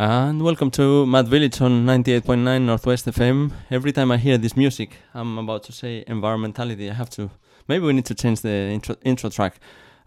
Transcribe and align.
And 0.00 0.42
welcome 0.42 0.70
to 0.72 1.06
Mad 1.06 1.26
Village 1.26 1.60
on 1.60 1.84
98.9 1.84 2.62
Northwest 2.62 3.06
FM. 3.06 3.50
Every 3.68 3.90
time 3.90 4.12
I 4.12 4.16
hear 4.16 4.38
this 4.38 4.56
music, 4.56 4.90
I'm 5.12 5.36
about 5.38 5.64
to 5.64 5.72
say 5.72 6.04
environmentality. 6.06 6.88
I 6.88 6.94
have 6.94 7.10
to. 7.10 7.30
Maybe 7.66 7.84
we 7.84 7.92
need 7.92 8.04
to 8.04 8.14
change 8.14 8.42
the 8.42 8.48
intro, 8.48 8.94
intro 9.02 9.28
track. 9.28 9.58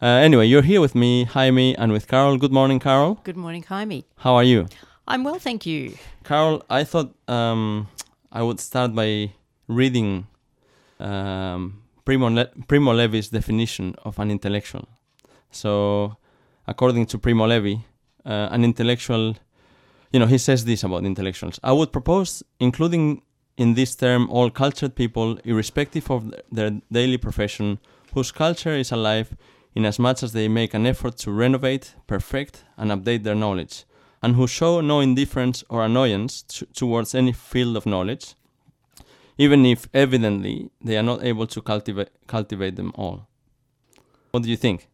Uh, 0.02 0.06
anyway, 0.06 0.46
you're 0.46 0.62
here 0.62 0.80
with 0.80 0.96
me, 0.96 1.26
Jaime, 1.26 1.76
and 1.76 1.92
with 1.92 2.08
Carol. 2.08 2.38
Good 2.38 2.54
morning, 2.54 2.80
Carol. 2.80 3.20
Good 3.26 3.36
morning, 3.36 3.64
Jaime. 3.64 4.06
How 4.16 4.36
are 4.36 4.46
you? 4.46 4.68
I'm 5.10 5.26
well, 5.26 5.40
thank 5.40 5.66
you. 5.66 5.98
Carol, 6.24 6.64
I 6.70 6.86
thought 6.86 7.14
um, 7.28 7.90
I 8.32 8.44
would 8.44 8.62
start 8.62 8.96
by 8.96 9.34
reading 9.68 10.26
um, 11.02 11.84
Primo, 12.06 12.30
Le- 12.30 12.50
Primo 12.70 12.94
Levi's 12.94 13.28
definition 13.28 13.96
of 14.06 14.20
an 14.20 14.32
intellectual. 14.32 14.88
So, 15.52 16.16
according 16.66 17.08
to 17.08 17.18
Primo 17.18 17.46
Levi, 17.46 17.76
uh, 18.26 18.48
an 18.52 18.64
intellectual, 18.64 19.36
you 20.12 20.20
know, 20.20 20.26
he 20.26 20.38
says 20.38 20.66
this 20.66 20.84
about 20.84 21.06
intellectuals. 21.06 21.60
I 21.64 21.72
would 21.72 21.92
propose 21.92 22.44
including 22.60 23.22
in 23.58 23.74
this 23.76 23.96
term 23.96 24.30
all 24.30 24.50
cultured 24.50 24.96
people, 24.96 25.38
irrespective 25.44 26.10
of 26.10 26.34
their 26.52 26.82
daily 26.92 27.18
profession, 27.18 27.80
whose 28.14 28.32
culture 28.32 28.76
is 28.76 28.92
alive 28.92 29.36
much 30.00 30.24
as 30.24 30.34
they 30.34 30.48
make 30.48 30.74
an 30.74 30.86
effort 30.86 31.18
to 31.18 31.32
renovate, 31.32 31.96
perfect, 32.08 32.64
and 32.78 32.92
update 32.92 33.24
their 33.24 33.36
knowledge, 33.36 33.86
and 34.22 34.36
who 34.36 34.48
show 34.48 34.82
no 34.82 35.00
indifference 35.00 35.64
or 35.70 35.84
annoyance 35.84 36.42
t- 36.42 36.66
towards 36.74 37.16
any 37.16 37.32
field 37.32 37.78
of 37.78 37.86
knowledge, 37.86 38.36
even 39.38 39.66
if 39.66 39.88
evidently 39.94 40.70
they 40.84 40.98
are 40.98 41.04
not 41.04 41.24
able 41.24 41.48
to 41.48 41.62
cultivate, 41.62 42.10
cultivate 42.28 42.76
them 42.76 42.92
all. 42.96 43.28
What 44.32 44.44
do 44.44 44.50
you 44.50 44.58
think? 44.58 44.88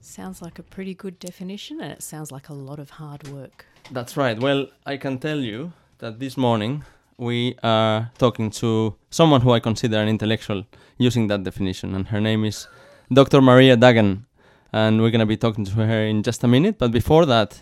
Sounds 0.00 0.42
like 0.42 0.58
a 0.58 0.62
pretty 0.62 0.94
good 0.94 1.18
definition, 1.18 1.80
and 1.80 1.92
it 1.92 2.02
sounds 2.02 2.30
like 2.30 2.48
a 2.48 2.54
lot 2.54 2.78
of 2.78 2.90
hard 2.90 3.28
work. 3.28 3.66
That's 3.90 4.16
right. 4.16 4.38
Well, 4.38 4.66
I 4.86 4.96
can 4.96 5.18
tell 5.18 5.38
you 5.38 5.72
that 5.98 6.18
this 6.18 6.36
morning 6.36 6.84
we 7.18 7.56
are 7.62 8.10
talking 8.18 8.50
to 8.50 8.96
someone 9.10 9.40
who 9.40 9.52
I 9.52 9.60
consider 9.60 9.98
an 9.98 10.08
intellectual 10.08 10.64
using 10.98 11.28
that 11.28 11.44
definition, 11.44 11.94
and 11.94 12.08
her 12.08 12.20
name 12.20 12.44
is 12.44 12.68
Dr. 13.12 13.40
Maria 13.40 13.76
Duggan. 13.76 14.26
And 14.72 15.02
we're 15.02 15.10
going 15.10 15.20
to 15.20 15.26
be 15.26 15.36
talking 15.36 15.64
to 15.64 15.72
her 15.72 16.04
in 16.04 16.22
just 16.22 16.44
a 16.44 16.48
minute. 16.48 16.78
But 16.78 16.92
before 16.92 17.26
that, 17.26 17.60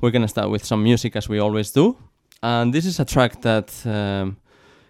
we're 0.00 0.10
going 0.10 0.22
to 0.22 0.28
start 0.28 0.50
with 0.50 0.64
some 0.64 0.82
music 0.82 1.14
as 1.14 1.28
we 1.28 1.38
always 1.38 1.70
do. 1.70 1.96
And 2.42 2.74
this 2.74 2.86
is 2.86 2.98
a 2.98 3.04
track 3.04 3.40
that 3.42 3.86
um, 3.86 4.38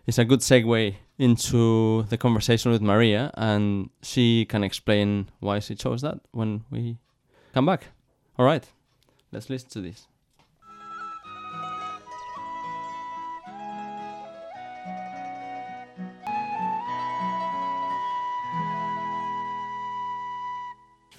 is 0.06 0.18
a 0.18 0.24
good 0.24 0.40
segue 0.40 0.94
into 1.18 2.05
the 2.05 2.16
conversation 2.16 2.72
with 2.72 2.80
Maria, 2.80 3.30
and 3.34 3.90
she 4.02 4.46
can 4.46 4.64
explain 4.64 5.28
why 5.40 5.58
she 5.58 5.74
chose 5.74 6.00
that 6.00 6.18
when 6.32 6.64
we 6.70 6.96
come 7.52 7.66
back. 7.66 7.88
All 8.38 8.46
right, 8.46 8.66
let's 9.30 9.50
listen 9.50 9.68
to 9.70 9.80
this. 9.82 10.06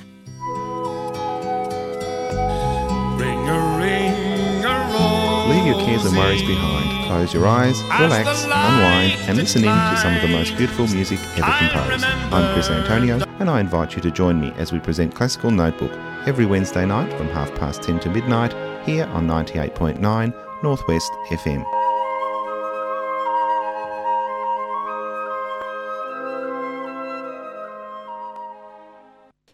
Leave 5.49 5.67
your 5.67 5.75
cares 5.85 6.05
and 6.05 6.17
worries 6.17 6.43
behind. 6.43 7.07
Close 7.09 7.35
your 7.35 7.49
eyes, 7.49 7.83
relax, 7.99 8.45
unwind, 8.45 9.15
and 9.29 9.37
listen 9.37 9.65
in 9.65 9.71
to 9.71 9.97
some 10.01 10.15
of 10.15 10.23
the 10.23 10.29
most 10.29 10.57
beautiful 10.57 10.87
music 10.87 11.19
ever 11.37 11.53
composed. 11.59 12.05
I'm 12.05 12.55
Chris 12.55 12.71
Antonio, 12.71 13.19
and 13.41 13.51
I 13.51 13.59
invite 13.59 13.97
you 13.97 14.03
to 14.03 14.11
join 14.13 14.41
me 14.41 14.53
as 14.53 14.71
we 14.71 14.79
present 14.79 15.17
Classical 15.17 15.51
Notebook 15.51 15.91
every 16.29 16.47
Wednesday 16.47 16.87
night 16.87 17.13
from 17.15 17.27
half 17.27 17.53
past 17.57 17.83
10 17.83 17.99
to 17.99 18.09
midnight 18.09 18.53
here 18.87 19.07
on 19.07 19.27
98.9 19.27 20.33
Northwest 20.63 21.13
FM. 21.29 21.65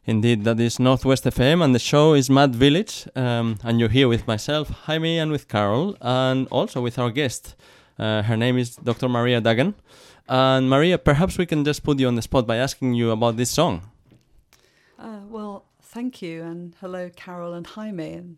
Indeed, 0.05 0.45
that 0.45 0.61
is 0.61 0.79
Northwest 0.79 1.25
FM, 1.25 1.63
and 1.63 1.75
the 1.75 1.79
show 1.79 2.15
is 2.15 2.29
Mad 2.31 2.55
Village. 2.55 3.07
Um, 3.15 3.59
and 3.63 3.81
you're 3.81 3.89
here 3.89 4.09
with 4.09 4.27
myself, 4.27 4.69
Jaime, 4.87 5.19
and 5.19 5.31
with 5.31 5.49
Carol, 5.49 5.97
and 6.01 6.47
also 6.51 6.81
with 6.81 6.99
our 6.99 7.11
guest. 7.11 7.57
Uh, 7.99 8.23
her 8.23 8.37
name 8.37 8.57
is 8.57 8.77
Dr. 8.77 9.09
Maria 9.09 9.41
Duggan. 9.41 9.75
And 10.29 10.69
Maria, 10.69 10.99
perhaps 10.99 11.39
we 11.39 11.47
can 11.47 11.65
just 11.65 11.83
put 11.83 11.99
you 11.99 12.09
on 12.09 12.15
the 12.15 12.23
spot 12.23 12.47
by 12.47 12.57
asking 12.57 12.95
you 12.95 13.11
about 13.11 13.37
this 13.37 13.51
song. 13.51 13.91
Uh, 14.99 15.21
well, 15.29 15.65
thank 15.83 16.21
you, 16.21 16.43
and 16.43 16.75
hello, 16.81 17.11
Carol 17.15 17.55
and 17.55 17.67
Jaime. 17.67 18.13
And 18.13 18.37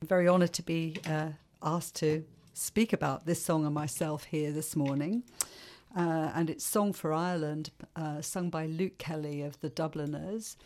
I'm 0.00 0.08
very 0.08 0.28
honoured 0.28 0.52
to 0.54 0.62
be 0.62 0.96
uh, 1.06 1.30
asked 1.62 1.96
to 1.96 2.24
speak 2.54 2.92
about 2.92 3.26
this 3.26 3.42
song 3.42 3.64
and 3.64 3.74
myself 3.74 4.24
here 4.24 4.52
this 4.52 4.76
morning. 4.76 5.22
Uh, 5.96 6.30
and 6.34 6.48
it's 6.48 6.64
Song 6.64 6.92
for 6.92 7.12
Ireland, 7.12 7.70
uh, 7.96 8.20
sung 8.20 8.48
by 8.48 8.66
Luke 8.66 8.96
Kelly 8.98 9.42
of 9.42 9.60
the 9.60 9.68
Dubliners. 9.68 10.56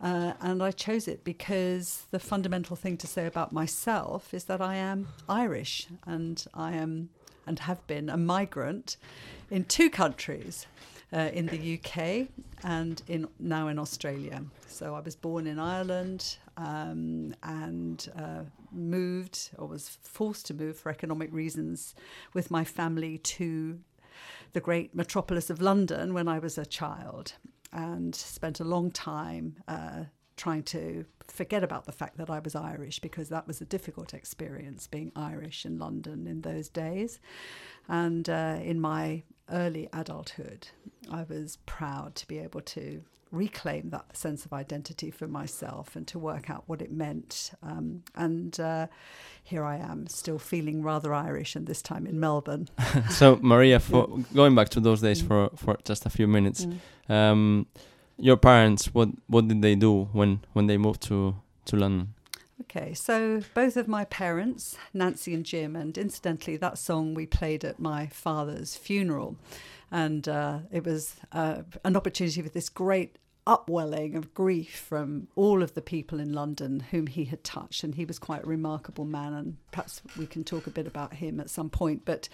Uh, 0.00 0.34
and 0.40 0.62
I 0.62 0.70
chose 0.70 1.08
it 1.08 1.24
because 1.24 2.04
the 2.10 2.18
fundamental 2.18 2.76
thing 2.76 2.98
to 2.98 3.06
say 3.06 3.26
about 3.26 3.52
myself 3.52 4.34
is 4.34 4.44
that 4.44 4.60
I 4.60 4.74
am 4.74 5.08
Irish 5.28 5.86
and 6.04 6.44
I 6.52 6.72
am 6.72 7.08
and 7.46 7.60
have 7.60 7.86
been 7.86 8.10
a 8.10 8.16
migrant 8.16 8.96
in 9.50 9.64
two 9.64 9.88
countries. 9.88 10.66
Uh, 11.12 11.30
in 11.32 11.46
the 11.46 11.78
UK 11.78 12.26
and 12.64 13.00
in 13.06 13.28
now 13.38 13.68
in 13.68 13.78
Australia. 13.78 14.42
So 14.66 14.96
I 14.96 15.00
was 15.00 15.14
born 15.14 15.46
in 15.46 15.60
Ireland 15.60 16.36
um, 16.56 17.34
and 17.42 18.08
uh, 18.16 18.42
moved 18.72 19.50
or 19.58 19.68
was 19.68 19.88
forced 20.02 20.46
to 20.46 20.54
move 20.54 20.78
for 20.78 20.90
economic 20.90 21.32
reasons 21.32 21.94
with 22.32 22.50
my 22.50 22.64
family 22.64 23.18
to 23.18 23.78
the 24.52 24.60
great 24.60 24.94
metropolis 24.94 25.50
of 25.50 25.60
London 25.60 26.14
when 26.14 26.28
I 26.28 26.38
was 26.38 26.56
a 26.56 26.64
child 26.64 27.34
and 27.72 28.14
spent 28.14 28.60
a 28.60 28.64
long 28.64 28.90
time 28.90 29.56
uh, 29.68 30.04
trying 30.36 30.62
to 30.62 31.04
forget 31.28 31.64
about 31.64 31.86
the 31.86 31.92
fact 31.92 32.16
that 32.18 32.30
I 32.30 32.38
was 32.38 32.54
Irish 32.54 33.00
because 33.00 33.28
that 33.28 33.46
was 33.46 33.60
a 33.60 33.64
difficult 33.64 34.14
experience 34.14 34.86
being 34.86 35.12
Irish 35.16 35.64
in 35.64 35.78
London 35.78 36.26
in 36.26 36.42
those 36.42 36.68
days. 36.68 37.18
And 37.88 38.28
uh, 38.28 38.58
in 38.62 38.80
my 38.80 39.22
early 39.50 39.88
adulthood, 39.92 40.68
I 41.10 41.24
was 41.24 41.58
proud 41.66 42.14
to 42.16 42.26
be 42.26 42.38
able 42.38 42.60
to 42.62 43.02
reclaim 43.32 43.90
that 43.90 44.16
sense 44.16 44.44
of 44.44 44.52
identity 44.52 45.10
for 45.10 45.26
myself 45.26 45.96
and 45.96 46.06
to 46.08 46.18
work 46.18 46.48
out 46.48 46.64
what 46.66 46.80
it 46.80 46.92
meant. 46.92 47.52
Um, 47.62 48.02
and 48.14 48.58
uh, 48.60 48.86
here 49.42 49.64
I 49.64 49.76
am, 49.76 50.06
still 50.06 50.38
feeling 50.38 50.82
rather 50.82 51.12
Irish, 51.12 51.56
and 51.56 51.66
this 51.66 51.82
time 51.82 52.06
in 52.06 52.18
Melbourne. 52.20 52.68
so, 53.10 53.38
Maria, 53.42 53.80
for 53.80 54.08
going 54.34 54.54
back 54.54 54.68
to 54.70 54.80
those 54.80 55.00
days 55.00 55.22
mm. 55.22 55.28
for, 55.28 55.50
for 55.56 55.76
just 55.84 56.06
a 56.06 56.10
few 56.10 56.26
minutes, 56.26 56.66
mm. 56.66 56.78
um, 57.10 57.66
your 58.18 58.36
parents, 58.36 58.94
what 58.94 59.10
what 59.26 59.46
did 59.46 59.60
they 59.62 59.74
do 59.74 60.08
when 60.12 60.40
when 60.54 60.66
they 60.66 60.78
moved 60.78 61.02
to 61.02 61.36
to 61.66 61.76
London? 61.76 62.14
Okay, 62.62 62.94
so 62.94 63.42
both 63.52 63.76
of 63.76 63.86
my 63.86 64.06
parents, 64.06 64.78
Nancy 64.94 65.34
and 65.34 65.44
Jim, 65.44 65.76
and 65.76 65.96
incidentally, 65.98 66.56
that 66.56 66.78
song 66.78 67.12
we 67.12 67.26
played 67.26 67.64
at 67.64 67.78
my 67.78 68.06
father's 68.06 68.76
funeral. 68.76 69.36
And 69.90 70.28
uh, 70.28 70.60
it 70.72 70.84
was 70.84 71.16
uh, 71.32 71.62
an 71.84 71.96
opportunity 71.96 72.42
with 72.42 72.52
this 72.52 72.68
great 72.68 73.18
upwelling 73.46 74.16
of 74.16 74.34
grief 74.34 74.76
from 74.76 75.28
all 75.36 75.62
of 75.62 75.74
the 75.74 75.82
people 75.82 76.18
in 76.18 76.32
London 76.32 76.80
whom 76.90 77.06
he 77.06 77.26
had 77.26 77.44
touched. 77.44 77.84
And 77.84 77.94
he 77.94 78.04
was 78.04 78.18
quite 78.18 78.44
a 78.44 78.48
remarkable 78.48 79.04
man, 79.04 79.32
and 79.32 79.56
perhaps 79.70 80.02
we 80.18 80.26
can 80.26 80.42
talk 80.42 80.66
a 80.66 80.70
bit 80.70 80.86
about 80.86 81.14
him 81.14 81.38
at 81.38 81.50
some 81.50 81.70
point. 81.70 82.04
But 82.04 82.28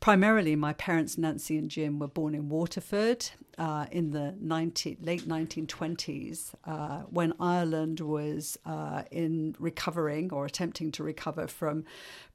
primarily, 0.00 0.56
my 0.56 0.72
parents, 0.72 1.18
Nancy 1.18 1.58
and 1.58 1.70
Jim, 1.70 1.98
were 1.98 2.08
born 2.08 2.34
in 2.34 2.48
Waterford 2.48 3.28
uh, 3.58 3.84
in 3.92 4.10
the 4.12 4.34
19, 4.40 4.96
late 5.02 5.28
1920s 5.28 6.54
uh, 6.64 7.00
when 7.10 7.34
Ireland 7.38 8.00
was 8.00 8.58
uh, 8.64 9.02
in 9.10 9.54
recovering 9.58 10.32
or 10.32 10.46
attempting 10.46 10.90
to 10.92 11.02
recover 11.02 11.46
from 11.46 11.84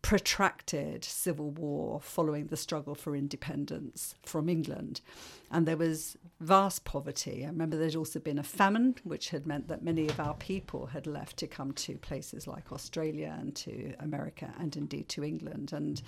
protracted 0.04 1.04
civil 1.04 1.50
war 1.50 2.00
following 2.00 2.48
the 2.48 2.58
struggle 2.58 2.94
for 2.94 3.16
independence 3.16 4.14
from 4.24 4.48
England. 4.48 5.02
And 5.50 5.68
there 5.68 5.78
was 5.78 6.16
vast 6.40 6.84
poverty. 6.84 7.44
I 7.44 7.48
remember 7.48 7.76
there'd 7.78 7.96
also 7.96 8.20
been 8.20 8.38
a 8.38 8.44
famine, 8.44 8.96
which 9.04 9.30
had 9.30 9.48
meant 9.48 9.68
that 9.70 9.84
many 9.84 10.08
of 10.08 10.20
our 10.20 10.36
people 10.36 10.86
had 10.86 11.08
left 11.08 11.38
to 11.38 11.48
come 11.48 11.72
to 11.74 11.98
places 11.98 12.46
like 12.46 12.72
Australia 12.72 13.36
and 13.40 13.56
to 13.56 13.96
America 14.00 14.54
and 14.60 14.76
indeed 14.76 15.10
to 15.10 15.24
England. 15.24 15.74
And 15.74 16.04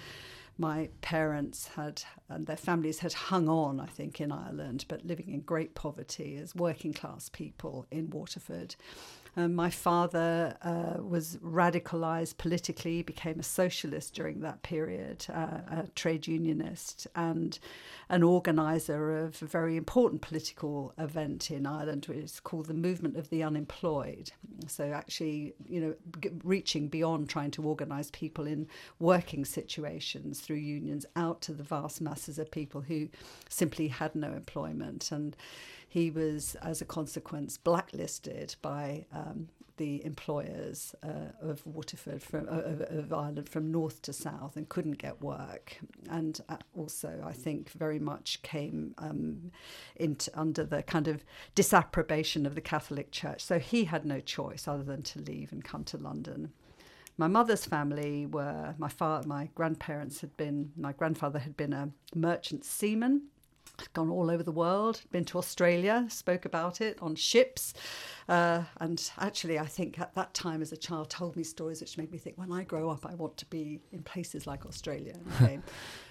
my 0.58 0.90
parents 1.02 1.68
had 1.70 2.04
and 2.30 2.48
their 2.48 2.58
families 2.58 3.00
had 3.00 3.14
hung 3.14 3.48
on, 3.48 3.80
I 3.80 3.86
think, 3.86 4.20
in 4.20 4.32
Ireland, 4.32 4.86
but 4.88 5.06
living 5.06 5.30
in 5.30 5.42
great 5.42 5.76
poverty 5.76 6.38
as 6.38 6.56
working 6.56 6.94
class 6.94 7.30
people 7.30 7.86
in 7.92 8.10
Waterford. 8.10 8.76
Um, 9.38 9.54
my 9.54 9.70
father 9.70 10.58
uh, 10.64 11.00
was 11.00 11.38
radicalized 11.38 12.38
politically, 12.38 13.04
became 13.04 13.40
a 13.40 13.44
socialist 13.44 14.16
during 14.16 14.40
that 14.40 14.64
period, 14.64 15.28
uh, 15.30 15.60
a 15.70 15.88
trade 15.94 16.26
unionist, 16.26 17.06
and 17.16 17.60
an 18.10 18.24
organizer 18.24 19.16
of 19.20 19.40
a 19.44 19.46
very 19.46 19.78
important 19.78 20.24
political 20.24 20.92
event 20.98 21.52
in 21.52 21.68
Ireland, 21.68 22.08
which 22.08 22.18
is 22.18 22.40
called 22.40 22.66
the 22.66 22.74
Movement 22.74 23.16
of 23.16 23.30
the 23.30 23.44
Unemployed. 23.44 24.32
So, 24.66 24.86
actually, 24.86 25.54
you 25.70 25.82
know, 25.82 25.94
g- 26.20 26.32
reaching 26.44 26.88
beyond 26.88 27.30
trying 27.30 27.52
to 27.52 27.64
organize 27.64 28.10
people 28.10 28.48
in 28.48 28.68
working 28.98 29.46
situations 29.46 30.40
through 30.40 30.56
unions 30.56 31.06
out 31.16 31.42
to 31.42 31.54
the 31.54 31.64
vast 31.64 32.02
masses 32.02 32.40
of 32.40 32.50
people 32.50 32.82
who 32.82 33.08
simply 33.50 33.90
had 33.90 34.16
no 34.16 34.34
employment. 34.34 35.12
And 35.12 35.36
he 35.88 36.12
was, 36.12 36.56
as 36.56 36.82
a 36.82 36.86
consequence, 36.86 37.58
blacklisted 37.58 38.56
by 38.62 39.06
um, 39.14 39.48
the 39.78 40.04
employers 40.04 40.94
uh, 41.04 41.32
of 41.42 41.66
Waterford, 41.66 42.22
from, 42.22 42.48
uh, 42.50 42.86
of, 42.90 43.14
Ireland, 43.14 43.48
from 43.48 43.72
north 43.72 44.02
to 44.04 44.14
south, 44.14 44.58
and 44.58 44.68
couldn't 44.68 44.98
get 44.98 45.22
work. 45.22 45.78
And 46.10 46.40
uh, 46.50 46.58
also, 46.76 47.24
I 47.26 47.32
think, 47.32 47.72
very 47.72 48.00
much 48.00 48.42
came 48.42 48.96
um, 48.98 49.52
into, 49.96 50.30
under 50.38 50.66
the 50.66 50.84
kind 50.84 51.08
of 51.08 51.24
disapprobation 51.56 52.46
of 52.46 52.56
the 52.56 52.62
Catholic 52.62 53.12
Church. 53.12 53.44
So 53.44 53.60
he 53.60 53.86
had 53.86 54.04
no 54.04 54.20
choice 54.20 54.68
other 54.68 54.84
than 54.84 55.04
to 55.04 55.20
leave 55.20 55.52
and 55.52 55.64
come 55.64 55.84
to 55.86 55.98
London 55.98 56.52
my 57.20 57.28
mother's 57.28 57.66
family 57.66 58.28
were 58.28 58.76
my 58.78 58.90
father, 58.90 59.28
my 59.28 59.50
grandparents 59.56 60.22
had 60.22 60.38
been, 60.38 60.72
my 60.78 60.92
grandfather 60.92 61.40
had 61.40 61.58
been 61.58 61.74
a 61.74 61.90
merchant 62.14 62.64
seaman 62.64 63.24
gone 63.94 64.10
all 64.10 64.30
over 64.30 64.44
the 64.44 64.52
world, 64.52 65.02
been 65.12 65.26
to 65.26 65.38
Australia, 65.38 66.06
spoke 66.10 66.46
about 66.46 66.82
it 66.82 66.98
on 67.02 67.16
ships. 67.16 67.74
Uh, 68.28 68.64
and 68.80 69.12
actually, 69.20 69.58
I 69.60 69.66
think 69.66 70.00
at 70.00 70.14
that 70.16 70.34
time 70.34 70.62
as 70.62 70.72
a 70.72 70.78
child, 70.78 71.10
told 71.10 71.36
me 71.36 71.44
stories 71.44 71.82
which 71.82 71.98
made 71.98 72.12
me 72.12 72.18
think 72.18 72.38
when 72.38 72.52
I 72.52 72.64
grow 72.64 72.90
up, 72.90 73.06
I 73.06 73.16
want 73.16 73.38
to 73.38 73.46
be 73.46 73.80
in 73.92 74.04
places 74.04 74.48
like 74.48 74.66
Australia. 74.66 75.16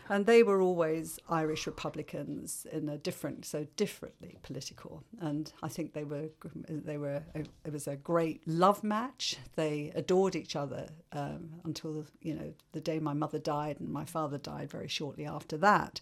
And, 0.08 0.26
they 0.26 0.42
were 0.42 0.60
always 0.60 1.18
Irish 1.28 1.66
Republicans 1.66 2.66
in 2.72 2.88
a 2.88 2.98
different, 2.98 3.44
so 3.44 3.66
differently 3.76 4.38
political. 4.42 5.02
And 5.20 5.52
I 5.62 5.68
think 5.68 5.92
they 5.92 6.04
were, 6.04 6.28
they 6.68 6.96
were, 6.96 7.22
it 7.34 7.72
was 7.72 7.86
a 7.86 7.96
great 7.96 8.46
love 8.46 8.82
match. 8.82 9.36
They 9.54 9.92
adored 9.94 10.34
each 10.34 10.56
other 10.56 10.88
um, 11.12 11.50
until, 11.64 12.06
you 12.20 12.34
know, 12.34 12.52
the 12.72 12.80
day 12.80 12.98
my 12.98 13.14
mother 13.14 13.38
died 13.38 13.80
and 13.80 13.88
my 13.88 14.04
father 14.04 14.38
died 14.38 14.70
very 14.70 14.88
shortly 14.88 15.26
after 15.26 15.56
that. 15.58 16.00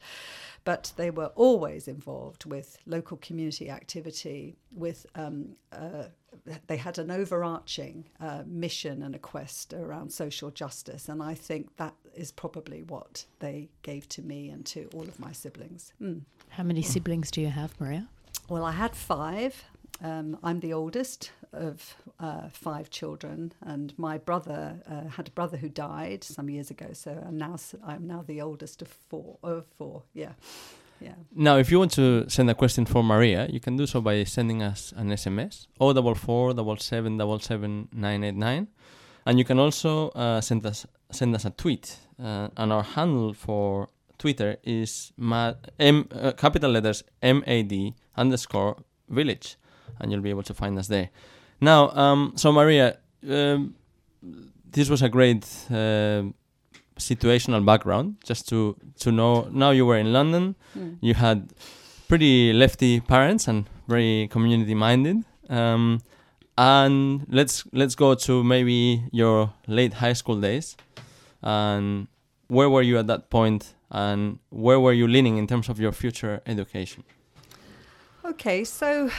But 0.64 0.92
they 0.96 1.10
were 1.10 1.32
always 1.34 1.86
involved 1.88 2.46
with 2.46 2.78
local 2.86 3.18
community 3.18 3.68
activity, 3.68 4.56
with 4.72 5.04
um, 5.14 5.56
uh, 5.72 6.04
they 6.66 6.76
had 6.76 6.98
an 6.98 7.10
overarching 7.10 8.06
uh, 8.20 8.42
mission 8.46 9.02
and 9.02 9.14
a 9.14 9.18
quest 9.18 9.72
around 9.72 10.12
social 10.12 10.50
justice, 10.50 11.08
and 11.08 11.22
I 11.22 11.34
think 11.34 11.76
that 11.76 11.94
is 12.14 12.32
probably 12.32 12.82
what 12.82 13.24
they 13.40 13.68
gave 13.82 14.08
to 14.10 14.22
me 14.22 14.48
and 14.50 14.64
to 14.66 14.88
all 14.94 15.02
of 15.02 15.18
my 15.18 15.32
siblings. 15.32 15.92
Mm. 16.00 16.22
How 16.50 16.62
many 16.62 16.82
siblings 16.82 17.30
do 17.30 17.40
you 17.40 17.48
have, 17.48 17.78
Maria? 17.80 18.08
Well, 18.48 18.64
I 18.64 18.72
had 18.72 18.94
five. 18.94 19.64
Um, 20.02 20.38
I'm 20.42 20.60
the 20.60 20.72
oldest 20.72 21.30
of 21.52 21.96
uh, 22.18 22.48
five 22.50 22.90
children, 22.90 23.52
and 23.62 23.96
my 23.98 24.18
brother 24.18 24.76
uh, 24.88 25.08
had 25.08 25.28
a 25.28 25.30
brother 25.30 25.56
who 25.56 25.68
died 25.68 26.24
some 26.24 26.50
years 26.50 26.70
ago. 26.70 26.88
So 26.92 27.22
I'm 27.26 27.38
now 27.38 27.56
I'm 27.84 28.06
now 28.06 28.24
the 28.26 28.40
oldest 28.40 28.82
of 28.82 28.88
four. 28.88 29.38
Of 29.42 29.66
four, 29.78 30.02
yeah. 30.12 30.32
Yeah. 31.00 31.14
Now, 31.34 31.56
if 31.58 31.70
you 31.70 31.78
want 31.78 31.92
to 31.92 32.28
send 32.28 32.48
a 32.50 32.54
question 32.54 32.86
for 32.86 33.02
Maria, 33.02 33.46
you 33.50 33.60
can 33.60 33.76
do 33.76 33.86
so 33.86 34.00
by 34.00 34.24
sending 34.24 34.62
us 34.62 34.92
an 34.96 35.10
SMS, 35.10 35.66
044 35.78 36.54
And 39.26 39.38
you 39.38 39.44
can 39.44 39.58
also 39.58 40.08
uh, 40.10 40.40
send 40.40 40.64
us 40.66 40.86
send 41.10 41.34
us 41.34 41.44
a 41.44 41.50
tweet. 41.50 41.98
Uh, 42.22 42.48
and 42.56 42.72
our 42.72 42.82
handle 42.82 43.34
for 43.34 43.88
Twitter 44.18 44.56
is 44.62 45.12
mad, 45.16 45.56
M, 45.78 46.08
uh, 46.12 46.32
capital 46.32 46.70
letters 46.70 47.02
MAD 47.22 47.94
underscore 48.16 48.76
village. 49.08 49.56
And 50.00 50.10
you'll 50.10 50.22
be 50.22 50.30
able 50.30 50.42
to 50.44 50.54
find 50.54 50.78
us 50.78 50.88
there. 50.88 51.10
Now, 51.60 51.90
um, 51.90 52.32
so 52.36 52.52
Maria, 52.52 52.98
um, 53.28 53.74
this 54.70 54.88
was 54.88 55.02
a 55.02 55.08
great 55.08 55.44
uh, 55.70 56.24
situational 56.98 57.64
background 57.64 58.16
just 58.24 58.48
to 58.48 58.76
to 58.98 59.10
know 59.10 59.48
now 59.50 59.70
you 59.70 59.84
were 59.84 59.98
in 59.98 60.12
london 60.12 60.54
mm. 60.76 60.96
you 61.00 61.14
had 61.14 61.52
pretty 62.08 62.52
lefty 62.52 63.00
parents 63.00 63.48
and 63.48 63.68
very 63.88 64.28
community 64.30 64.74
minded 64.74 65.16
um, 65.50 66.00
and 66.56 67.26
let's 67.28 67.64
let's 67.72 67.94
go 67.94 68.14
to 68.14 68.44
maybe 68.44 69.02
your 69.12 69.52
late 69.66 69.94
high 69.94 70.12
school 70.12 70.40
days 70.40 70.76
and 71.42 72.06
where 72.48 72.70
were 72.70 72.82
you 72.82 72.98
at 72.98 73.06
that 73.06 73.30
point 73.30 73.74
and 73.90 74.38
where 74.50 74.78
were 74.78 74.92
you 74.92 75.08
leaning 75.08 75.36
in 75.36 75.46
terms 75.46 75.68
of 75.68 75.80
your 75.80 75.92
future 75.92 76.40
education 76.46 77.02
Okay, 78.24 78.64
so 78.64 79.10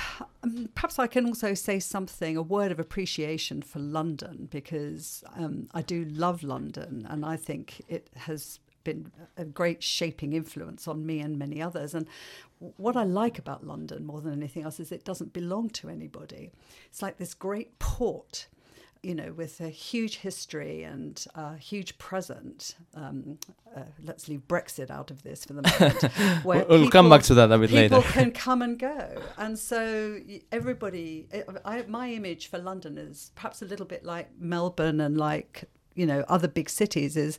um, 0.42 0.68
perhaps 0.74 0.98
I 0.98 1.06
can 1.06 1.28
also 1.28 1.54
say 1.54 1.80
something, 1.80 2.36
a 2.36 2.42
word 2.42 2.72
of 2.72 2.80
appreciation 2.80 3.62
for 3.62 3.78
London, 3.78 4.48
because 4.50 5.24
um, 5.36 5.68
I 5.76 5.84
do 5.84 6.06
love 6.06 6.42
London 6.42 7.06
and 7.08 7.24
I 7.24 7.38
think 7.38 7.84
it 7.88 8.10
has 8.16 8.60
been 8.84 9.12
a 9.38 9.46
great 9.46 9.84
shaping 9.84 10.34
influence 10.34 10.88
on 10.88 11.06
me 11.06 11.20
and 11.20 11.38
many 11.38 11.62
others. 11.62 11.94
And 11.94 12.08
what 12.58 12.98
I 12.98 13.04
like 13.04 13.38
about 13.38 13.66
London 13.66 14.06
more 14.06 14.22
than 14.22 14.34
anything 14.34 14.64
else 14.64 14.80
is 14.80 14.92
it 14.92 15.04
doesn't 15.04 15.34
belong 15.34 15.70
to 15.72 15.90
anybody. 15.90 16.52
It's 16.88 17.04
like 17.04 17.18
this 17.18 17.36
great 17.36 17.78
port 17.78 18.48
you 19.04 19.14
know, 19.14 19.34
with 19.34 19.62
a 19.62 19.70
huge 19.70 20.18
history 20.18 20.84
and 20.84 21.26
a 21.36 21.56
huge 21.58 21.98
present. 21.98 22.76
Um, 22.96 23.38
uh, 23.76 23.82
let's 24.04 24.28
leave 24.28 24.48
Brexit 24.48 24.90
out 24.90 25.12
of 25.12 25.24
this 25.24 25.46
for 25.46 25.54
the 25.54 25.62
moment. 25.62 26.44
we'll 26.46 26.64
people, 26.64 26.90
come 26.90 27.10
back 27.10 27.24
to 27.24 27.34
that 27.36 27.52
a 27.52 27.58
bit 27.58 27.70
people 27.70 27.82
later. 27.82 27.96
People 27.98 28.12
can 28.12 28.32
come 28.46 28.62
and 28.62 28.80
go, 28.80 29.22
and 29.38 29.58
so 29.60 30.20
everybody. 30.52 31.28
I, 31.64 31.84
my 31.84 32.12
image 32.12 32.48
for 32.48 32.58
London 32.58 32.98
is 32.98 33.32
perhaps 33.36 33.62
a 33.62 33.66
little 33.66 33.86
bit 33.86 34.04
like 34.04 34.30
Melbourne 34.40 35.02
and 35.02 35.18
like 35.18 35.66
you 35.94 36.06
know 36.06 36.24
other 36.28 36.48
big 36.48 36.70
cities. 36.70 37.16
Is 37.16 37.38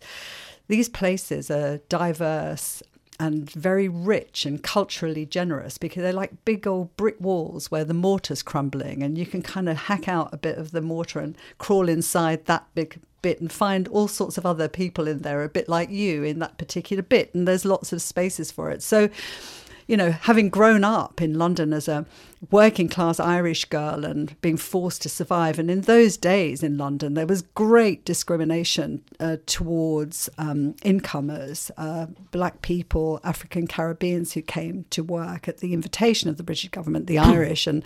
these 0.68 0.88
places 0.88 1.50
are 1.50 1.78
diverse 1.88 2.82
and 3.18 3.50
very 3.50 3.88
rich 3.88 4.44
and 4.44 4.62
culturally 4.62 5.24
generous 5.24 5.78
because 5.78 6.02
they're 6.02 6.12
like 6.12 6.44
big 6.44 6.66
old 6.66 6.94
brick 6.96 7.16
walls 7.20 7.70
where 7.70 7.84
the 7.84 7.94
mortar's 7.94 8.42
crumbling 8.42 9.02
and 9.02 9.16
you 9.16 9.26
can 9.26 9.42
kind 9.42 9.68
of 9.68 9.76
hack 9.76 10.08
out 10.08 10.32
a 10.32 10.36
bit 10.36 10.58
of 10.58 10.72
the 10.72 10.82
mortar 10.82 11.20
and 11.20 11.36
crawl 11.58 11.88
inside 11.88 12.44
that 12.46 12.66
big 12.74 13.00
bit 13.22 13.40
and 13.40 13.50
find 13.50 13.88
all 13.88 14.08
sorts 14.08 14.36
of 14.38 14.46
other 14.46 14.68
people 14.68 15.08
in 15.08 15.18
there 15.20 15.42
a 15.42 15.48
bit 15.48 15.68
like 15.68 15.90
you 15.90 16.22
in 16.22 16.38
that 16.38 16.58
particular 16.58 17.02
bit 17.02 17.34
and 17.34 17.48
there's 17.48 17.64
lots 17.64 17.92
of 17.92 18.02
spaces 18.02 18.50
for 18.50 18.70
it. 18.70 18.82
So 18.82 19.08
you 19.86 19.96
know 19.96 20.10
having 20.10 20.48
grown 20.48 20.82
up 20.82 21.22
in 21.22 21.38
london 21.38 21.72
as 21.72 21.86
a 21.86 22.04
working 22.50 22.88
class 22.88 23.18
Irish 23.20 23.64
girl 23.66 24.04
and 24.04 24.40
being 24.40 24.56
forced 24.56 25.02
to 25.02 25.08
survive. 25.08 25.58
And 25.58 25.70
in 25.70 25.82
those 25.82 26.16
days 26.16 26.62
in 26.62 26.78
London, 26.78 27.14
there 27.14 27.26
was 27.26 27.42
great 27.42 28.04
discrimination 28.04 29.02
uh, 29.20 29.36
towards 29.46 30.28
um, 30.38 30.74
incomers, 30.82 31.70
uh, 31.76 32.06
black 32.30 32.62
people, 32.62 33.20
African 33.24 33.66
Caribbeans 33.66 34.32
who 34.32 34.42
came 34.42 34.84
to 34.90 35.02
work 35.02 35.48
at 35.48 35.58
the 35.58 35.72
invitation 35.72 36.30
of 36.30 36.36
the 36.36 36.42
British 36.42 36.70
government, 36.70 37.06
the 37.06 37.18
Irish. 37.36 37.66
And 37.66 37.82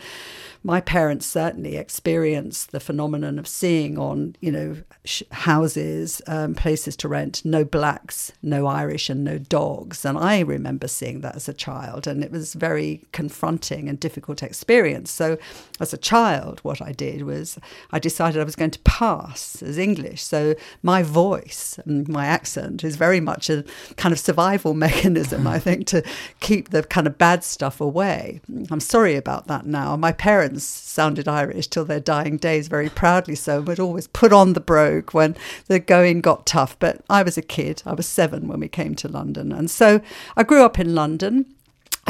my 0.62 0.80
parents 0.80 1.26
certainly 1.26 1.76
experienced 1.76 2.72
the 2.72 2.80
phenomenon 2.80 3.38
of 3.38 3.48
seeing 3.48 3.98
on, 3.98 4.36
you 4.40 4.52
know, 4.52 4.76
sh- 5.04 5.22
houses, 5.32 6.20
um, 6.26 6.54
places 6.54 6.96
to 6.96 7.08
rent, 7.08 7.42
no 7.44 7.64
blacks, 7.64 8.32
no 8.42 8.66
Irish, 8.66 9.08
and 9.08 9.24
no 9.24 9.38
dogs. 9.38 10.04
And 10.04 10.18
I 10.18 10.40
remember 10.40 10.88
seeing 10.88 11.20
that 11.22 11.36
as 11.36 11.48
a 11.48 11.54
child, 11.54 12.06
and 12.06 12.22
it 12.22 12.30
was 12.30 12.54
very 12.54 13.02
confronting 13.12 13.88
and 13.88 13.98
difficult 13.98 14.42
experience. 14.50 15.10
So, 15.10 15.38
as 15.78 15.94
a 15.94 15.96
child, 16.12 16.60
what 16.60 16.82
I 16.82 16.92
did 16.92 17.22
was 17.22 17.58
I 17.90 17.98
decided 17.98 18.40
I 18.40 18.44
was 18.44 18.56
going 18.56 18.72
to 18.72 18.78
pass 18.80 19.62
as 19.62 19.78
English. 19.78 20.22
So, 20.22 20.54
my 20.82 21.02
voice 21.02 21.78
and 21.84 22.08
my 22.08 22.26
accent 22.26 22.84
is 22.84 22.96
very 22.96 23.20
much 23.20 23.48
a 23.48 23.64
kind 23.96 24.12
of 24.12 24.18
survival 24.18 24.74
mechanism, 24.86 25.46
I 25.46 25.58
think, 25.58 25.86
to 25.88 26.02
keep 26.40 26.70
the 26.70 26.82
kind 26.82 27.06
of 27.06 27.16
bad 27.16 27.44
stuff 27.44 27.80
away. 27.80 28.40
I'm 28.70 28.80
sorry 28.80 29.16
about 29.16 29.46
that 29.46 29.64
now. 29.66 29.96
My 29.96 30.12
parents 30.12 30.64
sounded 30.64 31.28
Irish 31.28 31.68
till 31.68 31.84
their 31.84 32.00
dying 32.00 32.36
days, 32.36 32.68
very 32.68 32.90
proudly 32.90 33.36
so, 33.36 33.60
would 33.62 33.80
always 33.80 34.08
put 34.08 34.32
on 34.32 34.52
the 34.52 34.60
brogue 34.60 35.12
when 35.12 35.36
the 35.66 35.78
going 35.78 36.20
got 36.20 36.44
tough. 36.44 36.76
But 36.78 37.02
I 37.08 37.22
was 37.22 37.38
a 37.38 37.42
kid, 37.42 37.82
I 37.86 37.94
was 37.94 38.06
seven 38.06 38.48
when 38.48 38.60
we 38.60 38.68
came 38.68 38.94
to 38.96 39.08
London. 39.08 39.52
And 39.52 39.70
so 39.70 40.00
I 40.36 40.42
grew 40.42 40.64
up 40.64 40.78
in 40.78 40.94
London. 40.94 41.46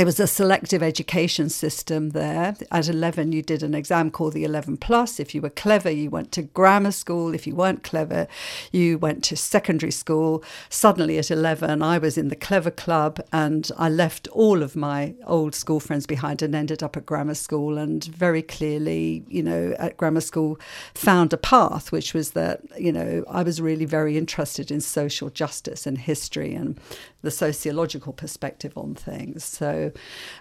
It 0.01 0.07
was 0.07 0.19
a 0.19 0.27
selective 0.27 0.83
education 0.83 1.51
system 1.51 2.11
there. 2.11 2.57
At 2.71 2.89
11, 2.89 3.33
you 3.33 3.43
did 3.43 3.63
an 3.63 3.75
exam 3.75 4.11
called 4.11 4.33
the 4.33 4.45
11 4.45 4.79
Plus. 4.79 5.21
If 5.21 5.35
you 5.35 5.43
were 5.43 5.51
clever, 5.51 5.91
you 5.91 6.09
went 6.09 6.33
to 6.33 6.43
grammar 6.43 6.91
school. 6.91 7.35
If 7.35 7.47
you 7.47 7.55
weren't 7.55 7.83
clever, 7.83 8.27
you 8.73 8.97
went 8.97 9.23
to 9.25 9.37
secondary 9.37 9.93
school. 9.93 10.43
Suddenly, 10.71 11.19
at 11.19 11.31
11, 11.31 11.83
I 11.83 11.99
was 11.99 12.17
in 12.17 12.29
the 12.29 12.37
Clever 12.37 12.71
Club 12.71 13.21
and 13.31 13.71
I 13.77 13.91
left 13.91 14.27
all 14.29 14.63
of 14.63 14.75
my 14.75 15.15
old 15.27 15.55
school 15.55 15.81
friends 15.81 16.07
behind 16.07 16.41
and 16.41 16.55
ended 16.55 16.83
up 16.83 16.97
at 16.97 17.05
grammar 17.05 17.35
school. 17.35 17.77
And 17.77 18.03
very 18.05 18.41
clearly, 18.41 19.23
you 19.29 19.43
know, 19.43 19.75
at 19.79 19.99
grammar 19.99 20.23
school, 20.23 20.59
found 20.95 21.35
a 21.35 21.37
path, 21.37 21.93
which 21.93 22.15
was 22.15 22.31
that, 22.31 22.63
you 22.81 22.91
know, 22.91 23.23
I 23.29 23.43
was 23.43 23.61
really 23.61 23.85
very 23.85 24.17
interested 24.17 24.71
in 24.71 24.81
social 24.81 25.29
justice 25.29 25.87
and 25.87 25.99
history 25.99 26.55
and 26.55 26.81
the 27.23 27.31
sociological 27.31 28.13
perspective 28.13 28.73
on 28.77 28.95
things. 28.95 29.45
So, 29.45 29.93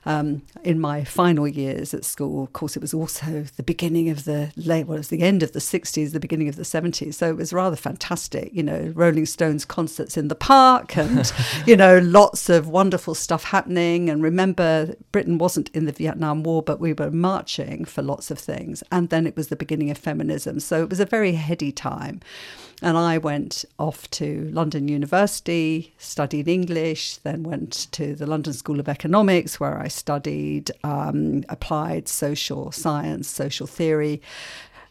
um, 0.05 0.43
in 0.63 0.79
my 0.79 1.03
final 1.03 1.47
years 1.47 1.93
at 1.93 2.05
school, 2.05 2.43
of 2.43 2.53
course, 2.53 2.75
it 2.75 2.81
was 2.81 2.93
also 2.93 3.43
the 3.57 3.63
beginning 3.63 4.09
of 4.09 4.25
the 4.25 4.51
late, 4.55 4.87
well, 4.87 4.95
it 4.95 4.99
was 4.99 5.07
the 5.09 5.21
end 5.21 5.43
of 5.43 5.51
the 5.51 5.59
60s, 5.59 6.11
the 6.11 6.19
beginning 6.19 6.47
of 6.47 6.55
the 6.55 6.63
70s. 6.63 7.15
So 7.15 7.29
it 7.29 7.37
was 7.37 7.51
rather 7.51 7.75
fantastic, 7.75 8.53
you 8.53 8.63
know, 8.63 8.93
Rolling 8.95 9.25
Stones 9.25 9.65
concerts 9.65 10.17
in 10.17 10.27
the 10.27 10.35
park 10.35 10.97
and, 10.97 11.31
you 11.65 11.75
know, 11.75 11.99
lots 11.99 12.49
of 12.49 12.67
wonderful 12.67 13.15
stuff 13.15 13.45
happening. 13.45 14.09
And 14.09 14.23
remember, 14.23 14.95
Britain 15.11 15.37
wasn't 15.37 15.69
in 15.69 15.85
the 15.85 15.91
Vietnam 15.91 16.43
War, 16.43 16.61
but 16.61 16.79
we 16.79 16.93
were 16.93 17.11
marching 17.11 17.85
for 17.85 18.01
lots 18.01 18.31
of 18.31 18.39
things. 18.39 18.83
And 18.91 19.09
then 19.09 19.27
it 19.27 19.35
was 19.35 19.49
the 19.49 19.55
beginning 19.55 19.89
of 19.91 19.97
feminism. 19.97 20.59
So 20.59 20.83
it 20.83 20.89
was 20.89 20.99
a 20.99 21.05
very 21.05 21.33
heady 21.33 21.71
time. 21.71 22.21
And 22.81 22.97
I 22.97 23.17
went 23.17 23.65
off 23.77 24.09
to 24.11 24.49
London 24.53 24.87
University, 24.87 25.93
studied 25.97 26.47
English, 26.47 27.17
then 27.17 27.43
went 27.43 27.87
to 27.91 28.15
the 28.15 28.25
London 28.25 28.53
School 28.53 28.79
of 28.79 28.87
Economics, 28.87 29.59
where 29.59 29.77
I 29.77 29.89
studied 29.89 30.71
um, 30.83 31.43
applied 31.49 32.07
social 32.07 32.71
science, 32.71 33.27
social 33.27 33.67
theory, 33.67 34.21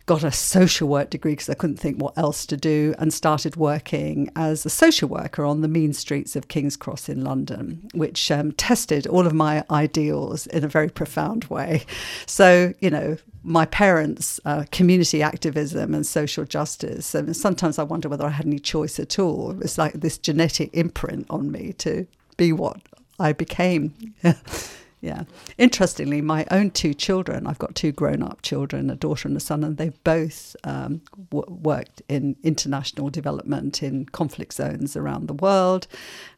got 0.08 0.24
a 0.24 0.32
social 0.32 0.88
work 0.88 1.10
degree 1.10 1.32
because 1.32 1.50
I 1.50 1.54
couldn't 1.54 1.76
think 1.76 2.02
what 2.02 2.16
else 2.16 2.46
to 2.46 2.56
do, 2.56 2.94
and 2.98 3.12
started 3.12 3.56
working 3.56 4.30
as 4.34 4.64
a 4.64 4.70
social 4.70 5.08
worker 5.08 5.44
on 5.44 5.60
the 5.60 5.68
mean 5.68 5.92
streets 5.92 6.34
of 6.34 6.48
King's 6.48 6.76
Cross 6.76 7.10
in 7.10 7.22
London, 7.22 7.88
which 7.92 8.30
um, 8.30 8.52
tested 8.52 9.06
all 9.06 9.26
of 9.26 9.34
my 9.34 9.64
ideals 9.70 10.46
in 10.48 10.64
a 10.64 10.68
very 10.68 10.88
profound 10.88 11.44
way. 11.44 11.84
So, 12.26 12.72
you 12.80 12.90
know, 12.90 13.18
my 13.42 13.66
parents' 13.66 14.40
uh, 14.44 14.64
community 14.72 15.22
activism 15.22 15.94
and 15.94 16.06
social 16.06 16.44
justice. 16.44 17.14
And 17.14 17.36
sometimes 17.36 17.78
I 17.78 17.82
wonder 17.82 18.08
whether 18.08 18.26
I 18.26 18.30
had 18.30 18.46
any 18.46 18.58
choice 18.58 18.98
at 18.98 19.18
all. 19.18 19.50
It 19.50 19.58
was 19.58 19.78
like 19.78 19.92
this 19.92 20.16
genetic 20.16 20.70
imprint 20.72 21.26
on 21.28 21.52
me 21.52 21.74
to 21.78 22.06
be 22.36 22.52
what 22.52 22.80
I 23.18 23.32
became. 23.34 24.14
Yeah. 25.00 25.24
Interestingly, 25.58 26.20
my 26.20 26.44
own 26.50 26.72
two 26.72 26.92
children, 26.92 27.46
I've 27.46 27.58
got 27.58 27.76
two 27.76 27.92
grown 27.92 28.22
up 28.22 28.42
children, 28.42 28.90
a 28.90 28.96
daughter 28.96 29.28
and 29.28 29.36
a 29.36 29.40
son, 29.40 29.62
and 29.62 29.76
they've 29.76 30.02
both 30.02 30.56
um, 30.64 31.02
w- 31.30 31.46
worked 31.48 32.02
in 32.08 32.36
international 32.42 33.08
development 33.08 33.82
in 33.82 34.06
conflict 34.06 34.54
zones 34.54 34.96
around 34.96 35.28
the 35.28 35.34
world. 35.34 35.86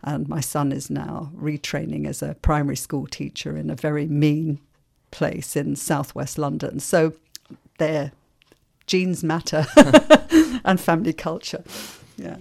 And 0.03 0.29
my 0.29 0.41
son 0.41 0.73
is 0.73 0.91
now 0.91 1.31
retraining 1.35 2.07
as 2.07 2.23
a 2.23 2.35
primary 2.43 2.77
school 2.77 3.07
teacher 3.07 3.57
in 3.57 3.71
a 3.71 3.75
very 3.75 4.07
mean 4.07 4.59
place 5.11 5.57
in 5.57 5.75
southwest 5.75 6.37
London. 6.39 6.81
So 6.81 7.15
their 7.79 8.13
genes 8.87 9.25
matter 9.25 9.67
and 10.65 10.79
family 10.79 11.15
culture. 11.15 11.65
Yeah. 12.19 12.37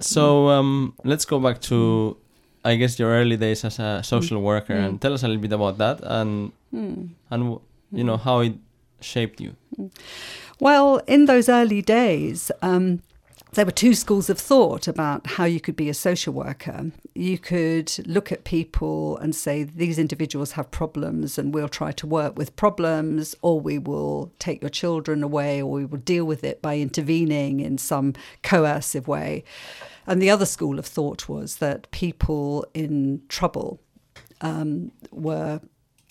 So 0.00 0.48
um, 0.48 0.94
let's 1.04 1.24
go 1.24 1.38
back 1.38 1.60
to 1.62 2.16
I 2.64 2.76
guess 2.76 2.98
your 2.98 3.10
early 3.10 3.36
days 3.36 3.64
as 3.64 3.78
a 3.78 4.02
social 4.04 4.40
mm. 4.40 4.44
worker, 4.44 4.74
mm. 4.74 4.86
and 4.86 5.00
tell 5.00 5.12
us 5.12 5.22
a 5.22 5.28
little 5.28 5.42
bit 5.42 5.52
about 5.52 5.78
that, 5.78 6.00
and 6.02 6.52
mm. 6.72 7.08
and 7.30 7.60
you 7.90 8.04
know 8.04 8.16
how 8.16 8.40
it 8.40 8.54
shaped 9.00 9.40
you. 9.40 9.56
Mm. 9.78 9.90
Well, 10.60 11.00
in 11.06 11.24
those 11.26 11.48
early 11.48 11.82
days, 11.82 12.52
um, 12.62 13.02
there 13.54 13.66
were 13.66 13.72
two 13.72 13.94
schools 13.94 14.30
of 14.30 14.38
thought 14.38 14.88
about 14.88 15.26
how 15.26 15.44
you 15.44 15.60
could 15.60 15.76
be 15.76 15.90
a 15.90 15.94
social 15.94 16.32
worker. 16.32 16.92
You 17.14 17.36
could 17.36 17.92
look 18.06 18.32
at 18.32 18.44
people 18.44 19.18
and 19.18 19.34
say, 19.34 19.64
these 19.64 19.98
individuals 19.98 20.52
have 20.52 20.70
problems, 20.70 21.36
and 21.36 21.52
we'll 21.52 21.68
try 21.68 21.92
to 21.92 22.06
work 22.06 22.38
with 22.38 22.56
problems, 22.56 23.34
or 23.42 23.60
we 23.60 23.76
will 23.76 24.32
take 24.38 24.62
your 24.62 24.70
children 24.70 25.22
away, 25.22 25.60
or 25.60 25.70
we 25.70 25.84
will 25.84 25.98
deal 25.98 26.24
with 26.24 26.44
it 26.44 26.62
by 26.62 26.78
intervening 26.78 27.60
in 27.60 27.76
some 27.76 28.14
coercive 28.42 29.06
way. 29.06 29.44
And 30.06 30.20
the 30.20 30.30
other 30.30 30.46
school 30.46 30.78
of 30.78 30.86
thought 30.86 31.28
was 31.28 31.56
that 31.56 31.90
people 31.90 32.66
in 32.74 33.22
trouble 33.28 33.80
um, 34.40 34.92
were 35.10 35.60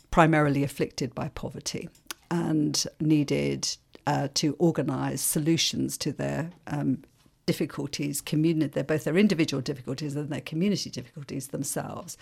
primarily 0.10 0.64
afflicted 0.64 1.14
by 1.14 1.30
poverty 1.30 1.90
and 2.30 2.86
needed 3.00 3.68
uh, 4.08 4.30
to 4.36 4.56
organise 4.60 5.22
solutions 5.22 5.98
to 5.98 6.12
their 6.12 6.52
um, 6.68 7.04
difficulties, 7.52 8.22
community, 8.22 8.72
they're 8.74 8.94
both 8.96 9.04
their 9.04 9.18
individual 9.18 9.62
difficulties 9.62 10.16
and 10.16 10.30
their 10.30 10.40
community 10.52 10.90
difficulties 10.90 11.48
themselves. 11.48 12.18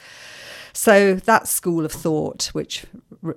So 0.73 1.13
that 1.13 1.47
school 1.47 1.85
of 1.85 1.91
thought, 1.91 2.49
which 2.53 2.85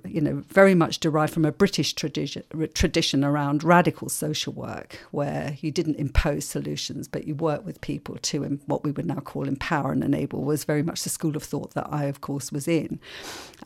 you 0.06 0.22
know 0.22 0.42
very 0.49 0.75
much 0.75 1.00
derived 1.00 1.34
from 1.34 1.44
a 1.44 1.52
British 1.52 1.92
tradition, 1.92 2.44
tradition 2.72 3.25
around 3.25 3.62
radical 3.62 4.08
social 4.08 4.54
work, 4.54 4.90
where 5.11 5.58
you 5.61 5.70
didn't 5.70 5.96
impose 5.96 6.46
solutions, 6.46 7.08
but 7.08 7.26
you 7.26 7.34
worked 7.34 7.66
with 7.66 7.78
people 7.82 8.16
to 8.22 8.42
what 8.64 8.84
we 8.84 8.90
would 8.90 9.06
now 9.06 9.20
call 9.30 9.46
empower 9.46 9.92
and 9.92 10.02
enable, 10.02 10.42
was 10.42 10.64
very 10.64 10.82
much 10.82 11.02
the 11.02 11.11
school 11.11 11.37
of 11.37 11.42
thought 11.42 11.75
that 11.75 11.88
I, 11.90 12.04
of 12.04 12.22
course, 12.22 12.50
was 12.50 12.66
in. 12.66 13.00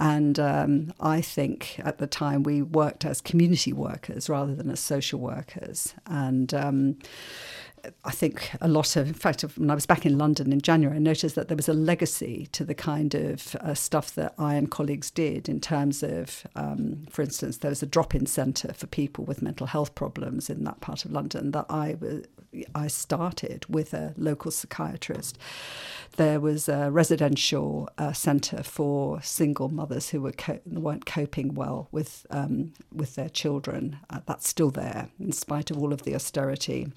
And 0.00 0.40
um, 0.40 0.92
I 0.98 1.20
think 1.20 1.78
at 1.78 1.98
the 1.98 2.08
time 2.08 2.42
we 2.42 2.60
worked 2.60 3.04
as 3.04 3.20
community 3.20 3.72
workers 3.72 4.28
rather 4.28 4.54
than 4.56 4.68
as 4.68 4.80
social 4.80 5.20
workers, 5.20 5.94
and 6.06 6.52
um, 6.52 6.96
I 8.04 8.10
think 8.10 8.50
a 8.60 8.68
lot 8.68 8.96
of, 8.96 9.08
in 9.08 9.14
fact, 9.14 9.42
when 9.42 9.70
I 9.70 9.74
was 9.74 9.86
back 9.86 10.06
in 10.06 10.18
London 10.18 10.52
in 10.52 10.60
January, 10.60 10.96
I 10.96 11.00
noticed 11.00 11.34
that 11.34 11.48
there 11.48 11.56
was 11.56 11.68
a 11.68 11.74
legacy 11.74 12.48
to 12.52 12.64
the 12.64 12.74
kind 12.74 13.14
of 13.14 13.56
uh, 13.56 13.74
stuff 13.74 14.14
that 14.14 14.34
I 14.38 14.54
and 14.54 14.70
colleagues 14.70 15.10
did 15.10 15.48
in 15.48 15.60
terms 15.60 16.02
of, 16.02 16.46
um, 16.54 17.06
for 17.10 17.22
instance, 17.22 17.58
there 17.58 17.70
was 17.70 17.82
a 17.82 17.86
drop 17.86 18.14
in 18.14 18.26
centre 18.26 18.72
for 18.72 18.86
people 18.86 19.24
with 19.24 19.42
mental 19.42 19.66
health 19.66 19.94
problems 19.94 20.48
in 20.48 20.64
that 20.64 20.80
part 20.80 21.04
of 21.04 21.12
London 21.12 21.50
that 21.52 21.66
I, 21.68 21.96
I 22.74 22.86
started 22.86 23.66
with 23.68 23.92
a 23.94 24.14
local 24.16 24.50
psychiatrist. 24.50 25.38
There 26.16 26.40
was 26.40 26.68
a 26.68 26.90
residential 26.90 27.88
uh, 27.98 28.12
centre 28.12 28.62
for 28.62 29.20
single 29.22 29.68
mothers 29.68 30.10
who 30.10 30.20
were 30.22 30.32
co- 30.32 30.60
weren't 30.64 31.04
coping 31.06 31.54
well 31.54 31.88
with, 31.92 32.26
um, 32.30 32.72
with 32.92 33.16
their 33.16 33.28
children. 33.28 33.98
Uh, 34.08 34.20
that's 34.26 34.48
still 34.48 34.70
there 34.70 35.08
in 35.18 35.32
spite 35.32 35.70
of 35.70 35.78
all 35.78 35.92
of 35.92 36.02
the 36.02 36.14
austerity. 36.14 36.88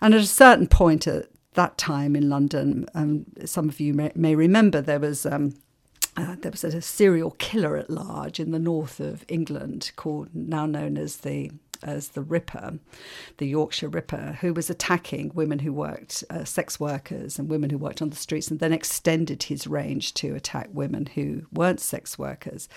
And 0.00 0.14
at 0.14 0.20
a 0.20 0.26
certain 0.26 0.66
point 0.66 1.06
at 1.06 1.28
that 1.54 1.76
time 1.78 2.14
in 2.14 2.28
London, 2.28 2.86
um, 2.94 3.26
some 3.44 3.68
of 3.68 3.80
you 3.80 3.94
may, 3.94 4.12
may 4.14 4.34
remember 4.34 4.80
there 4.80 5.00
was. 5.00 5.26
Um, 5.26 5.54
uh, 6.16 6.34
there 6.40 6.50
was 6.50 6.64
a 6.64 6.82
serial 6.82 7.30
killer 7.38 7.76
at 7.76 7.88
large 7.88 8.40
in 8.40 8.50
the 8.50 8.58
north 8.58 8.98
of 8.98 9.24
England 9.28 9.92
called 9.94 10.28
now 10.34 10.66
known 10.66 10.98
as 10.98 11.18
the 11.18 11.52
as 11.82 12.08
the 12.08 12.22
Ripper, 12.22 12.78
the 13.38 13.46
Yorkshire 13.46 13.88
Ripper, 13.88 14.38
who 14.40 14.52
was 14.52 14.70
attacking 14.70 15.32
women 15.34 15.60
who 15.60 15.72
worked, 15.72 16.24
uh, 16.30 16.44
sex 16.44 16.78
workers 16.78 17.38
and 17.38 17.48
women 17.48 17.70
who 17.70 17.78
worked 17.78 18.02
on 18.02 18.10
the 18.10 18.16
streets, 18.16 18.50
and 18.50 18.60
then 18.60 18.72
extended 18.72 19.44
his 19.44 19.66
range 19.66 20.14
to 20.14 20.34
attack 20.34 20.68
women 20.72 21.06
who 21.14 21.42
weren't 21.52 21.80
sex 21.80 22.18
workers. 22.18 22.68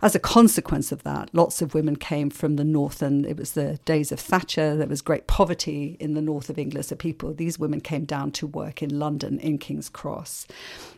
As 0.00 0.14
a 0.14 0.20
consequence 0.20 0.92
of 0.92 1.02
that, 1.02 1.30
lots 1.32 1.62
of 1.62 1.74
women 1.74 1.96
came 1.96 2.30
from 2.30 2.56
the 2.56 2.64
north, 2.64 3.02
and 3.02 3.26
it 3.26 3.36
was 3.36 3.52
the 3.52 3.78
days 3.84 4.12
of 4.12 4.20
Thatcher. 4.20 4.76
There 4.76 4.86
was 4.86 5.02
great 5.02 5.26
poverty 5.26 5.96
in 6.00 6.14
the 6.14 6.22
north 6.22 6.50
of 6.50 6.58
England, 6.58 6.86
so 6.86 6.96
people, 6.96 7.32
these 7.34 7.58
women 7.58 7.80
came 7.80 8.04
down 8.04 8.32
to 8.32 8.46
work 8.46 8.82
in 8.82 8.98
London, 8.98 9.38
in 9.38 9.58
King's 9.58 9.88
Cross. 9.88 10.46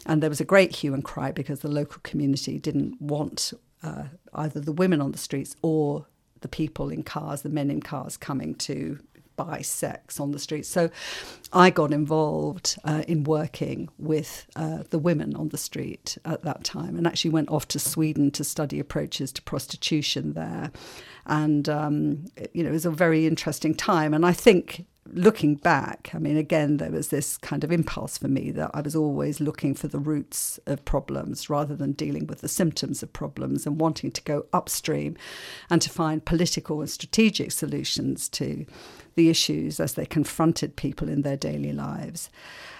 And 0.06 0.22
there 0.22 0.30
was 0.30 0.40
a 0.40 0.44
great 0.44 0.76
hue 0.76 0.94
and 0.94 1.04
cry 1.04 1.32
because 1.32 1.60
the 1.60 1.68
local 1.68 2.00
community 2.02 2.58
didn't 2.58 3.00
want 3.00 3.52
uh, 3.82 4.04
either 4.32 4.60
the 4.60 4.72
women 4.72 5.00
on 5.00 5.12
the 5.12 5.18
streets 5.18 5.56
or 5.62 6.06
the 6.44 6.48
people 6.48 6.90
in 6.90 7.02
cars, 7.02 7.40
the 7.40 7.48
men 7.48 7.70
in 7.70 7.80
cars 7.80 8.16
coming 8.18 8.54
to 8.54 8.98
buy 9.36 9.62
sex 9.62 10.20
on 10.20 10.30
the 10.30 10.38
streets. 10.38 10.68
So 10.68 10.90
I 11.52 11.70
got 11.70 11.90
involved 11.90 12.78
uh, 12.84 13.02
in 13.08 13.24
working 13.24 13.88
with 13.98 14.46
uh, 14.54 14.84
the 14.90 14.98
women 14.98 15.34
on 15.34 15.48
the 15.48 15.58
street 15.58 16.18
at 16.24 16.42
that 16.42 16.62
time 16.62 16.96
and 16.96 17.06
actually 17.06 17.32
went 17.32 17.48
off 17.48 17.66
to 17.68 17.78
Sweden 17.78 18.30
to 18.32 18.44
study 18.44 18.78
approaches 18.78 19.32
to 19.32 19.42
prostitution 19.42 20.34
there. 20.34 20.70
And, 21.26 21.68
um, 21.68 22.26
you 22.52 22.62
know, 22.62 22.68
it 22.68 22.72
was 22.72 22.86
a 22.86 22.90
very 22.90 23.26
interesting 23.26 23.74
time. 23.74 24.14
And 24.14 24.24
I 24.26 24.32
think 24.32 24.84
looking 25.12 25.56
back, 25.56 26.10
I 26.14 26.18
mean, 26.18 26.36
again, 26.36 26.78
there 26.78 26.90
was 26.90 27.08
this 27.08 27.36
kind 27.36 27.62
of 27.62 27.70
impulse 27.70 28.16
for 28.18 28.28
me 28.28 28.50
that 28.52 28.70
I 28.72 28.80
was 28.80 28.96
always 28.96 29.40
looking 29.40 29.74
for 29.74 29.88
the 29.88 29.98
roots 29.98 30.58
of 30.66 30.84
problems 30.84 31.50
rather 31.50 31.76
than 31.76 31.92
dealing 31.92 32.26
with 32.26 32.40
the 32.40 32.48
symptoms 32.48 33.02
of 33.02 33.12
problems 33.12 33.66
and 33.66 33.80
wanting 33.80 34.10
to 34.12 34.22
go 34.22 34.46
upstream 34.52 35.16
and 35.68 35.82
to 35.82 35.90
find 35.90 36.24
political 36.24 36.80
and 36.80 36.90
strategic 36.90 37.52
solutions 37.52 38.28
to 38.30 38.66
the 39.14 39.28
issues 39.28 39.78
as 39.78 39.94
they 39.94 40.06
confronted 40.06 40.76
people 40.76 41.08
in 41.08 41.22
their 41.22 41.36
daily 41.36 41.72
lives. 41.72 42.30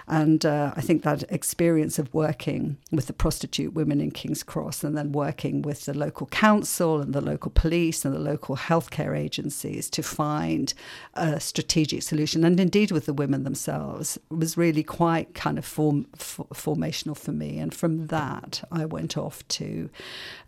And 0.06 0.44
uh, 0.44 0.73
I 0.76 0.80
think 0.80 1.02
that 1.02 1.25
experience 1.30 1.99
of 1.99 2.12
working 2.12 2.76
with 2.92 3.06
the 3.06 3.12
prostitute 3.12 3.73
women 3.73 4.00
in 4.00 4.11
King's 4.11 4.42
Cross 4.42 4.84
and 4.84 4.96
then 4.96 5.12
working 5.12 5.62
with 5.62 5.87
the 5.87 5.94
local 5.94 6.26
council 6.26 7.00
and 7.00 7.14
the 7.14 7.20
local 7.20 7.50
police 7.50 8.04
and 8.04 8.14
the 8.14 8.18
local 8.18 8.56
healthcare 8.56 9.16
agencies 9.16 9.88
to 9.90 10.02
find 10.02 10.75
a 11.14 11.40
strategic 11.40 12.02
solution, 12.02 12.44
and 12.44 12.61
indeed 12.61 12.90
with 12.90 13.06
the 13.06 13.14
women 13.14 13.44
themselves, 13.44 14.18
was 14.28 14.56
really 14.56 14.82
quite 14.82 15.34
kind 15.34 15.58
of 15.58 15.64
form, 15.64 16.06
formational 16.14 17.16
for 17.16 17.32
me. 17.32 17.58
And 17.58 17.73
from 17.73 18.08
that, 18.08 18.62
I 18.70 18.84
went 18.84 19.16
off 19.16 19.46
to 19.49 19.88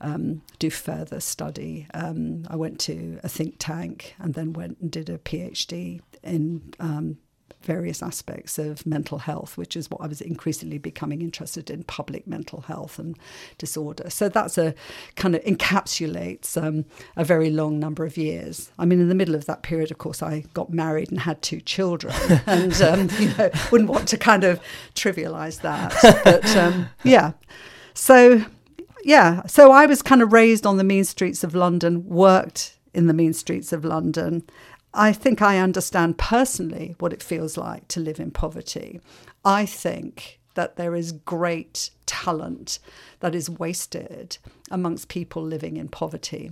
um, 0.00 0.42
do 0.58 0.70
further 0.70 1.20
study. 1.20 1.86
Um, 1.94 2.46
I 2.48 2.56
went 2.56 2.78
to 2.80 3.20
a 3.22 3.28
think 3.28 3.56
tank 3.58 4.14
and 4.18 4.34
then 4.34 4.52
went 4.52 4.78
and 4.80 4.90
did 4.90 5.08
a 5.08 5.18
PhD 5.18 6.00
in 6.22 6.74
um, 6.80 7.18
various 7.66 8.02
aspects 8.02 8.58
of 8.58 8.86
mental 8.86 9.18
health, 9.18 9.58
which 9.58 9.76
is 9.76 9.90
what 9.90 10.00
I 10.00 10.06
was 10.06 10.20
increasingly 10.20 10.78
becoming 10.78 11.20
interested 11.20 11.68
in 11.68 11.82
public 11.82 12.26
mental 12.26 12.62
health 12.62 12.98
and 12.98 13.18
disorder. 13.58 14.08
So 14.08 14.28
that's 14.28 14.56
a 14.56 14.74
kind 15.16 15.34
of 15.34 15.42
encapsulates 15.42 16.60
um, 16.60 16.84
a 17.16 17.24
very 17.24 17.50
long 17.50 17.78
number 17.78 18.04
of 18.04 18.16
years. 18.16 18.70
I 18.78 18.86
mean, 18.86 19.00
in 19.00 19.08
the 19.08 19.14
middle 19.14 19.34
of 19.34 19.46
that 19.46 19.62
period, 19.62 19.90
of 19.90 19.98
course, 19.98 20.22
I 20.22 20.44
got 20.54 20.72
married 20.72 21.10
and 21.10 21.20
had 21.20 21.42
two 21.42 21.60
children, 21.60 22.14
and 22.46 22.80
um, 22.80 23.10
you 23.18 23.28
know, 23.36 23.50
wouldn't 23.70 23.90
want 23.90 24.08
to 24.08 24.16
kind 24.16 24.44
of 24.44 24.60
trivialize 24.94 25.60
that. 25.62 25.94
But 26.24 26.56
um, 26.56 26.88
yeah, 27.02 27.32
so 27.94 28.44
yeah, 29.04 29.42
so 29.46 29.72
I 29.72 29.86
was 29.86 30.02
kind 30.02 30.22
of 30.22 30.32
raised 30.32 30.66
on 30.66 30.76
the 30.76 30.84
mean 30.84 31.04
streets 31.04 31.44
of 31.44 31.54
London, 31.54 32.06
worked 32.08 32.76
in 32.94 33.06
the 33.06 33.14
mean 33.14 33.32
streets 33.34 33.72
of 33.72 33.84
London, 33.84 34.42
I 34.98 35.12
think 35.12 35.42
I 35.42 35.58
understand 35.58 36.16
personally 36.16 36.96
what 36.98 37.12
it 37.12 37.22
feels 37.22 37.58
like 37.58 37.86
to 37.88 38.00
live 38.00 38.18
in 38.18 38.30
poverty. 38.30 38.98
I 39.44 39.66
think 39.66 40.40
that 40.54 40.76
there 40.76 40.94
is 40.94 41.12
great 41.12 41.90
talent 42.06 42.78
that 43.20 43.34
is 43.34 43.50
wasted 43.50 44.38
amongst 44.70 45.08
people 45.08 45.42
living 45.42 45.76
in 45.76 45.88
poverty. 45.88 46.50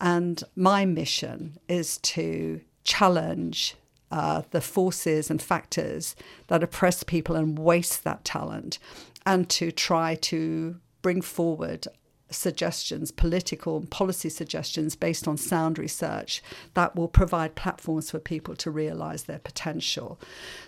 And 0.00 0.42
my 0.56 0.84
mission 0.84 1.58
is 1.68 1.98
to 1.98 2.60
challenge 2.82 3.76
uh, 4.10 4.42
the 4.50 4.60
forces 4.60 5.30
and 5.30 5.40
factors 5.40 6.16
that 6.48 6.64
oppress 6.64 7.04
people 7.04 7.36
and 7.36 7.56
waste 7.56 8.02
that 8.02 8.24
talent, 8.24 8.80
and 9.24 9.48
to 9.50 9.70
try 9.70 10.16
to 10.16 10.76
bring 11.02 11.22
forward 11.22 11.86
suggestions, 12.30 13.10
political 13.10 13.76
and 13.76 13.90
policy 13.90 14.28
suggestions 14.28 14.96
based 14.96 15.28
on 15.28 15.36
sound 15.36 15.78
research 15.78 16.42
that 16.74 16.96
will 16.96 17.08
provide 17.08 17.54
platforms 17.54 18.10
for 18.10 18.18
people 18.18 18.56
to 18.56 18.70
realize 18.70 19.24
their 19.24 19.38
potential. 19.38 20.18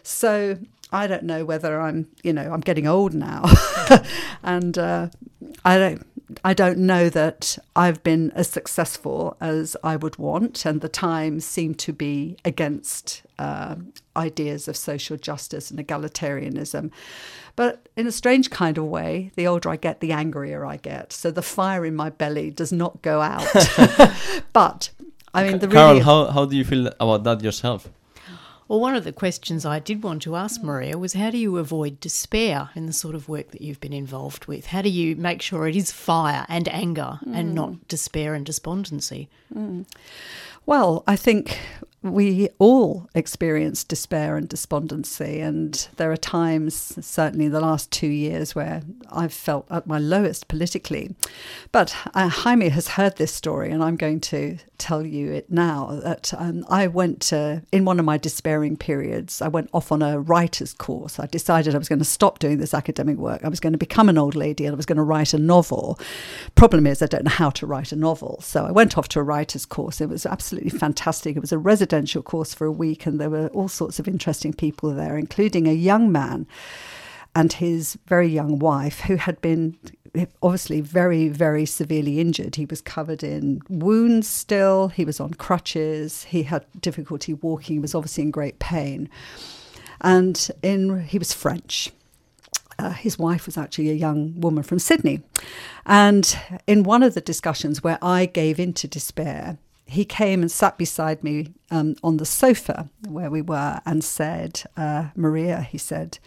So 0.03 0.59
I 0.93 1.07
don't 1.07 1.25
know 1.25 1.45
whether 1.45 1.81
I'm, 1.81 2.09
you 2.23 2.33
know, 2.33 2.53
I'm 2.53 2.61
getting 2.61 2.87
old 2.87 3.15
now, 3.15 3.45
and 4.43 4.79
uh, 4.79 5.09
I 5.65 5.79
don't. 5.79 6.07
I 6.44 6.52
don't 6.52 6.78
know 6.78 7.08
that 7.08 7.58
I've 7.75 8.02
been 8.02 8.30
as 8.32 8.49
successful 8.49 9.37
as 9.40 9.76
I 9.82 9.97
would 9.97 10.18
want, 10.18 10.66
and 10.66 10.80
the 10.80 10.88
times 10.88 11.44
seem 11.44 11.75
to 11.76 11.92
be 11.92 12.37
against 12.44 13.23
uh, 13.38 13.76
ideas 14.16 14.68
of 14.68 14.76
social 14.76 15.16
justice 15.16 15.70
and 15.70 15.78
egalitarianism. 15.80 16.90
But 17.56 17.88
in 17.97 18.06
a 18.06 18.12
strange 18.12 18.50
kind 18.50 18.78
of 18.78 18.85
way, 18.85 19.32
the 19.37 19.47
older 19.47 19.70
I 19.70 19.76
get, 19.76 20.00
the 20.00 20.12
angrier 20.12 20.64
I 20.66 20.76
get. 20.76 21.12
So 21.12 21.30
the 21.30 21.42
fire 21.42 21.85
in 21.85 21.97
my 21.97 22.11
belly 22.11 22.50
does 22.50 22.73
not 22.73 23.00
go 23.02 23.20
out. 23.20 23.49
but 24.52 24.90
I 25.35 25.44
mean, 25.44 25.58
the 25.58 25.68
Carol, 25.68 25.88
really 25.90 26.04
how, 26.04 26.26
how 26.26 26.44
do 26.44 26.56
you 26.56 26.64
feel 26.64 26.88
about 27.00 27.25
that 27.25 27.42
yourself? 27.42 27.88
Well, 28.68 28.80
one 28.80 28.94
of 28.94 29.04
the 29.04 29.12
questions 29.12 29.64
I 29.64 29.78
did 29.78 30.02
want 30.02 30.20
to 30.22 30.37
ask 30.37 30.62
Maria 30.62 30.98
was 30.98 31.14
how 31.14 31.30
do 31.30 31.38
you 31.38 31.56
avoid 31.56 32.00
despair 32.00 32.68
in 32.75 32.84
the 32.84 32.92
sort 32.92 33.14
of 33.14 33.26
work 33.26 33.50
that 33.52 33.62
you've 33.62 33.80
been 33.80 33.94
involved 33.94 34.44
with? 34.44 34.66
How 34.66 34.82
do 34.82 34.90
you 34.90 35.16
make 35.16 35.40
sure 35.40 35.66
it 35.66 35.75
is 35.75 35.90
fire 35.90 36.44
and 36.50 36.68
anger 36.68 37.18
and 37.32 37.50
mm. 37.50 37.54
not 37.54 37.88
despair 37.88 38.34
and 38.34 38.44
despondency? 38.44 39.30
Mm. 39.54 39.87
Well, 40.66 41.02
I 41.06 41.16
think 41.16 41.58
we 42.02 42.49
all 42.59 43.09
experience 43.14 43.83
despair 43.83 44.37
and 44.37 44.49
despondency, 44.49 45.40
and 45.40 45.88
there 45.97 46.12
are 46.12 46.17
times, 46.17 46.97
certainly 47.05 47.47
in 47.47 47.52
the 47.52 47.61
last 47.61 47.90
two 47.90 48.07
years, 48.07 48.55
where 48.55 48.83
I've 49.11 49.33
felt 49.33 49.67
at 49.71 49.87
my 49.87 49.99
lowest 49.99 50.47
politically. 50.47 51.17
But 51.73 51.97
uh, 52.14 52.28
Jaime 52.28 52.69
has 52.69 52.88
heard 52.88 53.17
this 53.17 53.35
story, 53.35 53.71
and 53.71 53.83
I'm 53.83 53.97
going 53.97 54.21
to 54.21 54.59
tell 54.78 55.05
you 55.05 55.33
it 55.33 55.50
now. 55.50 55.99
That 56.02 56.33
um, 56.38 56.64
I 56.69 56.87
went 56.87 57.33
uh, 57.33 57.61
in 57.73 57.85
one 57.85 57.99
of 57.99 58.05
my 58.05 58.17
despairing 58.17 58.76
periods. 58.76 59.42
I 59.42 59.49
went 59.49 59.68
off 59.72 59.90
on 59.90 60.01
a 60.01 60.20
writer's 60.20 60.72
course. 60.72 61.18
I 61.18 61.27
decided 61.27 61.75
I 61.75 61.79
was 61.79 61.88
going 61.88 61.99
to 61.99 62.05
stop 62.05 62.38
doing 62.38 62.59
this 62.59 62.75
academic 62.75 63.16
work. 63.16 63.44
I 63.44 63.49
was 63.49 63.61
going 63.61 63.72
to 63.72 63.79
become 63.79 64.09
an 64.09 64.18
old 64.18 64.37
lady, 64.37 64.66
and 64.66 64.75
I 64.75 64.77
was 64.77 64.87
going 64.87 64.96
to 64.99 65.03
write 65.03 65.35
a 65.35 65.38
novel. 65.38 65.99
Problem 66.55 66.87
is, 66.87 67.03
I 67.03 67.07
don't 67.07 67.25
know 67.25 67.31
how 67.31 67.51
to 67.51 67.66
write 67.66 67.90
a 67.90 67.96
novel, 67.96 68.38
so 68.40 68.64
I 68.66 68.70
went 68.70 68.96
off 68.96 69.09
to 69.09 69.20
a 69.20 69.25
writer's 69.25 69.66
course. 69.66 70.01
It 70.01 70.09
was 70.09 70.25
absolutely 70.25 70.70
fantastic. 70.70 71.37
It 71.37 71.40
was 71.40 71.53
a 71.53 71.59
residential 71.88 72.22
course 72.22 72.53
for 72.53 72.66
a 72.66 72.72
week, 72.72 73.07
and 73.07 73.18
there 73.18 73.31
were 73.31 73.48
all 73.48 73.68
sorts 73.68 73.98
of 73.98 74.07
interesting 74.07 74.53
people 74.53 74.90
there, 74.90 75.16
including 75.16 75.66
a 75.66 75.72
young 75.72 76.12
man 76.12 76.46
and 77.35 77.55
his 77.55 77.98
very 78.07 78.29
young 78.29 78.59
wife, 78.59 79.01
who 79.01 79.16
had 79.16 79.40
been 79.40 79.74
obviously 80.42 80.83
very, 80.83 81.29
very 81.29 81.64
severely 81.64 82.20
injured. 82.20 82.57
He 82.57 82.66
was 82.66 82.83
covered 82.83 83.22
in 83.22 83.62
wounds 83.68 84.29
still, 84.29 84.88
he 84.88 85.05
was 85.05 85.20
on 85.20 85.35
crutches, 85.35 86.24
he 86.24 86.42
had 86.42 86.66
difficulty 86.81 87.33
walking, 87.33 87.77
he 87.77 87.81
was 87.81 87.94
obviously 87.94 88.24
in 88.24 88.31
great 88.31 88.59
pain. 88.59 89.09
And 90.01 90.51
in 90.62 91.01
he 91.01 91.18
was 91.18 91.33
French. 91.33 91.90
Uh, 92.79 92.90
his 92.90 93.18
wife 93.18 93.46
was 93.46 93.57
actually 93.57 93.90
a 93.90 93.94
young 93.94 94.40
woman 94.40 94.62
from 94.62 94.79
Sydney. 94.79 95.20
And 95.85 96.38
in 96.66 96.83
one 96.85 97.03
of 97.03 97.14
the 97.14 97.20
discussions 97.20 97.83
where 97.83 97.98
I 98.03 98.27
gave 98.27 98.61
in 98.61 98.72
to 98.74 98.87
despair, 98.87 99.59
he 99.88 100.05
came 100.05 100.42
and 100.42 100.51
sat 100.51 100.77
beside 100.77 101.24
me 101.24 101.55
um, 101.70 101.96
on 102.03 102.18
the 102.18 102.27
sofa 102.27 102.90
where 103.09 103.31
we 103.31 103.40
were 103.40 103.81
and 103.87 104.05
said, 104.05 104.62
uh, 104.77 105.09
Maria, 105.16 105.62
he 105.62 105.79
said, 105.79 106.18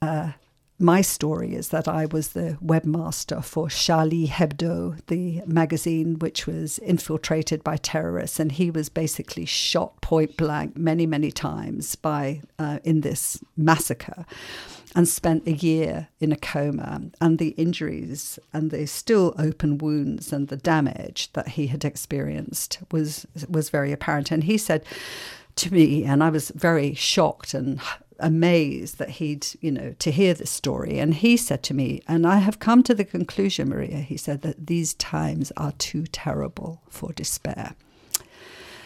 uh, 0.00 0.32
my 0.78 1.00
story 1.00 1.54
is 1.54 1.68
that 1.68 1.86
I 1.86 2.06
was 2.06 2.30
the 2.30 2.58
webmaster 2.64 3.44
for 3.44 3.68
Charlie 3.68 4.26
Hebdo, 4.26 4.98
the 5.06 5.42
magazine 5.46 6.18
which 6.18 6.46
was 6.46 6.78
infiltrated 6.78 7.62
by 7.62 7.76
terrorists, 7.76 8.40
and 8.40 8.50
he 8.50 8.70
was 8.70 8.88
basically 8.88 9.44
shot 9.44 10.00
point 10.00 10.36
blank 10.36 10.76
many, 10.76 11.06
many 11.06 11.30
times 11.30 11.94
by 11.94 12.42
uh, 12.58 12.80
in 12.82 13.02
this 13.02 13.38
massacre, 13.56 14.26
and 14.94 15.08
spent 15.08 15.46
a 15.46 15.52
year 15.52 16.08
in 16.20 16.32
a 16.32 16.36
coma. 16.36 17.02
And 17.20 17.38
the 17.38 17.50
injuries 17.50 18.38
and 18.52 18.70
the 18.70 18.86
still 18.86 19.34
open 19.38 19.78
wounds 19.78 20.32
and 20.32 20.48
the 20.48 20.56
damage 20.56 21.32
that 21.32 21.48
he 21.48 21.68
had 21.68 21.84
experienced 21.84 22.78
was 22.90 23.26
was 23.48 23.70
very 23.70 23.92
apparent. 23.92 24.30
And 24.30 24.44
he 24.44 24.58
said 24.58 24.84
to 25.56 25.72
me, 25.72 26.04
and 26.04 26.22
I 26.22 26.30
was 26.30 26.50
very 26.50 26.94
shocked 26.94 27.54
and 27.54 27.80
amazed 28.18 28.98
that 28.98 29.10
he'd, 29.10 29.46
you 29.60 29.70
know, 29.70 29.94
to 29.98 30.10
hear 30.10 30.32
this 30.32 30.50
story. 30.50 30.98
And 30.98 31.14
he 31.14 31.36
said 31.36 31.62
to 31.64 31.74
me, 31.74 32.02
and 32.06 32.26
I 32.26 32.38
have 32.38 32.58
come 32.60 32.82
to 32.84 32.94
the 32.94 33.04
conclusion, 33.04 33.68
Maria, 33.68 33.98
he 33.98 34.16
said, 34.16 34.42
that 34.42 34.66
these 34.66 34.94
times 34.94 35.52
are 35.56 35.72
too 35.72 36.06
terrible 36.06 36.80
for 36.88 37.12
despair. 37.12 37.74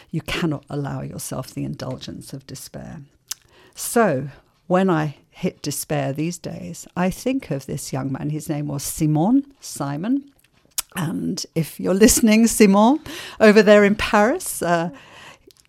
You 0.09 0.21
cannot 0.21 0.65
allow 0.69 1.01
yourself 1.01 1.53
the 1.53 1.63
indulgence 1.63 2.33
of 2.33 2.47
despair. 2.47 3.01
So 3.75 4.29
when 4.65 4.89
I 4.89 5.17
hit 5.37 5.61
despair 5.61 6.13
these 6.13 6.39
days, 6.39 6.87
I 6.97 7.11
think 7.11 7.51
of 7.51 7.67
this 7.67 7.93
young 7.93 8.11
man. 8.11 8.31
His 8.31 8.49
name 8.49 8.67
was 8.67 8.81
Simon, 8.81 9.45
Simon. 9.59 10.31
And 10.95 11.45
if 11.53 11.79
you're 11.79 11.93
listening, 12.05 12.47
Simon, 12.47 12.99
over 13.39 13.61
there 13.61 13.83
in 13.83 13.93
Paris, 13.93 14.63
uh, 14.63 14.89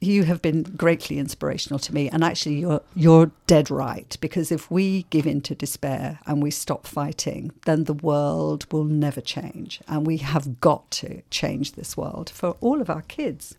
you 0.00 0.22
have 0.24 0.40
been 0.40 0.62
greatly 0.62 1.18
inspirational 1.18 1.78
to 1.80 1.92
me 1.92 2.08
and 2.08 2.22
actually 2.22 2.60
you're 2.60 2.80
you're 2.94 3.32
dead 3.48 3.68
right 3.68 4.16
because 4.20 4.52
if 4.52 4.70
we 4.70 5.02
give 5.10 5.26
in 5.26 5.40
to 5.40 5.56
despair 5.56 6.20
and 6.24 6.40
we 6.40 6.52
stop 6.52 6.86
fighting 6.86 7.50
then 7.64 7.82
the 7.82 7.92
world 7.92 8.64
will 8.70 8.84
never 8.84 9.20
change 9.20 9.80
and 9.88 10.06
we 10.06 10.18
have 10.18 10.60
got 10.60 10.88
to 10.92 11.20
change 11.30 11.72
this 11.72 11.96
world 11.96 12.30
for 12.30 12.50
all 12.60 12.80
of 12.80 12.88
our 12.88 13.02
kids 13.02 13.56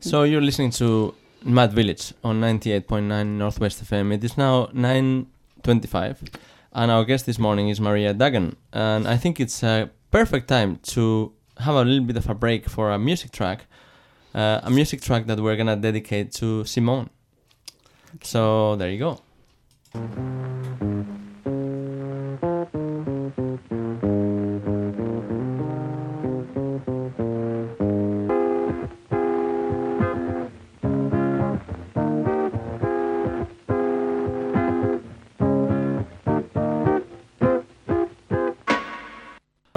So 0.00 0.22
you're 0.22 0.40
listening 0.40 0.70
to 0.72 1.14
Mad 1.44 1.72
Village 1.72 2.12
on 2.22 2.40
98.9 2.40 3.26
Northwest 3.26 3.84
FM. 3.84 4.12
It 4.12 4.24
is 4.24 4.36
now 4.36 4.66
9.25 4.66 6.28
and 6.72 6.90
our 6.90 7.04
guest 7.04 7.26
this 7.26 7.38
morning 7.38 7.68
is 7.68 7.80
Maria 7.80 8.12
Duggan 8.14 8.56
and 8.72 9.08
I 9.08 9.16
think 9.16 9.40
it's 9.40 9.62
a 9.62 9.90
perfect 10.10 10.48
time 10.48 10.76
to 10.94 11.32
have 11.58 11.74
a 11.74 11.84
little 11.84 12.04
bit 12.04 12.16
of 12.16 12.28
a 12.28 12.34
break 12.34 12.68
for 12.68 12.90
a 12.90 12.98
music 12.98 13.32
track 13.32 13.66
uh, 14.34 14.60
a 14.62 14.70
music 14.70 15.00
track 15.00 15.26
that 15.26 15.40
we're 15.40 15.56
gonna 15.56 15.76
dedicate 15.76 16.32
to 16.32 16.64
Simone. 16.64 17.10
So 18.22 18.76
there 18.76 18.90
you 18.90 18.98
go. 18.98 20.59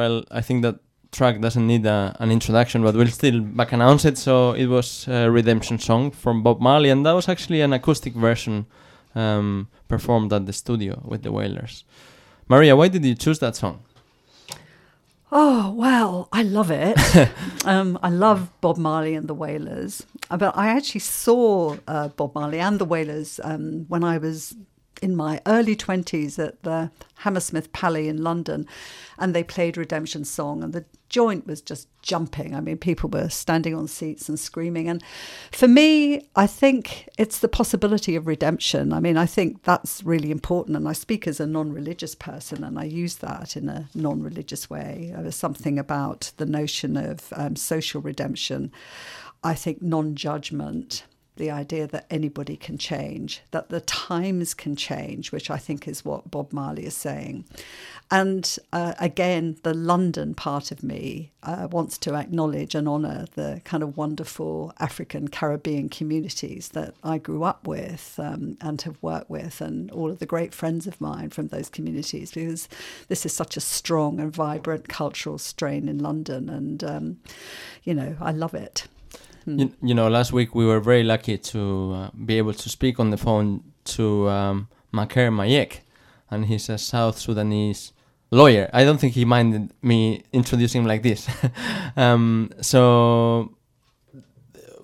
Well, 0.04 0.24
I 0.32 0.42
think 0.42 0.64
that 0.64 0.76
track 1.12 1.40
doesn't 1.40 1.66
need 1.66 1.86
a, 1.86 2.16
an 2.20 2.32
introduction, 2.32 2.84
but 2.84 2.96
we'll 2.96 3.08
still 3.08 3.40
back 3.42 3.72
announce 3.72 4.04
it. 4.06 4.18
So 4.18 4.54
it 4.54 4.68
was 4.68 5.08
a 5.08 5.30
Redemption 5.32 5.80
song 5.80 6.12
from 6.12 6.44
Bob 6.44 6.60
Marley, 6.60 6.90
and 6.90 7.06
that 7.06 7.14
was 7.14 7.30
actually 7.30 7.62
an 7.62 7.74
acoustic 7.74 8.14
version 8.14 8.66
um, 9.16 9.68
performed 9.88 10.34
at 10.34 10.46
the 10.46 10.54
studio 10.54 11.02
with 11.06 11.22
the 11.24 11.32
Wailers. 11.32 11.86
Maria, 12.48 12.76
why 12.76 12.90
did 12.90 13.06
you 13.06 13.16
choose 13.16 13.40
that 13.40 13.56
song? 13.56 13.80
Oh, 15.32 15.74
well, 15.74 16.28
I 16.32 16.44
love 16.44 16.70
it. 16.70 16.96
um, 17.66 17.98
I 18.04 18.10
love 18.10 18.50
Bob 18.62 18.78
Marley 18.78 19.16
and 19.16 19.28
the 19.28 19.34
Wailers. 19.34 20.06
Uh, 20.30 20.38
But 20.38 20.56
I 20.56 20.68
actually 20.78 21.02
saw 21.02 21.78
uh, 21.88 22.10
Bob 22.10 22.36
Marley 22.36 22.60
and 22.60 22.78
the 22.78 22.86
Wailers 22.86 23.40
um, 23.44 23.86
when 23.88 24.04
I 24.04 24.20
was 24.20 24.56
in 25.04 25.18
my 25.18 25.42
early 25.46 25.76
20s 25.76 26.40
at 26.40 26.64
the 26.64 26.90
Hammersmith 27.18 27.74
Palais 27.74 28.08
in 28.08 28.24
London. 28.24 28.66
And 29.18 29.36
they 29.36 29.44
played 29.44 29.76
Redemption 29.76 30.24
Song, 30.24 30.64
and 30.64 30.72
the 30.72 30.86
joint 31.10 31.46
was 31.46 31.62
just 31.62 31.88
jumping. 32.02 32.56
I 32.56 32.62
mean, 32.62 32.78
people 32.78 33.10
were 33.10 33.30
standing 33.30 33.76
on 33.76 33.88
seats 33.88 34.30
and 34.30 34.40
screaming. 34.40 34.88
And 34.88 35.04
for 35.52 35.68
me, 35.68 36.28
I 36.36 36.48
think 36.48 37.10
it's 37.18 37.40
the 37.40 37.48
possibility 37.50 38.16
of 38.16 38.28
redemption. 38.28 38.94
I 38.94 39.02
mean, 39.02 39.18
I 39.18 39.26
think 39.26 39.64
that's 39.64 40.04
really 40.04 40.32
important. 40.32 40.78
And 40.78 40.88
I 40.88 40.94
speak 40.94 41.28
as 41.28 41.40
a 41.40 41.46
non 41.46 41.74
religious 41.74 42.16
person, 42.16 42.64
and 42.64 42.80
I 42.80 42.86
use 42.86 43.18
that 43.18 43.58
in 43.58 43.68
a 43.68 43.90
non 43.94 44.24
religious 44.24 44.70
way. 44.70 45.14
There's 45.16 45.36
something 45.36 45.78
about 45.78 46.32
the 46.38 46.46
notion 46.46 46.96
of 46.96 47.32
um, 47.36 47.58
social 47.58 48.02
redemption. 48.02 48.72
I 49.44 49.54
think 49.54 49.82
non 49.82 50.16
judgment, 50.16 51.04
the 51.36 51.50
idea 51.50 51.88
that 51.88 52.06
anybody 52.10 52.56
can 52.56 52.78
change, 52.78 53.42
that 53.52 53.70
the 53.70 53.82
times 53.82 54.54
can 54.54 54.76
change, 54.76 55.32
which 55.32 55.50
I 55.50 55.58
think 55.58 55.88
is 55.88 56.06
what 56.06 56.30
Bob 56.30 56.54
Marley 56.54 56.86
is 56.86 56.96
saying. 56.96 57.46
And 58.12 58.58
uh, 58.72 58.94
again, 59.00 59.58
the 59.64 59.74
London 59.74 60.36
part 60.36 60.72
of 60.72 60.84
me 60.84 61.32
uh, 61.42 61.68
wants 61.72 61.98
to 62.00 62.14
acknowledge 62.14 62.76
and 62.76 62.88
honour 62.88 63.26
the 63.34 63.62
kind 63.66 63.82
of 63.82 63.98
wonderful 63.98 64.74
African 64.80 65.28
Caribbean 65.30 65.90
communities 65.90 66.70
that 66.70 66.94
I 67.04 67.18
grew 67.18 67.44
up 67.44 67.68
with 67.68 68.20
um, 68.20 68.58
and 68.62 68.80
have 68.84 69.02
worked 69.02 69.30
with, 69.30 69.62
and 69.62 69.90
all 69.92 70.12
of 70.12 70.20
the 70.20 70.28
great 70.28 70.54
friends 70.54 70.86
of 70.86 71.02
mine 71.02 71.32
from 71.32 71.48
those 71.48 71.70
communities, 71.70 72.32
because 72.32 72.70
this 73.08 73.26
is 73.26 73.34
such 73.34 73.58
a 73.58 73.62
strong 73.62 74.20
and 74.20 74.32
vibrant 74.32 74.88
cultural 74.88 75.40
strain 75.40 75.90
in 75.90 75.98
London. 75.98 76.50
And, 76.50 76.84
um, 76.84 77.18
you 77.84 77.96
know, 77.96 78.16
I 78.22 78.32
love 78.32 78.54
it. 78.54 78.88
You, 79.46 79.72
you 79.82 79.94
know, 79.94 80.08
last 80.10 80.32
week 80.34 80.56
we 80.56 80.66
were 80.66 80.80
very 80.80 81.04
lucky 81.04 81.38
to 81.38 81.94
uh, 81.94 82.10
be 82.26 82.38
able 82.38 82.54
to 82.54 82.70
speak 82.70 83.00
on 83.00 83.10
the 83.10 83.18
phone 83.18 83.62
to 83.96 84.30
um, 84.30 84.68
Maker 84.92 85.30
Mayek, 85.32 85.80
and 86.32 86.46
he's 86.46 86.70
a 86.70 86.78
South 86.78 87.18
Sudanese 87.20 87.92
lawyer. 88.32 88.70
I 88.74 88.84
don't 88.86 89.00
think 89.00 89.14
he 89.14 89.26
minded 89.26 89.72
me 89.82 90.24
introducing 90.32 90.82
him 90.84 90.88
like 90.88 91.04
this. 91.04 91.28
um, 91.98 92.50
so, 92.62 93.52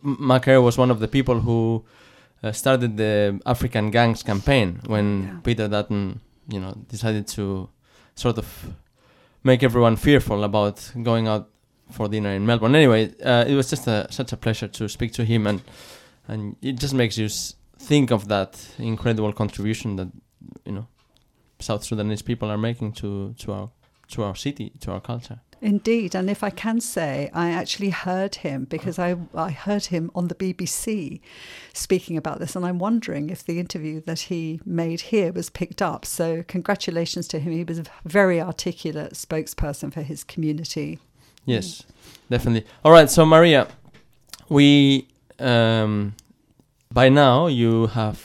M- 0.04 0.17
Maker 0.19 0.62
was 0.62 0.78
one 0.78 0.91
of 0.91 1.00
the 1.00 1.08
people 1.08 1.39
who 1.41 1.84
uh, 2.43 2.52
started 2.52 2.98
the 2.98 3.39
African 3.45 3.91
Gangs 3.91 4.24
campaign 4.24 4.80
when 4.88 5.24
Yeah. 5.24 5.39
Peter 5.43 5.67
Dutton, 5.67 6.19
you 6.50 6.60
know, 6.60 6.74
decided 6.88 7.28
to 7.30 7.69
sort 8.15 8.38
of 8.38 8.48
make 9.43 9.63
everyone 9.63 9.95
fearful 9.95 10.43
about 10.43 10.91
going 11.04 11.28
out 11.28 11.50
for 11.91 12.08
dinner 12.08 12.32
in 12.32 12.45
Melbourne. 12.45 12.75
Anyway, 12.75 13.13
uh, 13.23 13.45
it 13.47 13.56
was 13.56 13.69
just 13.69 13.88
a, 13.88 14.08
such 14.12 14.32
a 14.32 14.38
pleasure 14.38 14.67
to 14.67 14.88
speak 14.88 15.13
to 15.13 15.25
him, 15.25 15.47
and 15.47 15.62
and 16.28 16.56
it 16.62 16.73
just 16.73 16.93
makes 16.93 17.17
you 17.17 17.30
think 17.78 18.12
of 18.12 18.28
that 18.28 18.73
incredible 18.78 19.34
contribution 19.34 19.95
that 19.95 20.10
you 20.65 20.71
know 20.71 20.88
South 21.60 21.84
Sudanese 21.84 22.21
people 22.21 22.49
are 22.49 22.58
making 22.58 22.93
to 22.93 23.34
to 23.39 23.52
our 23.54 23.69
to 24.10 24.23
our 24.23 24.36
city, 24.36 24.71
to 24.80 24.91
our 24.91 25.02
culture. 25.02 25.39
Indeed, 25.62 26.15
and 26.15 26.30
if 26.30 26.41
I 26.41 26.52
can 26.52 26.80
say, 26.80 27.30
I 27.34 27.49
actually 27.52 27.89
heard 27.89 28.36
him 28.36 28.63
because 28.63 28.97
I, 28.97 29.17
I 29.36 29.52
heard 29.52 29.88
him 29.88 30.10
on 30.15 30.30
the 30.30 30.36
BBC 30.36 31.19
speaking 31.73 32.15
about 32.15 32.39
this, 32.39 32.56
and 32.56 32.65
I'm 32.65 32.80
wondering 32.80 33.30
if 33.30 33.43
the 33.43 33.60
interview 33.60 33.99
that 34.06 34.21
he 34.21 34.62
made 34.65 35.02
here 35.02 35.34
was 35.34 35.49
picked 35.49 35.82
up. 35.82 36.06
So, 36.06 36.43
congratulations 36.47 37.28
to 37.30 37.39
him. 37.39 37.52
He 37.52 37.65
was 37.65 37.80
a 37.80 37.84
very 38.06 38.39
articulate 38.39 39.13
spokesperson 39.13 39.93
for 39.93 40.02
his 40.02 40.23
community. 40.23 40.97
Yes, 41.45 41.84
definitely. 42.30 42.69
All 42.84 42.91
right, 42.91 43.10
so 43.10 43.25
Maria, 43.25 43.67
we 44.49 45.08
um, 45.39 46.15
by 46.91 47.10
now 47.10 47.47
you 47.47 47.88
have 47.88 48.19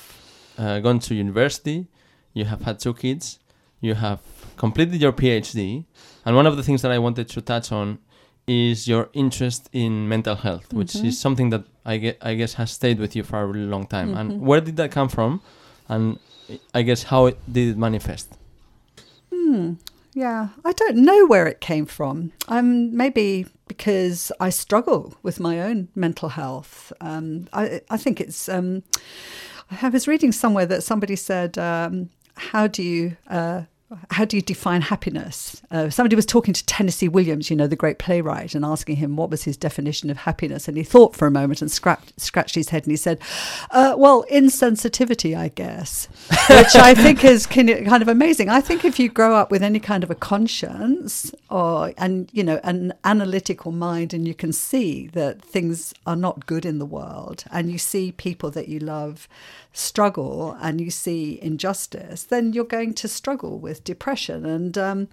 uh, 0.58 0.80
gone 0.80 0.98
to 1.00 1.14
university, 1.14 1.86
you 2.32 2.44
have 2.44 2.62
had 2.62 2.78
two 2.78 2.94
kids, 2.94 3.38
you 3.80 3.94
have 3.94 4.20
completed 4.56 5.00
your 5.00 5.12
PhD, 5.12 5.84
and 6.24 6.36
one 6.36 6.46
of 6.46 6.56
the 6.56 6.62
things 6.62 6.82
that 6.82 6.90
I 6.90 6.98
wanted 6.98 7.28
to 7.30 7.40
touch 7.40 7.72
on 7.72 7.98
is 8.46 8.86
your 8.86 9.08
interest 9.14 9.70
in 9.72 10.06
mental 10.08 10.34
health, 10.36 10.72
which 10.72 10.94
is 10.96 11.18
something 11.18 11.50
that 11.50 11.64
I 11.84 11.96
get, 11.96 12.18
I 12.20 12.34
guess 12.34 12.54
has 12.54 12.70
stayed 12.70 12.98
with 12.98 13.16
you 13.16 13.22
for 13.22 13.40
a 13.40 13.46
really 13.46 13.66
long 13.66 13.86
time. 13.86 14.14
And 14.18 14.40
where 14.42 14.60
did 14.60 14.76
that 14.76 14.90
come 14.90 15.08
from? 15.08 15.40
And 15.88 16.18
I 16.74 16.82
guess 16.82 17.04
how 17.04 17.26
it, 17.26 17.38
did 17.50 17.70
it 17.70 17.78
manifest? 17.78 18.36
Yeah, 20.14 20.48
I 20.64 20.72
don't 20.72 20.96
know 20.98 21.26
where 21.26 21.48
it 21.48 21.60
came 21.60 21.86
from. 21.86 22.32
Um, 22.46 22.96
maybe 22.96 23.46
because 23.66 24.30
I 24.38 24.50
struggle 24.50 25.14
with 25.24 25.40
my 25.40 25.60
own 25.60 25.88
mental 25.96 26.30
health. 26.30 26.92
Um, 27.00 27.48
I, 27.52 27.80
I 27.90 27.96
think 27.96 28.20
it's. 28.20 28.48
Um, 28.48 28.84
I 29.82 29.88
was 29.88 30.06
reading 30.06 30.30
somewhere 30.30 30.66
that 30.66 30.84
somebody 30.84 31.16
said, 31.16 31.58
um, 31.58 32.10
"How 32.36 32.68
do 32.68 32.82
you?" 32.82 33.16
Uh, 33.28 33.62
how 34.10 34.24
do 34.24 34.36
you 34.36 34.42
define 34.42 34.82
happiness? 34.82 35.62
Uh, 35.70 35.90
somebody 35.90 36.16
was 36.16 36.26
talking 36.26 36.54
to 36.54 36.64
Tennessee 36.66 37.08
Williams, 37.08 37.50
you 37.50 37.56
know, 37.56 37.66
the 37.66 37.76
great 37.76 37.98
playwright, 37.98 38.54
and 38.54 38.64
asking 38.64 38.96
him 38.96 39.16
what 39.16 39.30
was 39.30 39.44
his 39.44 39.56
definition 39.56 40.10
of 40.10 40.18
happiness. 40.18 40.68
And 40.68 40.76
he 40.76 40.82
thought 40.82 41.14
for 41.16 41.26
a 41.26 41.30
moment 41.30 41.62
and 41.62 41.70
scratched, 41.70 42.18
scratched 42.20 42.54
his 42.54 42.70
head 42.70 42.84
and 42.84 42.90
he 42.90 42.96
said, 42.96 43.18
uh, 43.70 43.94
Well, 43.96 44.24
insensitivity, 44.30 45.36
I 45.36 45.48
guess, 45.48 46.06
which 46.50 46.74
I 46.74 46.94
think 46.94 47.24
is 47.24 47.46
kind 47.46 47.70
of 47.70 48.08
amazing. 48.08 48.48
I 48.48 48.60
think 48.60 48.84
if 48.84 48.98
you 48.98 49.08
grow 49.08 49.34
up 49.34 49.50
with 49.50 49.62
any 49.62 49.80
kind 49.80 50.02
of 50.02 50.10
a 50.10 50.14
conscience 50.14 51.34
or, 51.50 51.92
and, 51.96 52.28
you 52.32 52.44
know, 52.44 52.60
an 52.64 52.94
analytical 53.04 53.72
mind, 53.72 54.14
and 54.14 54.26
you 54.26 54.34
can 54.34 54.52
see 54.52 55.06
that 55.08 55.42
things 55.42 55.94
are 56.06 56.16
not 56.16 56.46
good 56.46 56.64
in 56.64 56.78
the 56.78 56.86
world, 56.86 57.44
and 57.50 57.70
you 57.70 57.78
see 57.78 58.12
people 58.12 58.50
that 58.50 58.68
you 58.68 58.78
love 58.78 59.28
struggle 59.74 60.56
and 60.62 60.80
you 60.80 60.90
see 60.90 61.38
injustice, 61.42 62.22
then 62.24 62.52
you're 62.52 62.64
going 62.64 62.94
to 62.94 63.08
struggle 63.08 63.58
with 63.58 63.83
depression. 63.84 64.44
And 64.46 64.76
um, 64.78 65.08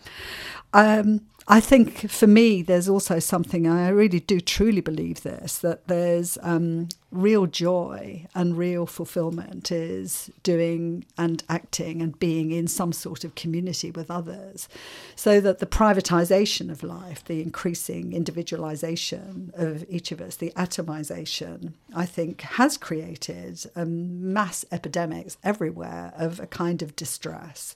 um, 0.73 1.21
I 1.47 1.59
think 1.59 2.09
for 2.09 2.27
me, 2.27 2.61
there's 2.61 2.87
also 2.87 3.19
something, 3.19 3.67
I 3.67 3.89
really 3.89 4.19
do 4.19 4.39
truly 4.39 4.79
believe 4.79 5.23
this, 5.23 5.57
that 5.57 5.87
there's 5.87 6.37
um, 6.43 6.87
real 7.11 7.47
joy 7.47 8.27
and 8.35 8.57
real 8.57 8.85
fulfillment 8.85 9.71
is 9.71 10.29
doing 10.43 11.03
and 11.17 11.43
acting 11.49 12.01
and 12.01 12.17
being 12.19 12.51
in 12.51 12.67
some 12.67 12.93
sort 12.93 13.23
of 13.23 13.33
community 13.35 13.89
with 13.89 14.11
others. 14.11 14.69
So 15.15 15.41
that 15.41 15.59
the 15.59 15.65
privatization 15.65 16.69
of 16.69 16.83
life, 16.83 17.25
the 17.25 17.41
increasing 17.41 18.13
individualization 18.13 19.51
of 19.55 19.83
each 19.89 20.11
of 20.11 20.21
us, 20.21 20.35
the 20.35 20.51
atomization, 20.51 21.73
I 21.95 22.05
think 22.05 22.41
has 22.41 22.77
created 22.77 23.59
um, 23.75 24.31
mass 24.31 24.63
epidemics 24.71 25.37
everywhere 25.43 26.13
of 26.15 26.39
a 26.39 26.47
kind 26.47 26.81
of 26.81 26.95
distress. 26.95 27.75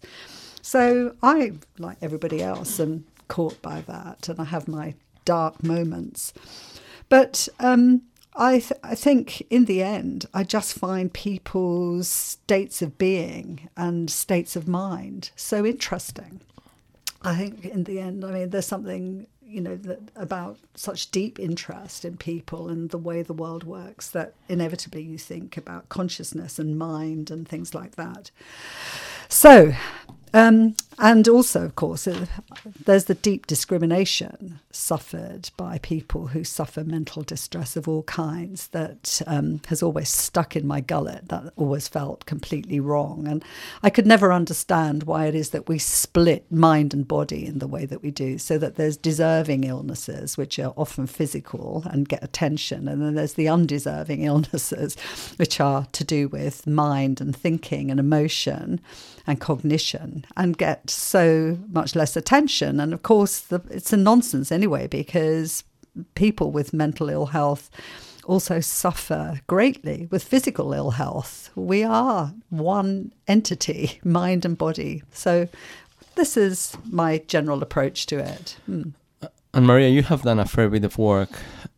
So 0.66 1.16
I, 1.22 1.52
like 1.78 2.00
everybody 2.02 2.42
else, 2.42 2.80
am 2.80 3.06
caught 3.28 3.62
by 3.62 3.82
that, 3.82 4.28
and 4.28 4.40
I 4.40 4.46
have 4.46 4.68
my 4.68 4.96
dark 5.24 5.64
moments. 5.64 6.34
But 7.08 7.48
um, 7.60 8.02
I, 8.36 8.54
th- 8.58 8.82
I 8.84 8.96
think 8.96 9.42
in 9.52 9.66
the 9.66 9.84
end, 9.84 10.26
I 10.34 10.44
just 10.44 10.74
find 10.74 11.14
people's 11.14 12.08
states 12.08 12.82
of 12.82 12.98
being 12.98 13.70
and 13.78 14.10
states 14.10 14.56
of 14.56 14.68
mind 14.68 15.30
so 15.36 15.68
interesting. 15.68 16.42
I 17.22 17.36
think 17.36 17.64
in 17.66 17.84
the 17.84 18.00
end, 18.00 18.26
I 18.26 18.32
mean, 18.32 18.50
there's 18.50 18.66
something 18.66 19.28
you 19.44 19.62
know 19.62 19.76
that 19.76 20.00
about 20.16 20.58
such 20.74 21.12
deep 21.12 21.40
interest 21.40 22.04
in 22.04 22.18
people 22.18 22.70
and 22.70 22.90
the 22.90 22.98
way 22.98 23.22
the 23.22 23.34
world 23.34 23.64
works 23.64 24.10
that 24.10 24.34
inevitably 24.50 25.04
you 25.04 25.20
think 25.20 25.58
about 25.58 25.90
consciousness 25.90 26.58
and 26.58 26.80
mind 26.80 27.30
and 27.30 27.48
things 27.48 27.76
like 27.76 27.96
that. 27.96 28.32
So, 29.30 29.74
um, 30.36 30.76
and 30.98 31.28
also, 31.28 31.64
of 31.64 31.76
course, 31.76 32.08
uh, 32.08 32.26
there's 32.86 33.06
the 33.06 33.16
deep 33.16 33.48
discrimination 33.48 34.60
suffered 34.72 35.50
by 35.58 35.78
people 35.80 36.28
who 36.28 36.44
suffer 36.44 36.84
mental 36.84 37.22
distress 37.24 37.76
of 37.76 37.88
all 37.88 38.04
kinds 38.04 38.68
that 38.68 39.22
um, 39.28 39.62
has 39.68 39.84
always 39.84 40.10
stuck 40.10 40.56
in 40.56 40.66
my 40.66 40.80
gullet. 40.80 41.28
That 41.30 41.52
always 41.58 41.88
felt 41.88 42.26
completely 42.26 42.80
wrong. 42.80 43.28
And 43.28 43.44
I 43.84 43.90
could 43.90 44.08
never 44.08 44.32
understand 44.32 45.04
why 45.04 45.26
it 45.26 45.36
is 45.36 45.50
that 45.50 45.68
we 45.68 45.80
split 45.80 46.50
mind 46.52 46.94
and 46.94 47.08
body 47.08 47.46
in 47.46 47.60
the 47.60 47.68
way 47.68 47.86
that 47.86 48.02
we 48.02 48.12
do, 48.12 48.38
so 48.38 48.58
that 48.58 48.76
there's 48.76 48.98
deserving 48.98 49.66
illnesses, 49.66 50.38
which 50.38 50.60
are 50.60 50.74
often 50.78 51.08
physical 51.08 51.84
and 51.88 52.08
get 52.08 52.24
attention, 52.24 52.88
and 52.88 53.02
then 53.02 53.16
there's 53.16 53.34
the 53.34 53.50
undeserving 53.50 54.24
illnesses, 54.24 54.96
which 55.38 55.60
are 55.60 55.88
to 55.92 56.04
do 56.04 56.28
with 56.30 56.66
mind 56.66 57.20
and 57.20 57.36
thinking 57.36 57.92
and 57.92 58.00
emotion 58.00 58.80
and 59.28 59.42
cognition. 59.42 60.26
and 60.38 60.58
get 60.58 60.85
so 60.90 61.58
much 61.72 61.96
less 61.96 62.16
attention. 62.16 62.80
And 62.80 62.94
of 62.94 63.04
course, 63.04 63.40
the, 63.40 63.62
it's 63.70 63.94
a 63.94 63.98
nonsense 63.98 64.52
anyway, 64.52 64.88
because 64.88 65.64
people 66.16 66.52
with 66.52 66.74
mental 66.74 67.10
ill 67.10 67.28
health 67.28 67.70
also 68.26 68.60
suffer 68.60 69.40
greatly 69.48 70.08
with 70.12 70.24
physical 70.24 70.74
ill 70.74 70.92
health. 70.92 71.50
We 71.56 71.84
are 71.84 72.34
one 72.50 73.12
entity, 73.28 74.00
mind 74.04 74.46
and 74.46 74.58
body. 74.58 75.04
So, 75.12 75.48
this 76.16 76.38
is 76.38 76.78
my 76.90 77.20
general 77.28 77.62
approach 77.62 78.06
to 78.08 78.20
it. 78.20 78.58
Mm. 78.70 78.94
And 79.54 79.68
Maria, 79.68 79.90
you 79.90 80.04
have 80.04 80.22
done 80.22 80.40
a 80.40 80.46
fair 80.46 80.70
bit 80.70 80.84
of 80.84 80.98
work, 80.98 81.30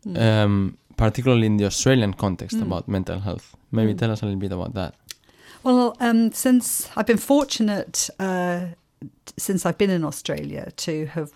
mm. 0.05 0.19
um, 0.19 0.77
particularly 0.95 1.47
in 1.47 1.57
the 1.57 1.65
Australian 1.65 2.13
context, 2.13 2.57
mm. 2.57 2.63
about 2.63 2.87
mental 2.87 3.19
health. 3.19 3.55
Maybe 3.71 3.93
tell 3.93 4.11
us 4.11 4.21
a 4.21 4.25
little 4.25 4.39
bit 4.39 4.51
about 4.51 4.73
that. 4.73 4.95
Well, 5.63 5.97
um, 5.99 6.31
since 6.31 6.89
I've 6.95 7.07
been 7.07 7.17
fortunate 7.17 8.09
uh, 8.19 8.67
since 9.37 9.65
I've 9.65 9.77
been 9.77 9.89
in 9.89 10.03
Australia 10.03 10.71
to 10.77 11.05
have 11.07 11.31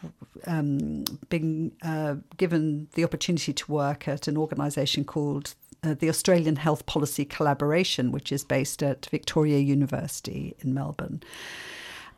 um, 0.47 1.06
been 1.30 1.71
uh, 1.84 2.15
given 2.38 2.88
the 2.93 3.04
opportunity 3.04 3.54
to 3.54 3.71
work 3.71 4.08
at 4.08 4.28
an 4.28 4.38
organisation 4.38 5.06
called 5.06 5.56
uh, 5.84 5.93
the 5.93 6.10
Australian 6.10 6.58
Health 6.58 6.86
Policy 6.86 7.26
Collaboration, 7.26 8.12
which 8.12 8.32
is 8.32 8.43
based 8.43 8.84
at 8.84 9.08
Victoria 9.08 9.60
University 9.60 10.56
in 10.60 10.74
Melbourne. 10.74 11.21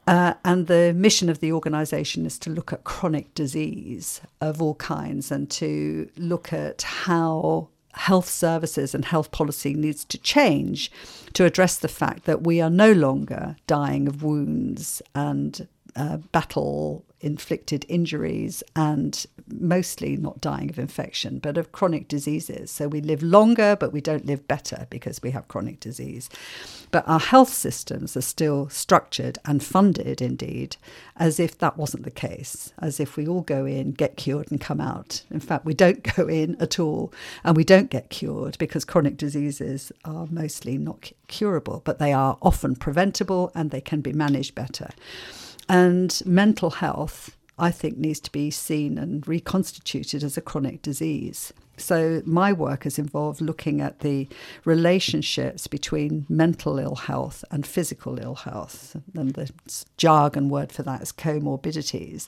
Uh, 0.06 0.34
and 0.43 0.67
the 0.67 0.93
mission 0.93 1.29
of 1.29 1.39
the 1.39 1.53
organisation 1.53 2.25
is 2.25 2.38
to 2.39 2.49
look 2.49 2.73
at 2.73 2.84
chronic 2.84 3.34
disease 3.36 4.19
of 4.41 4.62
all 4.62 4.75
kinds 4.75 5.32
and 5.32 5.49
to 5.49 6.10
look 6.17 6.51
at 6.51 6.82
how 6.82 7.69
health 7.93 8.29
services 8.29 8.95
and 8.95 9.06
health 9.06 9.32
policy 9.32 9.73
needs 9.73 10.03
to 10.06 10.17
change 10.17 10.91
to 11.34 11.45
address 11.45 11.77
the 11.77 11.88
fact 11.88 12.25
that 12.25 12.43
we 12.43 12.60
are 12.60 12.69
no 12.69 12.91
longer 12.91 13.56
dying 13.67 14.08
of 14.08 14.23
wounds 14.23 15.01
and 15.15 15.67
uh, 15.95 16.17
battle 16.17 17.06
inflicted 17.23 17.86
injuries 17.88 18.62
and 18.75 19.25
mostly 19.47 20.17
not 20.17 20.41
dying 20.41 20.69
of 20.69 20.77
infection, 20.77 21.39
but 21.39 21.58
of 21.58 21.71
chronic 21.71 22.08
diseases. 22.08 22.69
So 22.69 22.88
we 22.88 22.99
live 23.01 23.23
longer, 23.23 23.77
but 23.79 23.93
we 23.93 24.01
don't 24.01 24.25
live 24.25 24.47
better 24.47 24.88
because 24.89 25.21
we 25.23 25.32
have 25.32 25.47
chronic 25.47 25.79
disease. 25.79 26.29
But 26.91 27.08
our 27.08 27.19
health 27.19 27.51
systems 27.51 28.15
are 28.17 28.21
still 28.21 28.69
structured 28.69 29.39
and 29.45 29.63
funded, 29.63 30.21
indeed, 30.21 30.75
as 31.15 31.39
if 31.39 31.58
that 31.60 31.77
wasn't 31.77 32.03
the 32.03 32.12
case, 32.12 32.73
as 32.79 32.99
if 32.99 33.15
we 33.15 33.27
all 33.27 33.41
go 33.41 33.65
in, 33.65 33.91
get 33.91 34.17
cured, 34.17 34.51
and 34.51 34.60
come 34.60 34.82
out. 34.82 35.23
In 35.32 35.39
fact, 35.39 35.65
we 35.65 35.73
don't 35.73 36.03
go 36.15 36.27
in 36.27 36.56
at 36.62 36.77
all, 36.77 37.13
and 37.43 37.56
we 37.56 37.63
don't 37.63 37.89
get 37.89 38.10
cured 38.10 38.58
because 38.58 38.86
chronic 38.86 39.17
diseases 39.17 39.91
are 40.03 40.27
mostly 40.29 40.77
not 40.77 41.12
curable, 41.27 41.82
but 41.86 41.99
they 41.99 42.12
are 42.12 42.38
often 42.41 42.75
preventable 42.75 43.51
and 43.56 43.71
they 43.71 43.82
can 43.82 44.01
be 44.01 44.13
managed 44.13 44.56
better. 44.56 44.89
And 45.69 46.21
mental 46.26 46.71
health, 46.71 47.36
I 47.58 47.71
think, 47.71 47.97
needs 47.97 48.19
to 48.21 48.32
be 48.32 48.52
seen 48.52 48.97
and 48.97 49.28
reconstituted 49.28 50.23
as 50.23 50.38
a 50.38 50.41
chronic 50.41 50.82
disease. 50.82 51.54
So, 51.76 52.21
my 52.26 52.54
work 52.54 52.84
has 52.84 52.99
involved 52.99 53.41
looking 53.41 53.82
at 53.82 54.02
the 54.02 54.28
relationships 54.63 55.65
between 55.65 56.28
mental 56.30 56.78
ill 56.78 56.95
health 56.95 57.43
and 57.49 57.65
physical 57.65 58.19
ill 58.19 58.36
health. 58.36 58.95
And 59.15 59.34
the 59.34 59.52
jargon 59.97 60.49
word 60.49 60.71
for 60.71 60.84
that 60.84 61.02
is 61.02 61.12
comorbidities. 61.12 62.28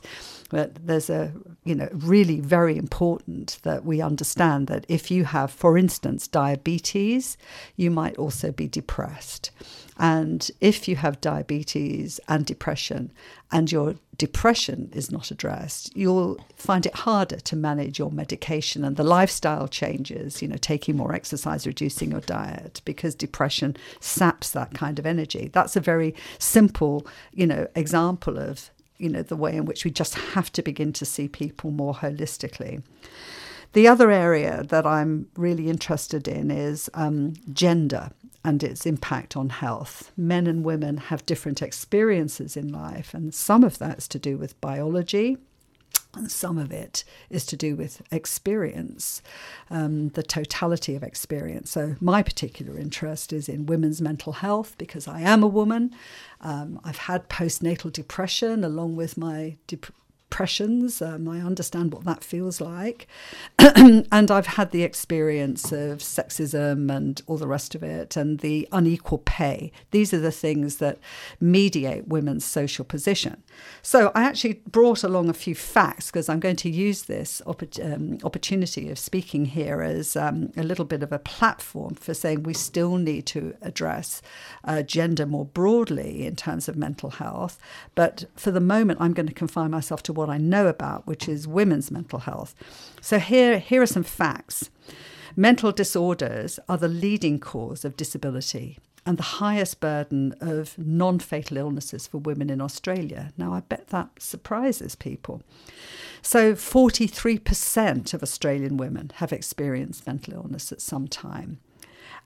But 0.49 0.87
there's 0.87 1.11
a, 1.11 1.31
you 1.63 1.75
know, 1.75 1.89
really 1.91 2.39
very 2.39 2.75
important 2.75 3.59
that 3.61 3.85
we 3.85 4.01
understand 4.01 4.65
that 4.67 4.85
if 4.87 5.11
you 5.11 5.25
have, 5.25 5.51
for 5.51 5.77
instance, 5.77 6.27
diabetes, 6.27 7.37
you 7.75 7.91
might 7.91 8.17
also 8.17 8.51
be 8.51 8.67
depressed. 8.67 9.51
And 9.97 10.49
if 10.59 10.87
you 10.87 10.97
have 10.97 11.21
diabetes 11.21 12.19
and 12.27 12.45
depression, 12.45 13.11
and 13.51 13.71
your 13.71 13.95
depression 14.17 14.89
is 14.93 15.11
not 15.11 15.31
addressed, 15.31 15.95
you'll 15.95 16.37
find 16.55 16.85
it 16.85 16.93
harder 16.93 17.37
to 17.37 17.55
manage 17.55 17.97
your 17.99 18.11
medication 18.11 18.83
and 18.83 18.97
the 18.97 19.03
lifestyle 19.03 19.67
changes, 19.67 20.41
you 20.41 20.47
know, 20.47 20.57
taking 20.57 20.97
more 20.97 21.13
exercise, 21.13 21.65
reducing 21.65 22.11
your 22.11 22.21
diet, 22.21 22.81
because 22.83 23.15
depression 23.15 23.77
saps 23.99 24.51
that 24.51 24.73
kind 24.73 24.99
of 24.99 25.05
energy. 25.05 25.49
That's 25.53 25.75
a 25.75 25.81
very 25.81 26.13
simple, 26.39 27.07
you 27.33 27.47
know, 27.47 27.67
example 27.75 28.37
of, 28.37 28.69
you 28.97 29.09
know, 29.09 29.21
the 29.21 29.37
way 29.37 29.55
in 29.55 29.65
which 29.65 29.85
we 29.85 29.91
just 29.91 30.15
have 30.15 30.51
to 30.53 30.61
begin 30.61 30.91
to 30.93 31.05
see 31.05 31.27
people 31.27 31.71
more 31.71 31.93
holistically. 31.93 32.83
The 33.73 33.87
other 33.89 34.09
area 34.09 34.63
that 34.63 34.85
I'm 34.85 35.27
really 35.35 35.69
interested 35.69 36.27
in 36.29 36.49
is 36.49 36.89
um, 36.93 37.33
gender 37.51 38.11
and 38.45 38.63
its 38.63 38.85
impact 38.85 39.35
on 39.35 39.49
health. 39.49 40.11
Men 40.15 40.45
and 40.45 40.63
women 40.63 40.97
have 40.97 41.25
different 41.25 41.63
experiences 41.63 42.55
in 42.55 42.71
life, 42.71 43.11
and 43.15 43.33
some 43.33 43.63
of 43.63 43.79
that's 43.79 44.07
to 44.09 44.19
do 44.19 44.37
with 44.37 44.61
biology. 44.61 45.37
And 46.13 46.31
some 46.31 46.59
of 46.59 46.71
it 46.71 47.03
is 47.29 47.45
to 47.47 47.57
do 47.57 47.75
with 47.75 48.03
experience, 48.11 49.23
um, 49.69 50.09
the 50.09 50.23
totality 50.23 50.95
of 50.95 51.03
experience. 51.03 51.71
So, 51.71 51.95
my 51.99 52.21
particular 52.21 52.77
interest 52.77 53.33
is 53.33 53.49
in 53.49 53.65
women's 53.65 53.99
mental 53.99 54.33
health 54.33 54.75
because 54.77 55.07
I 55.07 55.21
am 55.21 55.41
a 55.41 55.47
woman. 55.47 55.93
Um, 56.39 56.79
I've 56.85 56.99
had 57.09 57.27
postnatal 57.27 57.91
depression 57.91 58.63
along 58.63 58.95
with 58.95 59.17
my 59.17 59.57
dep- 59.67 59.91
depressions. 60.35 61.01
Um, 61.01 61.29
I 61.29 61.39
understand 61.39 61.93
what 61.93 62.03
that 62.03 62.21
feels 62.21 62.59
like. 62.59 63.07
and 63.57 64.29
I've 64.29 64.47
had 64.47 64.71
the 64.71 64.83
experience 64.83 65.71
of 65.71 65.99
sexism 65.99 66.93
and 66.93 67.21
all 67.25 67.37
the 67.37 67.47
rest 67.47 67.73
of 67.73 67.83
it, 67.83 68.17
and 68.17 68.39
the 68.39 68.67
unequal 68.73 69.19
pay. 69.19 69.71
These 69.91 70.13
are 70.13 70.19
the 70.19 70.33
things 70.33 70.75
that 70.77 70.97
mediate 71.39 72.09
women's 72.09 72.43
social 72.43 72.83
position. 72.83 73.43
So 73.81 74.11
I 74.13 74.23
actually 74.23 74.55
brought 74.67 75.05
along 75.05 75.29
a 75.29 75.33
few 75.33 75.55
facts 75.55 76.07
because 76.11 76.27
I'm 76.27 76.41
going 76.41 76.57
to 76.57 76.69
use 76.69 77.03
this 77.03 77.41
opp- 77.47 77.79
um, 77.81 78.17
opportunity 78.25 78.89
of 78.89 78.99
speaking 78.99 79.45
here 79.45 79.81
as 79.81 80.17
um, 80.17 80.51
a 80.57 80.63
little 80.63 80.83
bit 80.83 81.01
of 81.01 81.13
a 81.13 81.19
platform 81.19 81.95
for 81.95 82.13
saying 82.13 82.43
we 82.43 82.53
still 82.53 82.97
need 82.97 83.25
to 83.27 83.55
address 83.61 84.21
uh, 84.65 84.81
gender 84.81 85.25
more 85.25 85.45
broadly 85.45 86.25
in 86.25 86.35
terms 86.35 86.67
of 86.67 86.75
mental 86.75 87.11
health. 87.11 87.57
But 87.95 88.25
for 88.35 88.51
the 88.51 88.59
moment, 88.59 88.99
I'm 88.99 89.13
going 89.13 89.27
to 89.27 89.33
confine 89.33 89.71
myself 89.71 90.03
to 90.03 90.13
what 90.13 90.24
I 90.29 90.37
know 90.37 90.67
about, 90.67 91.07
which 91.07 91.27
is 91.27 91.47
women's 91.47 91.91
mental 91.91 92.19
health. 92.19 92.55
So 93.01 93.19
here, 93.19 93.59
here 93.59 93.81
are 93.81 93.87
some 93.87 94.03
facts. 94.03 94.69
Mental 95.35 95.71
disorders 95.71 96.59
are 96.69 96.77
the 96.77 96.87
leading 96.87 97.39
cause 97.39 97.83
of 97.83 97.97
disability 97.97 98.79
and 99.05 99.17
the 99.17 99.23
highest 99.23 99.79
burden 99.79 100.33
of 100.41 100.77
non 100.77 101.19
fatal 101.19 101.57
illnesses 101.57 102.07
for 102.07 102.17
women 102.17 102.49
in 102.49 102.59
Australia. 102.59 103.31
Now, 103.37 103.53
I 103.53 103.59
bet 103.59 103.87
that 103.87 104.09
surprises 104.21 104.95
people. 104.95 105.43
So, 106.21 106.53
43% 106.53 108.13
of 108.13 108.23
Australian 108.23 108.77
women 108.77 109.11
have 109.15 109.31
experienced 109.31 110.07
mental 110.07 110.33
illness 110.33 110.71
at 110.71 110.81
some 110.81 111.07
time. 111.07 111.59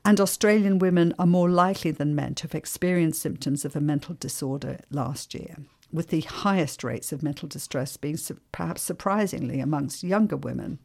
And 0.06 0.22
Australian 0.22 0.80
women 0.80 1.14
are 1.20 1.26
more 1.26 1.50
likely 1.50 1.92
than 1.92 2.16
men 2.16 2.36
to 2.36 2.44
have 2.44 2.56
experienced 2.56 3.22
symptoms 3.22 3.66
of 3.66 3.76
a 3.76 3.82
mental 3.82 4.16
disorder 4.16 4.80
last 4.90 5.34
year, 5.34 5.58
with 5.92 6.10
the 6.10 6.22
highest 6.22 6.84
rates 6.84 7.12
of 7.12 7.24
mental 7.24 7.48
distress 7.48 7.98
being 7.98 8.18
perhaps 8.52 8.82
surprisingly 8.82 9.60
amongst 9.60 10.04
younger 10.04 10.38
women. 10.38 10.80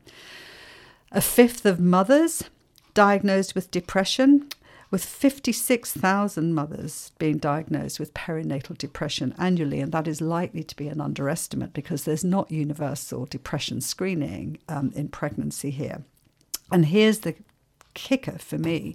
A 1.13 1.21
fifth 1.21 1.67
of 1.67 1.79
mothers 1.79 2.45
diagnosed 2.95 3.55
with 3.55 3.71
depression 3.71 4.49
with 4.95 5.05
56,000 5.05 6.55
mothers 6.55 7.11
being 7.19 7.39
diagnosed 7.39 7.99
with 7.99 8.15
perinatal 8.15 8.79
depression 8.79 9.35
annually, 9.39 9.81
and 9.81 9.91
that 9.91 10.07
is 10.07 10.21
likely 10.21 10.63
to 10.63 10.77
be 10.77 10.87
an 10.87 11.01
underestimate 11.01 11.73
because 11.73 12.05
there's 12.05 12.23
not 12.23 12.49
universal 12.49 13.27
depression 13.27 13.81
screening 13.81 14.57
um, 14.69 14.93
in 14.95 15.09
pregnancy 15.09 15.71
here. 15.71 16.05
And 16.71 16.87
here's 16.87 17.19
the 17.19 17.35
kicker 17.95 18.39
for 18.39 18.57
me, 18.57 18.95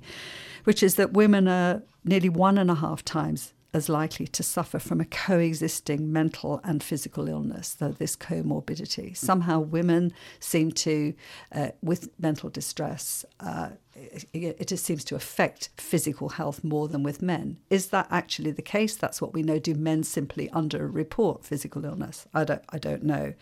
which 0.63 0.81
is 0.81 0.95
that 0.95 1.11
women 1.11 1.49
are 1.49 1.83
nearly 2.05 2.29
one 2.29 2.57
and 2.57 2.71
a 2.71 2.75
half 2.75 3.03
times 3.03 3.51
as 3.73 3.87
likely 3.89 4.27
to 4.27 4.43
suffer 4.43 4.79
from 4.79 4.99
a 4.99 5.05
coexisting 5.05 6.11
mental 6.11 6.59
and 6.63 6.81
physical 6.81 7.27
illness, 7.29 7.73
though 7.73 7.91
this 7.91 8.15
comorbidity. 8.15 9.15
Somehow, 9.15 9.59
women 9.59 10.11
seem 10.39 10.71
to, 10.71 11.13
uh, 11.53 11.69
with 11.81 12.09
mental 12.19 12.49
distress, 12.49 13.25
uh, 13.39 13.69
it, 13.93 14.25
it 14.33 14.67
just 14.67 14.85
seems 14.85 15.03
to 15.03 15.15
affect 15.15 15.69
physical 15.77 16.29
health 16.29 16.63
more 16.63 16.87
than 16.87 17.03
with 17.03 17.21
men. 17.21 17.57
Is 17.69 17.87
that 17.87 18.07
actually 18.09 18.51
the 18.51 18.61
case? 18.61 18.95
That's 18.95 19.21
what 19.21 19.33
we 19.33 19.43
know. 19.43 19.59
Do 19.59 19.75
men 19.75 20.03
simply 20.03 20.49
underreport 20.49 21.43
physical 21.43 21.85
illness? 21.85 22.27
I 22.33 22.45
don't, 22.45 22.63
I 22.69 22.77
don't 22.77 23.03
know. 23.03 23.33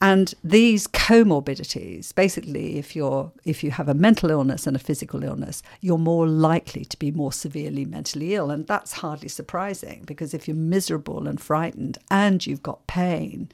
And 0.00 0.34
these 0.42 0.86
comorbidities, 0.86 2.14
basically, 2.14 2.78
if 2.78 2.94
you're 2.94 3.32
if 3.44 3.62
you 3.64 3.70
have 3.70 3.88
a 3.88 3.94
mental 3.94 4.30
illness 4.30 4.66
and 4.66 4.76
a 4.76 4.80
physical 4.80 5.22
illness, 5.22 5.62
you're 5.80 5.98
more 5.98 6.26
likely 6.26 6.84
to 6.86 6.98
be 6.98 7.10
more 7.10 7.32
severely 7.32 7.84
mentally 7.84 8.34
ill, 8.34 8.50
and 8.50 8.66
that's 8.66 8.92
hardly 8.94 9.28
surprising 9.28 10.02
because 10.04 10.34
if 10.34 10.46
you're 10.46 10.56
miserable 10.56 11.26
and 11.26 11.40
frightened 11.40 11.98
and 12.10 12.46
you've 12.46 12.62
got 12.62 12.86
pain, 12.86 13.50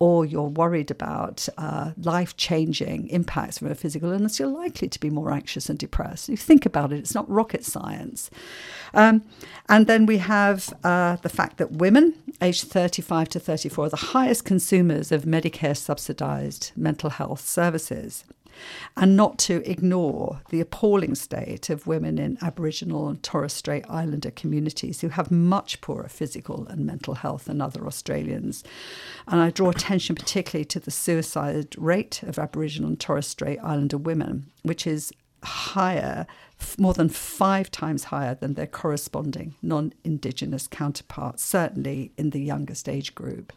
or 0.00 0.24
you're 0.24 0.42
worried 0.42 0.90
about 0.90 1.48
uh, 1.58 1.90
life 1.98 2.36
changing 2.36 3.08
impacts 3.08 3.58
from 3.58 3.70
a 3.70 3.74
physical 3.74 4.12
illness, 4.12 4.38
you're 4.38 4.48
likely 4.48 4.88
to 4.88 5.00
be 5.00 5.10
more 5.10 5.32
anxious 5.32 5.68
and 5.68 5.78
depressed. 5.78 6.28
You 6.28 6.36
think 6.36 6.64
about 6.64 6.92
it, 6.92 6.98
it's 6.98 7.14
not 7.14 7.28
rocket 7.28 7.64
science. 7.64 8.30
Um, 8.94 9.22
and 9.68 9.86
then 9.86 10.06
we 10.06 10.18
have 10.18 10.72
uh, 10.84 11.16
the 11.16 11.28
fact 11.28 11.56
that 11.58 11.72
women 11.72 12.14
aged 12.40 12.68
35 12.68 13.28
to 13.30 13.40
34 13.40 13.86
are 13.86 13.88
the 13.88 13.96
highest 13.96 14.44
consumers 14.44 15.10
of 15.10 15.24
Medicare 15.24 15.76
subsidized 15.78 16.72
mental 16.76 17.10
health 17.10 17.46
services 17.46 18.24
and 18.96 19.16
not 19.16 19.38
to 19.38 19.68
ignore 19.70 20.40
the 20.50 20.60
appalling 20.60 21.14
state 21.14 21.70
of 21.70 21.86
women 21.86 22.18
in 22.18 22.38
Aboriginal 22.42 23.08
and 23.08 23.22
Torres 23.22 23.52
Strait 23.52 23.84
Islander 23.88 24.30
communities 24.30 25.00
who 25.00 25.08
have 25.08 25.30
much 25.30 25.80
poorer 25.80 26.08
physical 26.08 26.66
and 26.68 26.86
mental 26.86 27.14
health 27.14 27.44
than 27.44 27.60
other 27.60 27.86
Australians. 27.86 28.64
And 29.26 29.40
I 29.40 29.50
draw 29.50 29.70
attention 29.70 30.16
particularly 30.16 30.64
to 30.66 30.80
the 30.80 30.90
suicide 30.90 31.74
rate 31.78 32.22
of 32.22 32.38
Aboriginal 32.38 32.90
and 32.90 33.00
Torres 33.00 33.26
Strait 33.26 33.58
Islander 33.62 33.98
women, 33.98 34.50
which 34.62 34.86
is 34.86 35.12
higher, 35.44 36.26
more 36.78 36.94
than 36.94 37.08
five 37.08 37.70
times 37.70 38.04
higher 38.04 38.34
than 38.34 38.54
their 38.54 38.66
corresponding 38.66 39.54
non 39.62 39.92
Indigenous 40.02 40.66
counterparts, 40.66 41.44
certainly 41.44 42.12
in 42.16 42.30
the 42.30 42.40
youngest 42.40 42.88
age 42.88 43.14
group. 43.14 43.52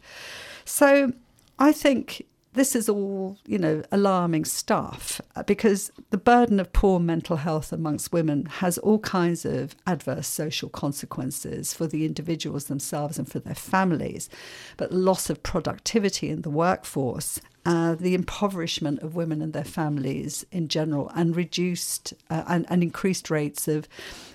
So 0.64 1.12
I 1.58 1.72
think 1.72 2.26
this 2.54 2.76
is 2.76 2.88
all, 2.88 3.38
you 3.46 3.58
know, 3.58 3.82
alarming 3.90 4.44
stuff 4.44 5.20
uh, 5.36 5.42
because 5.42 5.90
the 6.10 6.18
burden 6.18 6.60
of 6.60 6.72
poor 6.72 7.00
mental 7.00 7.36
health 7.36 7.72
amongst 7.72 8.12
women 8.12 8.44
has 8.44 8.76
all 8.78 8.98
kinds 8.98 9.46
of 9.46 9.74
adverse 9.86 10.26
social 10.28 10.68
consequences 10.68 11.72
for 11.72 11.86
the 11.86 12.04
individuals 12.04 12.66
themselves 12.66 13.18
and 13.18 13.30
for 13.30 13.38
their 13.38 13.54
families. 13.54 14.28
But 14.76 14.92
loss 14.92 15.30
of 15.30 15.42
productivity 15.42 16.28
in 16.28 16.42
the 16.42 16.50
workforce, 16.50 17.40
uh, 17.64 17.94
the 17.94 18.14
impoverishment 18.14 19.00
of 19.00 19.14
women 19.14 19.40
and 19.40 19.54
their 19.54 19.64
families 19.64 20.44
in 20.52 20.68
general, 20.68 21.10
and 21.14 21.34
reduced 21.34 22.12
uh, 22.28 22.44
and, 22.48 22.66
and, 22.68 22.82
increased 22.82 23.30
rates 23.30 23.66
of 23.66 23.88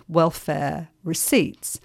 welfare 0.08 0.88
receipts. 1.04 1.80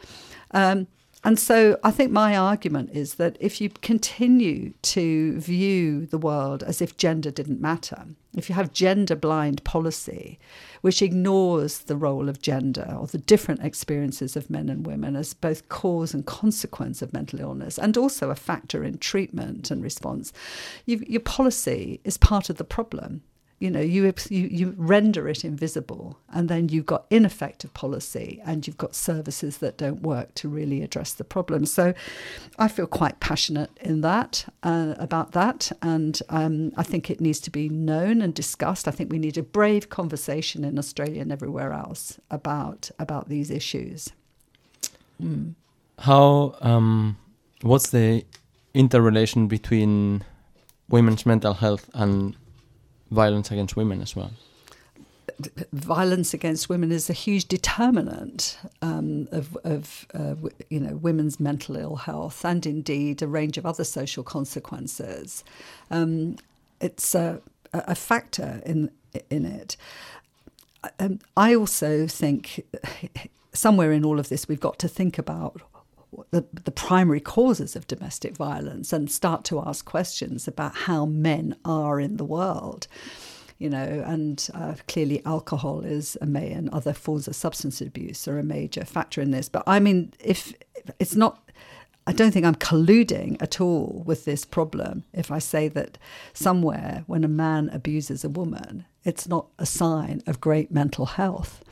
Um, 0.52 0.86
and 1.24 1.38
so 1.38 1.78
I 1.84 1.92
think 1.92 2.10
my 2.10 2.36
argument 2.36 2.90
is 2.92 3.14
that 3.14 3.36
if 3.38 3.60
you 3.60 3.70
continue 3.80 4.72
to 4.82 5.38
view 5.38 6.06
the 6.06 6.18
world 6.18 6.64
as 6.64 6.82
if 6.82 6.96
gender 6.96 7.30
didn't 7.30 7.60
matter, 7.60 8.06
if 8.36 8.48
you 8.48 8.56
have 8.56 8.72
gender 8.72 9.14
blind 9.14 9.62
policy, 9.62 10.40
which 10.80 11.00
ignores 11.00 11.80
the 11.80 11.96
role 11.96 12.28
of 12.28 12.42
gender 12.42 12.96
or 12.98 13.06
the 13.06 13.18
different 13.18 13.62
experiences 13.62 14.36
of 14.36 14.50
men 14.50 14.68
and 14.68 14.84
women 14.84 15.14
as 15.14 15.32
both 15.32 15.68
cause 15.68 16.12
and 16.12 16.26
consequence 16.26 17.02
of 17.02 17.12
mental 17.12 17.40
illness, 17.40 17.78
and 17.78 17.96
also 17.96 18.30
a 18.30 18.34
factor 18.34 18.82
in 18.82 18.98
treatment 18.98 19.70
and 19.70 19.82
response, 19.82 20.32
your 20.86 21.20
policy 21.20 22.00
is 22.04 22.18
part 22.18 22.50
of 22.50 22.56
the 22.56 22.64
problem 22.64 23.22
you 23.62 23.70
know 23.70 23.80
you, 23.80 24.12
you 24.28 24.48
you 24.48 24.74
render 24.76 25.28
it 25.28 25.44
invisible 25.44 26.18
and 26.32 26.48
then 26.48 26.68
you've 26.68 26.84
got 26.84 27.06
ineffective 27.10 27.72
policy 27.74 28.42
and 28.44 28.66
you've 28.66 28.76
got 28.76 28.92
services 28.92 29.58
that 29.58 29.78
don't 29.78 30.02
work 30.02 30.34
to 30.34 30.48
really 30.48 30.82
address 30.82 31.12
the 31.14 31.24
problem. 31.24 31.64
So 31.64 31.94
i 32.58 32.66
feel 32.66 32.86
quite 32.86 33.20
passionate 33.20 33.70
in 33.80 34.00
that 34.00 34.32
uh, 34.64 34.94
about 34.98 35.32
that 35.32 35.70
and 35.80 36.20
um, 36.28 36.72
i 36.76 36.82
think 36.82 37.08
it 37.08 37.20
needs 37.20 37.40
to 37.40 37.50
be 37.50 37.68
known 37.68 38.20
and 38.20 38.34
discussed. 38.34 38.88
I 38.88 38.90
think 38.90 39.12
we 39.12 39.18
need 39.18 39.38
a 39.38 39.42
brave 39.42 39.88
conversation 39.88 40.64
in 40.64 40.76
australia 40.78 41.20
and 41.22 41.30
everywhere 41.30 41.72
else 41.72 42.18
about 42.30 42.90
about 42.98 43.28
these 43.28 43.50
issues. 43.50 44.10
Mm. 45.22 45.54
how 45.98 46.56
um, 46.60 47.16
what's 47.60 47.90
the 47.90 48.24
interrelation 48.74 49.46
between 49.46 50.24
women's 50.88 51.24
mental 51.24 51.54
health 51.54 51.88
and 51.94 52.36
violence 53.12 53.50
against 53.50 53.76
women 53.76 54.00
as 54.00 54.16
well? 54.16 54.32
Violence 55.72 56.34
against 56.34 56.68
women 56.68 56.92
is 56.92 57.08
a 57.08 57.12
huge 57.12 57.46
determinant 57.46 58.58
um, 58.80 59.28
of, 59.32 59.56
of 59.64 60.06
uh, 60.14 60.34
you 60.68 60.80
know 60.80 60.96
women's 60.96 61.40
mental 61.40 61.76
ill 61.76 61.96
health 61.96 62.44
and 62.44 62.66
indeed 62.66 63.22
a 63.22 63.26
range 63.26 63.58
of 63.58 63.64
other 63.64 63.84
social 63.84 64.24
consequences. 64.24 65.44
Um, 65.90 66.36
it's 66.80 67.14
a, 67.14 67.40
a 67.72 67.94
factor 67.94 68.60
in 68.66 68.90
in 69.30 69.44
it. 69.46 69.76
Um, 70.98 71.20
I 71.36 71.54
also 71.54 72.06
think 72.06 72.64
somewhere 73.52 73.92
in 73.92 74.04
all 74.04 74.18
of 74.18 74.28
this 74.28 74.48
we've 74.48 74.60
got 74.60 74.78
to 74.80 74.88
think 74.88 75.18
about 75.18 75.62
the, 76.30 76.44
the 76.64 76.70
primary 76.70 77.20
causes 77.20 77.74
of 77.74 77.86
domestic 77.86 78.36
violence 78.36 78.92
and 78.92 79.10
start 79.10 79.44
to 79.44 79.60
ask 79.60 79.84
questions 79.84 80.46
about 80.46 80.74
how 80.74 81.06
men 81.06 81.56
are 81.64 82.00
in 82.00 82.16
the 82.16 82.24
world 82.24 82.86
you 83.62 83.70
know, 83.70 84.02
and 84.04 84.48
uh, 84.54 84.74
clearly 84.88 85.24
alcohol 85.24 85.84
is 85.84 86.18
a 86.20 86.26
may 86.26 86.50
and 86.50 86.68
other 86.70 86.92
forms 86.92 87.28
of 87.28 87.36
substance 87.36 87.80
abuse 87.80 88.26
are 88.26 88.40
a 88.40 88.42
major 88.42 88.84
factor 88.84 89.20
in 89.20 89.30
this. 89.30 89.48
But 89.48 89.62
I 89.68 89.78
mean, 89.78 90.12
if 90.18 90.52
it's 90.98 91.14
not, 91.14 91.48
I 92.04 92.12
don't 92.12 92.32
think 92.32 92.44
I'm 92.44 92.56
colluding 92.56 93.40
at 93.40 93.60
all 93.60 94.02
with 94.04 94.24
this 94.24 94.44
problem 94.44 95.04
if 95.12 95.30
I 95.30 95.38
say 95.38 95.68
that 95.68 95.96
somewhere 96.32 97.04
when 97.06 97.22
a 97.22 97.28
man 97.28 97.70
abuses 97.72 98.24
a 98.24 98.28
woman, 98.28 98.84
it's 99.04 99.28
not 99.28 99.46
a 99.60 99.66
sign 99.66 100.24
of 100.26 100.40
great 100.40 100.72
mental 100.72 101.06
health 101.06 101.62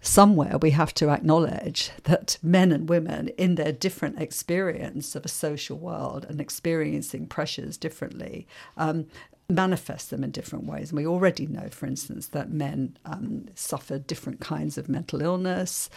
somewhere 0.00 0.58
we 0.58 0.70
have 0.70 0.94
to 0.94 1.10
acknowledge 1.10 1.90
that 2.04 2.38
men 2.42 2.72
and 2.72 2.88
women, 2.88 3.28
in 3.36 3.54
their 3.56 3.72
different 3.72 4.20
experience 4.20 5.14
of 5.14 5.24
a 5.24 5.28
social 5.28 5.78
world 5.78 6.26
and 6.28 6.40
experiencing 6.40 7.26
pressures 7.26 7.76
differently, 7.76 8.46
um, 8.76 9.06
manifest 9.48 10.10
them 10.10 10.24
in 10.24 10.30
different 10.30 10.64
ways. 10.64 10.90
And 10.90 10.96
we 10.96 11.06
already 11.06 11.46
know, 11.46 11.68
for 11.70 11.86
instance, 11.86 12.28
that 12.28 12.50
men 12.50 12.96
um, 13.04 13.46
suffer 13.54 13.98
different 13.98 14.40
kinds 14.40 14.78
of 14.78 14.88
mental 14.88 15.20
illness. 15.20 15.90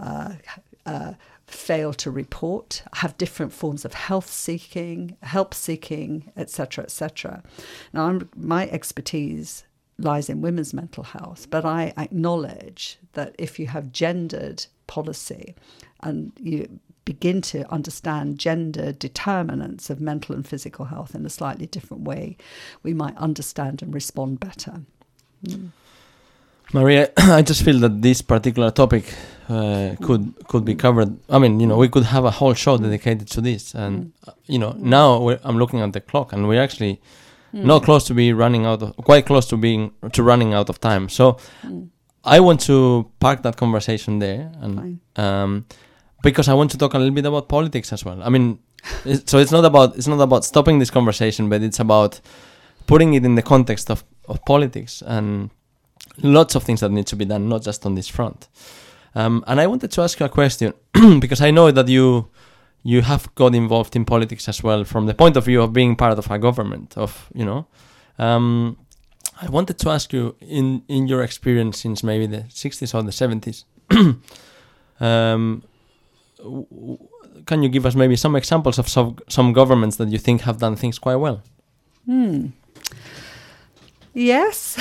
Uh, 0.00 0.34
uh, 0.84 1.14
fail 1.46 1.92
to 1.92 2.10
report, 2.10 2.82
have 2.94 3.18
different 3.18 3.52
forms 3.52 3.84
of 3.84 3.94
health 3.94 4.30
seeking, 4.30 5.16
help 5.22 5.52
seeking, 5.52 6.32
etc., 6.36 6.84
etc. 6.84 7.42
Now, 7.92 8.06
I'm, 8.06 8.28
my 8.36 8.68
expertise 8.68 9.64
lies 9.98 10.28
in 10.28 10.42
women's 10.42 10.74
mental 10.74 11.04
health, 11.04 11.48
but 11.50 11.64
I 11.64 11.92
acknowledge 11.96 12.98
that 13.14 13.34
if 13.38 13.58
you 13.58 13.68
have 13.68 13.92
gendered 13.92 14.66
policy 14.86 15.54
and 16.00 16.32
you 16.40 16.80
begin 17.04 17.40
to 17.40 17.70
understand 17.72 18.38
gender 18.38 18.92
determinants 18.92 19.88
of 19.88 20.00
mental 20.00 20.34
and 20.34 20.46
physical 20.46 20.86
health 20.86 21.14
in 21.14 21.24
a 21.24 21.30
slightly 21.30 21.66
different 21.66 22.02
way, 22.04 22.36
we 22.82 22.92
might 22.92 23.16
understand 23.16 23.80
and 23.80 23.94
respond 23.94 24.40
better. 24.40 24.82
Mm. 25.44 25.70
Maria, 26.72 27.10
I 27.16 27.42
just 27.42 27.62
feel 27.62 27.78
that 27.80 28.02
this 28.02 28.20
particular 28.22 28.70
topic 28.70 29.14
uh, 29.48 29.94
could 30.02 30.34
could 30.48 30.64
be 30.64 30.74
covered. 30.74 31.16
I 31.30 31.38
mean, 31.38 31.60
you 31.60 31.66
know, 31.66 31.76
we 31.76 31.88
could 31.88 32.04
have 32.04 32.24
a 32.24 32.32
whole 32.32 32.54
show 32.54 32.76
dedicated 32.76 33.28
to 33.28 33.40
this, 33.40 33.74
and 33.74 34.12
mm. 34.26 34.34
you 34.46 34.58
know, 34.58 34.74
now 34.78 35.28
I'm 35.44 35.58
looking 35.58 35.80
at 35.80 35.92
the 35.92 36.00
clock, 36.00 36.32
and 36.32 36.48
we're 36.48 36.62
actually 36.62 37.00
mm. 37.56 37.64
not 37.64 37.82
close 37.82 38.04
to 38.04 38.14
be 38.14 38.32
running 38.32 38.66
out 38.66 38.82
of 38.82 38.96
quite 38.96 39.26
close 39.26 39.46
to 39.46 39.56
being 39.56 39.92
to 40.12 40.22
running 40.22 40.54
out 40.54 40.68
of 40.68 40.80
time. 40.80 41.08
So 41.08 41.38
mm. 41.62 41.88
I 42.24 42.40
want 42.40 42.60
to 42.62 43.10
park 43.20 43.42
that 43.42 43.56
conversation 43.56 44.18
there 44.18 44.52
and 44.60 45.00
um, 45.16 45.66
because 46.22 46.48
I 46.48 46.54
want 46.54 46.70
to 46.72 46.78
talk 46.78 46.94
a 46.94 46.98
little 46.98 47.14
bit 47.14 47.24
about 47.24 47.48
politics 47.48 47.92
as 47.92 48.04
well. 48.04 48.22
I 48.22 48.28
mean, 48.28 48.58
it's, 49.04 49.30
so 49.30 49.38
it's 49.38 49.52
not 49.52 49.64
about 49.64 49.96
it's 49.96 50.08
not 50.08 50.20
about 50.20 50.44
stopping 50.44 50.78
this 50.78 50.90
conversation, 50.90 51.48
but 51.48 51.62
it's 51.62 51.80
about 51.80 52.20
putting 52.86 53.14
it 53.14 53.24
in 53.24 53.34
the 53.34 53.42
context 53.42 53.90
of, 53.90 54.04
of 54.28 54.44
politics 54.44 55.02
and 55.06 55.50
lots 56.22 56.54
of 56.54 56.62
things 56.62 56.80
that 56.80 56.90
need 56.90 57.06
to 57.06 57.16
be 57.16 57.24
done, 57.24 57.48
not 57.48 57.62
just 57.62 57.84
on 57.86 57.94
this 57.94 58.08
front. 58.08 58.48
Um, 59.14 59.42
and 59.46 59.60
I 59.60 59.66
wanted 59.66 59.90
to 59.92 60.02
ask 60.02 60.20
you 60.20 60.26
a 60.26 60.28
question 60.28 60.74
because 61.20 61.40
I 61.40 61.50
know 61.50 61.70
that 61.70 61.88
you 61.88 62.28
you 62.86 63.02
have 63.02 63.34
got 63.34 63.52
involved 63.52 63.96
in 63.96 64.04
politics 64.04 64.48
as 64.48 64.62
well 64.62 64.84
from 64.84 65.06
the 65.06 65.14
point 65.14 65.36
of 65.36 65.44
view 65.44 65.60
of 65.60 65.72
being 65.72 65.96
part 65.96 66.16
of 66.18 66.30
a 66.30 66.38
government 66.38 66.96
of 66.96 67.28
you 67.34 67.44
know. 67.44 67.66
Um, 68.18 68.78
i 69.42 69.48
wanted 69.50 69.76
to 69.78 69.90
ask 69.90 70.12
you 70.14 70.34
in 70.40 70.82
in 70.88 71.06
your 71.08 71.22
experience 71.22 71.76
since 71.82 72.02
maybe 72.02 72.26
the 72.26 72.42
60s 72.48 72.94
or 72.94 73.02
the 73.02 73.16
70s 73.22 73.64
um, 75.08 75.62
can 77.44 77.62
you 77.62 77.68
give 77.68 77.84
us 77.84 77.94
maybe 77.94 78.16
some 78.16 78.34
examples 78.36 78.78
of 78.78 78.88
some, 78.88 79.16
some 79.28 79.52
governments 79.52 79.96
that 79.96 80.08
you 80.08 80.18
think 80.18 80.42
have 80.42 80.58
done 80.58 80.76
things 80.76 80.98
quite 80.98 81.16
well? 81.16 81.42
Hmm. 82.06 82.46
yes 84.14 84.76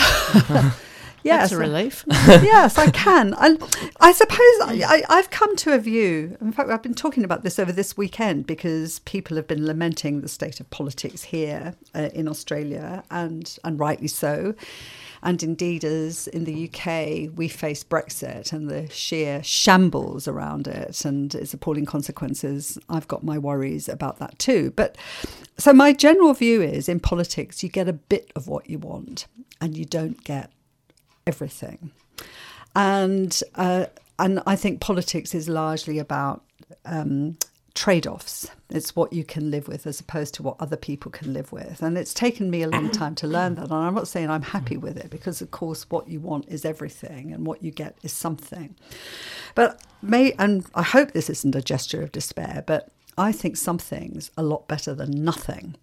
Yes, 1.25 1.49
That's 1.49 1.53
a 1.53 1.57
relief. 1.57 2.05
yes, 2.27 2.77
I 2.77 2.91
can. 2.91 3.33
I, 3.35 3.57
I 3.99 4.11
suppose 4.11 4.39
I, 4.61 5.03
have 5.09 5.31
come 5.31 5.55
to 5.55 5.73
a 5.73 5.79
view. 5.79 6.37
In 6.39 6.51
fact, 6.51 6.69
I've 6.69 6.83
been 6.83 6.93
talking 6.93 7.23
about 7.23 7.41
this 7.41 7.57
over 7.57 7.71
this 7.71 7.97
weekend 7.97 8.45
because 8.45 8.99
people 8.99 9.35
have 9.35 9.47
been 9.47 9.65
lamenting 9.65 10.21
the 10.21 10.27
state 10.27 10.59
of 10.59 10.69
politics 10.69 11.23
here 11.23 11.73
uh, 11.95 12.09
in 12.13 12.27
Australia, 12.27 13.03
and 13.09 13.57
and 13.63 13.79
rightly 13.79 14.07
so. 14.07 14.53
And 15.23 15.41
indeed, 15.41 15.83
as 15.83 16.27
in 16.27 16.43
the 16.43 16.69
UK, 16.69 17.35
we 17.35 17.47
face 17.47 17.83
Brexit 17.83 18.53
and 18.53 18.69
the 18.69 18.87
sheer 18.89 19.41
shambles 19.41 20.27
around 20.27 20.67
it 20.67 21.03
and 21.05 21.33
its 21.33 21.55
appalling 21.55 21.87
consequences. 21.87 22.77
I've 22.87 23.07
got 23.07 23.23
my 23.23 23.39
worries 23.39 23.89
about 23.89 24.19
that 24.19 24.37
too. 24.37 24.73
But 24.75 24.95
so, 25.57 25.73
my 25.73 25.91
general 25.91 26.35
view 26.35 26.61
is 26.61 26.87
in 26.87 26.99
politics, 26.99 27.63
you 27.63 27.69
get 27.69 27.89
a 27.89 27.93
bit 27.93 28.31
of 28.35 28.47
what 28.47 28.69
you 28.69 28.77
want 28.77 29.25
and 29.59 29.75
you 29.75 29.85
don't 29.85 30.23
get 30.23 30.51
everything. 31.27 31.91
And, 32.75 33.41
uh, 33.55 33.85
and 34.19 34.41
I 34.45 34.55
think 34.55 34.81
politics 34.81 35.33
is 35.33 35.47
largely 35.47 35.99
about 35.99 36.43
um, 36.85 37.37
trade 37.73 38.07
offs. 38.07 38.49
It's 38.69 38.95
what 38.95 39.13
you 39.13 39.23
can 39.23 39.51
live 39.51 39.67
with 39.67 39.85
as 39.85 39.99
opposed 39.99 40.33
to 40.35 40.43
what 40.43 40.55
other 40.59 40.77
people 40.77 41.11
can 41.11 41.33
live 41.33 41.51
with. 41.51 41.81
And 41.81 41.97
it's 41.97 42.13
taken 42.13 42.49
me 42.49 42.63
a 42.63 42.69
long 42.69 42.89
time 42.89 43.15
to 43.15 43.27
learn 43.27 43.55
that. 43.55 43.65
And 43.65 43.73
I'm 43.73 43.93
not 43.93 44.07
saying 44.07 44.29
I'm 44.29 44.41
happy 44.41 44.77
with 44.77 44.97
it 44.97 45.09
because, 45.09 45.41
of 45.41 45.51
course, 45.51 45.89
what 45.89 46.07
you 46.07 46.19
want 46.19 46.47
is 46.47 46.65
everything 46.65 47.33
and 47.33 47.45
what 47.45 47.61
you 47.61 47.71
get 47.71 47.97
is 48.01 48.13
something. 48.13 48.75
But 49.53 49.81
may, 50.01 50.31
and 50.39 50.65
I 50.73 50.83
hope 50.83 51.11
this 51.11 51.29
isn't 51.29 51.55
a 51.55 51.61
gesture 51.61 52.01
of 52.01 52.11
despair, 52.11 52.63
but 52.65 52.91
I 53.17 53.31
think 53.31 53.57
some 53.57 53.75
something's 53.75 54.31
a 54.37 54.43
lot 54.43 54.67
better 54.67 54.93
than 54.93 55.23
nothing, 55.23 55.75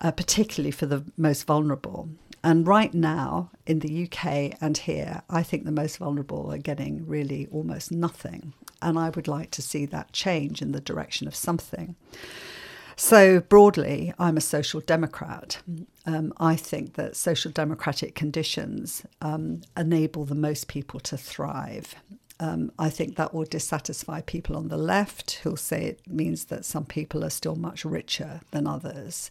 uh, 0.00 0.10
particularly 0.10 0.70
for 0.70 0.86
the 0.86 1.04
most 1.16 1.44
vulnerable. 1.46 2.10
And 2.44 2.68
right 2.68 2.92
now, 2.92 3.50
in 3.66 3.78
the 3.78 4.04
UK 4.04 4.58
and 4.60 4.76
here, 4.76 5.22
I 5.30 5.42
think 5.42 5.64
the 5.64 5.72
most 5.72 5.96
vulnerable 5.96 6.52
are 6.52 6.58
getting 6.58 7.06
really 7.06 7.48
almost 7.50 7.90
nothing. 7.90 8.52
And 8.82 8.98
I 8.98 9.08
would 9.08 9.26
like 9.26 9.50
to 9.52 9.62
see 9.62 9.86
that 9.86 10.12
change 10.12 10.60
in 10.60 10.72
the 10.72 10.80
direction 10.80 11.26
of 11.26 11.34
something. 11.34 11.96
So, 12.96 13.40
broadly, 13.40 14.12
I'm 14.18 14.36
a 14.36 14.42
social 14.42 14.80
democrat. 14.80 15.62
Um, 16.04 16.34
I 16.36 16.54
think 16.54 16.94
that 16.94 17.16
social 17.16 17.50
democratic 17.50 18.14
conditions 18.14 19.06
um, 19.22 19.62
enable 19.74 20.26
the 20.26 20.34
most 20.34 20.68
people 20.68 21.00
to 21.00 21.16
thrive. 21.16 21.94
Um, 22.40 22.72
I 22.78 22.90
think 22.90 23.14
that 23.14 23.32
will 23.32 23.44
dissatisfy 23.44 24.20
people 24.22 24.56
on 24.56 24.68
the 24.68 24.76
left 24.76 25.40
who'll 25.42 25.56
say 25.56 25.84
it 25.84 26.00
means 26.08 26.46
that 26.46 26.64
some 26.64 26.84
people 26.84 27.24
are 27.24 27.30
still 27.30 27.54
much 27.54 27.84
richer 27.84 28.40
than 28.50 28.66
others 28.66 29.30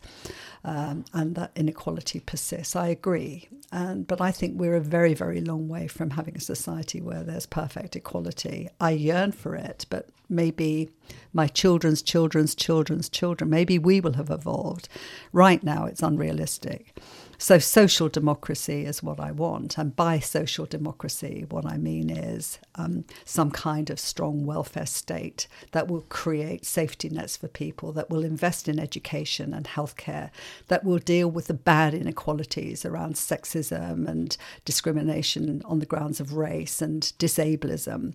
um, 0.63 1.03
and 1.13 1.35
that 1.35 1.51
inequality 1.55 2.21
persists. 2.21 2.75
I 2.75 2.87
agree. 2.87 3.49
And, 3.73 4.07
but 4.07 4.21
I 4.21 4.31
think 4.31 4.57
we're 4.57 4.75
a 4.75 4.81
very, 4.81 5.13
very 5.13 5.41
long 5.41 5.67
way 5.67 5.87
from 5.87 6.11
having 6.11 6.37
a 6.37 6.41
society 6.41 7.01
where 7.01 7.23
there's 7.23 7.45
perfect 7.45 7.95
equality. 7.95 8.69
I 8.79 8.91
yearn 8.91 9.33
for 9.33 9.55
it, 9.55 9.85
but 9.89 10.09
maybe 10.29 10.89
my 11.33 11.47
children's 11.47 12.01
children's 12.01 12.55
children's 12.55 13.09
children, 13.09 13.49
maybe 13.49 13.77
we 13.77 13.99
will 13.99 14.13
have 14.13 14.29
evolved. 14.29 14.87
Right 15.33 15.61
now, 15.63 15.85
it's 15.85 16.01
unrealistic. 16.01 16.97
So, 17.43 17.59
social 17.59 18.07
democracy 18.07 18.85
is 18.85 19.03
what 19.03 19.19
I 19.19 19.33
want. 19.33 19.77
And 19.77 19.93
by 19.93 20.19
social 20.19 20.65
democracy, 20.65 21.45
what 21.49 21.65
I 21.65 21.75
mean 21.75 22.09
is 22.09 22.57
um, 22.75 23.03
some 23.25 23.51
kind 23.51 23.89
of 23.89 23.99
strong 23.99 24.45
welfare 24.45 24.85
state 24.85 25.49
that 25.73 25.89
will 25.89 26.05
create 26.07 26.65
safety 26.65 27.09
nets 27.09 27.35
for 27.35 27.49
people, 27.49 27.91
that 27.91 28.09
will 28.09 28.23
invest 28.23 28.69
in 28.69 28.79
education 28.79 29.53
and 29.53 29.65
healthcare, 29.65 30.29
that 30.69 30.85
will 30.85 30.99
deal 30.99 31.29
with 31.29 31.47
the 31.47 31.53
bad 31.53 31.93
inequalities 31.93 32.85
around 32.85 33.15
sexism 33.15 34.07
and 34.07 34.37
discrimination 34.63 35.61
on 35.65 35.79
the 35.79 35.85
grounds 35.85 36.21
of 36.21 36.35
race 36.35 36.81
and 36.81 37.11
disablism. 37.17 38.13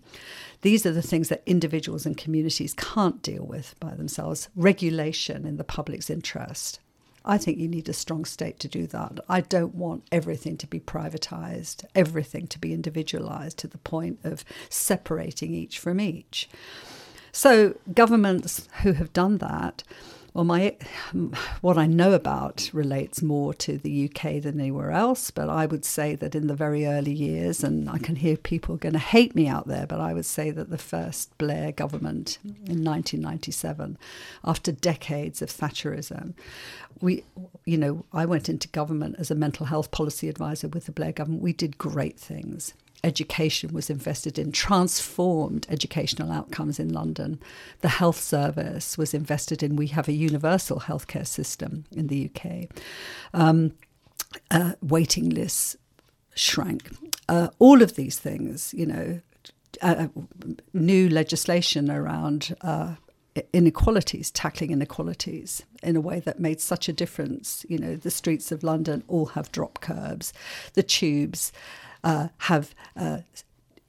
These 0.62 0.87
are 0.87 0.93
the 0.93 1.03
things 1.03 1.29
that 1.29 1.43
individuals 1.45 2.07
and 2.07 2.16
communities 2.16 2.72
can't 2.72 3.20
deal 3.20 3.45
with 3.45 3.74
by 3.79 3.95
themselves. 3.95 4.49
Regulation 4.57 5.45
in 5.45 5.59
the 5.59 5.64
public's 5.64 6.09
interest 6.09 6.81
I 7.29 7.37
think 7.37 7.59
you 7.59 7.68
need 7.68 7.91
a 7.91 7.93
strong 7.93 8.24
state 8.24 8.59
to 8.61 8.68
do 8.68 8.87
that. 8.87 9.20
I 9.29 9.43
don't 9.43 9.74
want 9.74 10.05
everything 10.11 10.57
to 10.57 10.66
be 10.66 10.81
privatized, 10.81 11.85
everything 11.95 12.47
to 12.49 12.59
be 12.59 12.72
individualized 12.72 13.59
to 13.59 13.68
the 13.68 13.76
point 13.79 14.18
of 14.24 14.47
separating 14.70 15.53
each 15.55 15.79
from 15.79 16.01
each. 16.01 16.49
So, 17.31 17.74
governments 17.93 18.66
who 18.83 18.93
have 18.95 19.12
done 19.12 19.39
that 19.39 19.83
well, 20.35 20.45
my 20.45 20.76
what 21.61 21.79
I 21.79 21.87
know 21.87 22.12
about 22.12 22.70
relates 22.72 23.22
more 23.22 23.55
to 23.55 23.79
the 23.79 24.05
UK 24.09 24.43
than 24.43 24.61
anywhere 24.61 24.91
else, 24.91 25.31
but 25.31 25.49
I 25.49 25.66
would 25.66 25.85
say 25.85 26.14
that 26.16 26.35
in 26.35 26.47
the 26.47 26.55
very 26.55 26.87
early 26.87 27.12
years, 27.12 27.64
and 27.64 27.89
I 27.89 27.99
can 27.99 28.16
hear 28.16 28.37
people 28.37 28.76
going 28.76 28.93
to 28.93 28.99
hate 28.99 29.35
me 29.35 29.49
out 29.49 29.66
there, 29.68 29.87
but 29.87 30.01
I 30.01 30.12
would 30.12 30.26
say 30.26 30.51
that 30.51 30.70
the 30.70 30.79
first 30.79 31.37
Blair 31.39 31.72
government 31.72 32.39
in 32.45 32.85
1997, 32.85 33.99
after 34.45 34.72
decades 34.72 35.43
of 35.43 35.51
Thatcherism, 35.51 36.35
we, 37.01 37.24
you 37.64 37.79
know, 37.79 38.05
I 38.12 38.26
went 38.26 38.49
into 38.49 38.68
government 38.68 39.16
as 39.18 39.31
a 39.31 39.35
mental 39.35 39.66
health 39.66 39.91
policy 39.91 40.29
advisor 40.29 40.68
with 40.68 40.87
the 40.87 40.93
Blair 40.93 41.12
government. 41.12 41.43
We 41.43 41.53
did 41.53 41.79
great 41.79 42.18
things 42.18 42.74
education 43.05 43.72
was 43.72 43.90
invested 43.90 44.38
in, 44.38 44.53
transformed 44.53 45.66
educational 45.68 46.32
outcomes 46.32 46.78
in 46.78 46.92
London. 46.92 47.40
The 47.80 47.88
health 47.88 48.20
service 48.20 48.99
was 48.99 49.14
invested 49.14 49.62
in. 49.62 49.76
We 49.76 49.88
have 49.88 50.09
a 50.09 50.12
universal 50.12 50.80
healthcare 50.80 51.26
system 51.26 51.84
in 51.94 52.09
the 52.09 52.30
UK. 52.30 52.68
Um, 53.32 53.74
uh, 54.51 54.72
waiting 54.82 55.30
lists 55.30 55.76
shrank. 56.34 56.90
Uh, 57.28 57.49
all 57.59 57.82
of 57.82 57.94
these 57.94 58.18
things, 58.18 58.74
you 58.76 58.86
know, 58.86 59.20
uh, 59.82 60.09
new 60.72 61.09
legislation 61.09 61.90
around 61.90 62.57
uh, 62.62 62.94
inequalities, 63.53 64.30
tackling 64.30 64.70
inequalities 64.70 65.62
in 65.82 65.96
a 65.96 66.01
way 66.01 66.20
that 66.20 66.40
made 66.40 66.61
such 66.61 66.88
a 66.88 66.92
difference. 66.92 67.64
You 67.68 67.78
know, 67.78 67.96
the 67.96 68.11
streets 68.11 68.51
of 68.51 68.62
London 68.62 69.05
all 69.09 69.26
have 69.26 69.53
drop 69.53 69.80
curbs, 69.80 70.32
the 70.74 70.82
tubes 70.82 71.53
uh, 72.05 72.28
have 72.38 72.74
uh, 72.96 73.18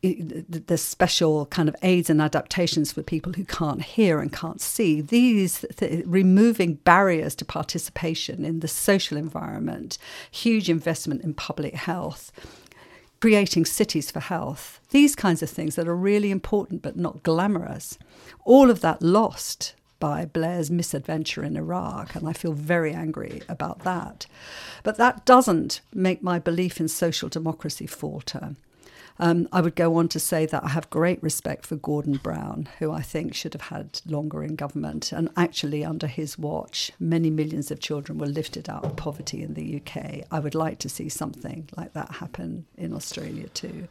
the 0.01 0.78
special 0.78 1.45
kind 1.47 1.68
of 1.68 1.76
aids 1.84 2.10
and 2.10 2.22
adaptations 2.22 2.93
for 2.93 3.03
people 3.03 3.34
who 3.34 3.43
can't 3.43 3.82
hear 3.82 4.20
and 4.20 4.32
can't 4.32 4.62
see. 4.62 5.01
These 5.01 5.66
th- 5.76 6.05
removing 6.05 6.76
barriers 6.76 7.36
to 7.36 7.45
participation 7.45 8.45
in 8.45 8.62
the 8.62 8.68
social 8.68 9.18
environment, 9.18 9.97
huge 10.32 10.70
investment 10.70 11.22
in 11.24 11.34
public 11.34 11.74
health, 11.74 12.32
creating 13.20 13.66
cities 13.66 14.10
for 14.10 14.22
health. 14.22 14.80
These 14.91 15.18
kinds 15.18 15.43
of 15.43 15.49
things 15.49 15.76
that 15.76 15.88
are 15.88 15.95
really 15.95 16.32
important 16.32 16.82
but 16.82 16.95
not 16.95 17.24
glamorous. 17.24 17.97
All 18.45 18.70
of 18.70 18.80
that 18.80 19.01
lost 19.01 19.74
by 20.00 20.26
Blair's 20.26 20.72
misadventure 20.72 21.43
in 21.43 21.58
Iraq, 21.58 22.16
and 22.16 22.28
I 22.28 22.34
feel 22.34 22.54
very 22.54 22.93
angry 22.93 23.41
about 23.50 23.80
that. 23.80 24.26
But 24.84 24.97
that 24.97 25.26
doesn't 25.26 25.82
make 25.93 26.24
my 26.24 26.39
belief 26.39 26.80
in 26.80 26.88
social 26.88 27.30
democracy 27.30 27.88
falter. 27.88 28.56
Um, 29.22 29.50
I 29.52 29.60
would 29.60 29.76
go 29.76 29.95
on 29.97 30.08
to 30.10 30.20
say 30.20 30.45
that 30.45 30.64
I 30.64 30.70
have 30.70 30.89
great 30.89 31.22
respect 31.22 31.66
for 31.66 31.76
Gordon 31.76 32.18
Brown, 32.24 32.70
who 32.80 32.91
I 32.91 33.02
think 33.02 33.36
should 33.36 33.54
have 33.54 33.64
had 33.64 34.00
longer 34.06 34.43
in 34.43 34.56
government. 34.56 35.12
And 35.12 35.30
actually, 35.36 35.84
under 35.84 36.08
his 36.08 36.38
watch, 36.38 36.91
many 37.00 37.30
millions 37.30 37.70
of 37.70 37.82
children 37.82 38.18
were 38.18 38.28
lifted 38.28 38.70
out 38.70 38.86
of 38.86 38.95
poverty 38.95 39.43
in 39.43 39.56
the 39.56 39.82
UK. 39.82 40.26
I 40.32 40.39
would 40.39 40.56
like 40.56 40.80
to 40.80 40.89
see 40.89 41.10
something 41.10 41.68
like 41.76 41.91
that 41.93 42.16
happen 42.16 42.66
in 42.78 42.93
Australia 42.93 43.50
too. 43.50 43.89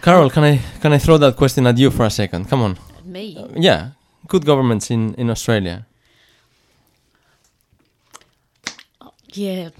Carol, 0.00 0.30
can 0.30 0.44
I 0.44 0.60
can 0.80 0.94
I 0.94 0.98
throw 0.98 1.18
that 1.18 1.36
question 1.36 1.66
at 1.66 1.76
you 1.76 1.90
for 1.90 2.06
a 2.06 2.10
second? 2.10 2.48
Come 2.48 2.62
on. 2.62 2.78
Me? 3.04 3.36
Uh, 3.38 3.48
yeah, 3.56 3.90
good 4.28 4.44
governments 4.44 4.90
in 4.90 5.14
in 5.14 5.30
Australia. 5.30 5.86
Yeah, 9.32 9.70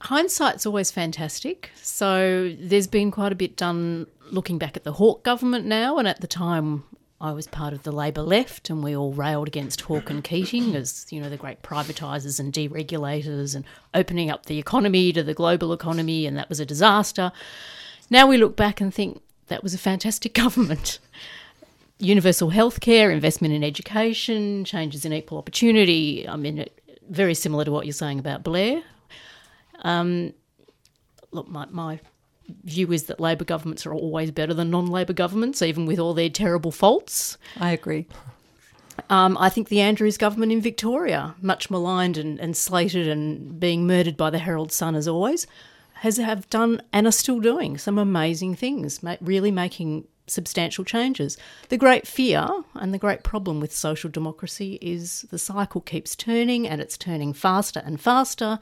hindsight's 0.00 0.64
always 0.64 0.90
fantastic. 0.90 1.70
So 1.76 2.54
there's 2.58 2.86
been 2.86 3.10
quite 3.10 3.32
a 3.32 3.34
bit 3.34 3.56
done 3.56 4.06
looking 4.30 4.58
back 4.58 4.76
at 4.76 4.84
the 4.84 4.92
Hawke 4.92 5.22
government 5.22 5.66
now, 5.66 5.98
and 5.98 6.08
at 6.08 6.20
the 6.20 6.26
time 6.26 6.84
I 7.20 7.32
was 7.32 7.46
part 7.46 7.72
of 7.72 7.84
the 7.84 7.92
Labor 7.92 8.22
left, 8.22 8.68
and 8.68 8.82
we 8.82 8.96
all 8.96 9.12
railed 9.12 9.46
against 9.46 9.82
Hawke 9.82 10.10
and 10.10 10.24
Keating 10.24 10.74
as 10.74 11.06
you 11.10 11.20
know 11.20 11.28
the 11.28 11.36
great 11.36 11.62
privatisers 11.62 12.40
and 12.40 12.52
deregulators 12.52 13.54
and 13.54 13.64
opening 13.94 14.28
up 14.28 14.46
the 14.46 14.58
economy 14.58 15.12
to 15.12 15.22
the 15.22 15.34
global 15.34 15.72
economy, 15.72 16.26
and 16.26 16.36
that 16.36 16.48
was 16.48 16.58
a 16.58 16.66
disaster. 16.66 17.30
Now 18.10 18.26
we 18.26 18.38
look 18.38 18.56
back 18.56 18.80
and 18.80 18.92
think 18.92 19.22
that 19.46 19.62
was 19.62 19.72
a 19.72 19.78
fantastic 19.78 20.34
government. 20.44 20.98
Universal 21.98 22.50
healthcare, 22.50 23.12
investment 23.12 23.54
in 23.54 23.62
education, 23.62 24.64
changes 24.64 25.04
in 25.04 25.12
equal 25.12 25.38
opportunity. 25.38 26.28
I 26.28 26.36
mean, 26.36 26.66
very 27.08 27.34
similar 27.34 27.64
to 27.64 27.70
what 27.70 27.86
you're 27.86 27.92
saying 27.92 28.18
about 28.18 28.42
Blair. 28.42 28.82
Um, 29.82 30.32
look, 31.30 31.48
my, 31.48 31.66
my 31.70 32.00
view 32.64 32.92
is 32.92 33.04
that 33.04 33.20
Labor 33.20 33.44
governments 33.44 33.86
are 33.86 33.94
always 33.94 34.30
better 34.30 34.54
than 34.54 34.70
non 34.70 34.86
Labor 34.86 35.12
governments, 35.12 35.62
even 35.62 35.86
with 35.86 35.98
all 35.98 36.14
their 36.14 36.30
terrible 36.30 36.72
faults. 36.72 37.38
I 37.58 37.70
agree. 37.70 38.06
Um, 39.08 39.38
I 39.38 39.48
think 39.48 39.68
the 39.68 39.80
Andrews 39.80 40.18
government 40.18 40.52
in 40.52 40.60
Victoria, 40.60 41.34
much 41.40 41.70
maligned 41.70 42.18
and, 42.18 42.38
and 42.38 42.56
slated 42.56 43.08
and 43.08 43.58
being 43.58 43.86
murdered 43.86 44.16
by 44.16 44.30
the 44.30 44.38
Herald 44.38 44.70
Sun 44.70 44.94
as 44.94 45.08
always, 45.08 45.46
has 45.94 46.16
have 46.16 46.48
done 46.50 46.82
and 46.92 47.06
are 47.06 47.12
still 47.12 47.40
doing 47.40 47.78
some 47.78 47.98
amazing 47.98 48.54
things, 48.54 49.00
really 49.20 49.50
making 49.50 50.04
substantial 50.26 50.84
changes. 50.84 51.36
The 51.68 51.76
great 51.76 52.06
fear 52.06 52.48
and 52.74 52.92
the 52.94 52.98
great 52.98 53.22
problem 53.22 53.60
with 53.60 53.74
social 53.74 54.10
democracy 54.10 54.78
is 54.80 55.22
the 55.30 55.38
cycle 55.38 55.80
keeps 55.80 56.16
turning 56.16 56.66
and 56.68 56.80
it's 56.80 56.96
turning 56.96 57.32
faster 57.32 57.82
and 57.84 58.00
faster. 58.00 58.58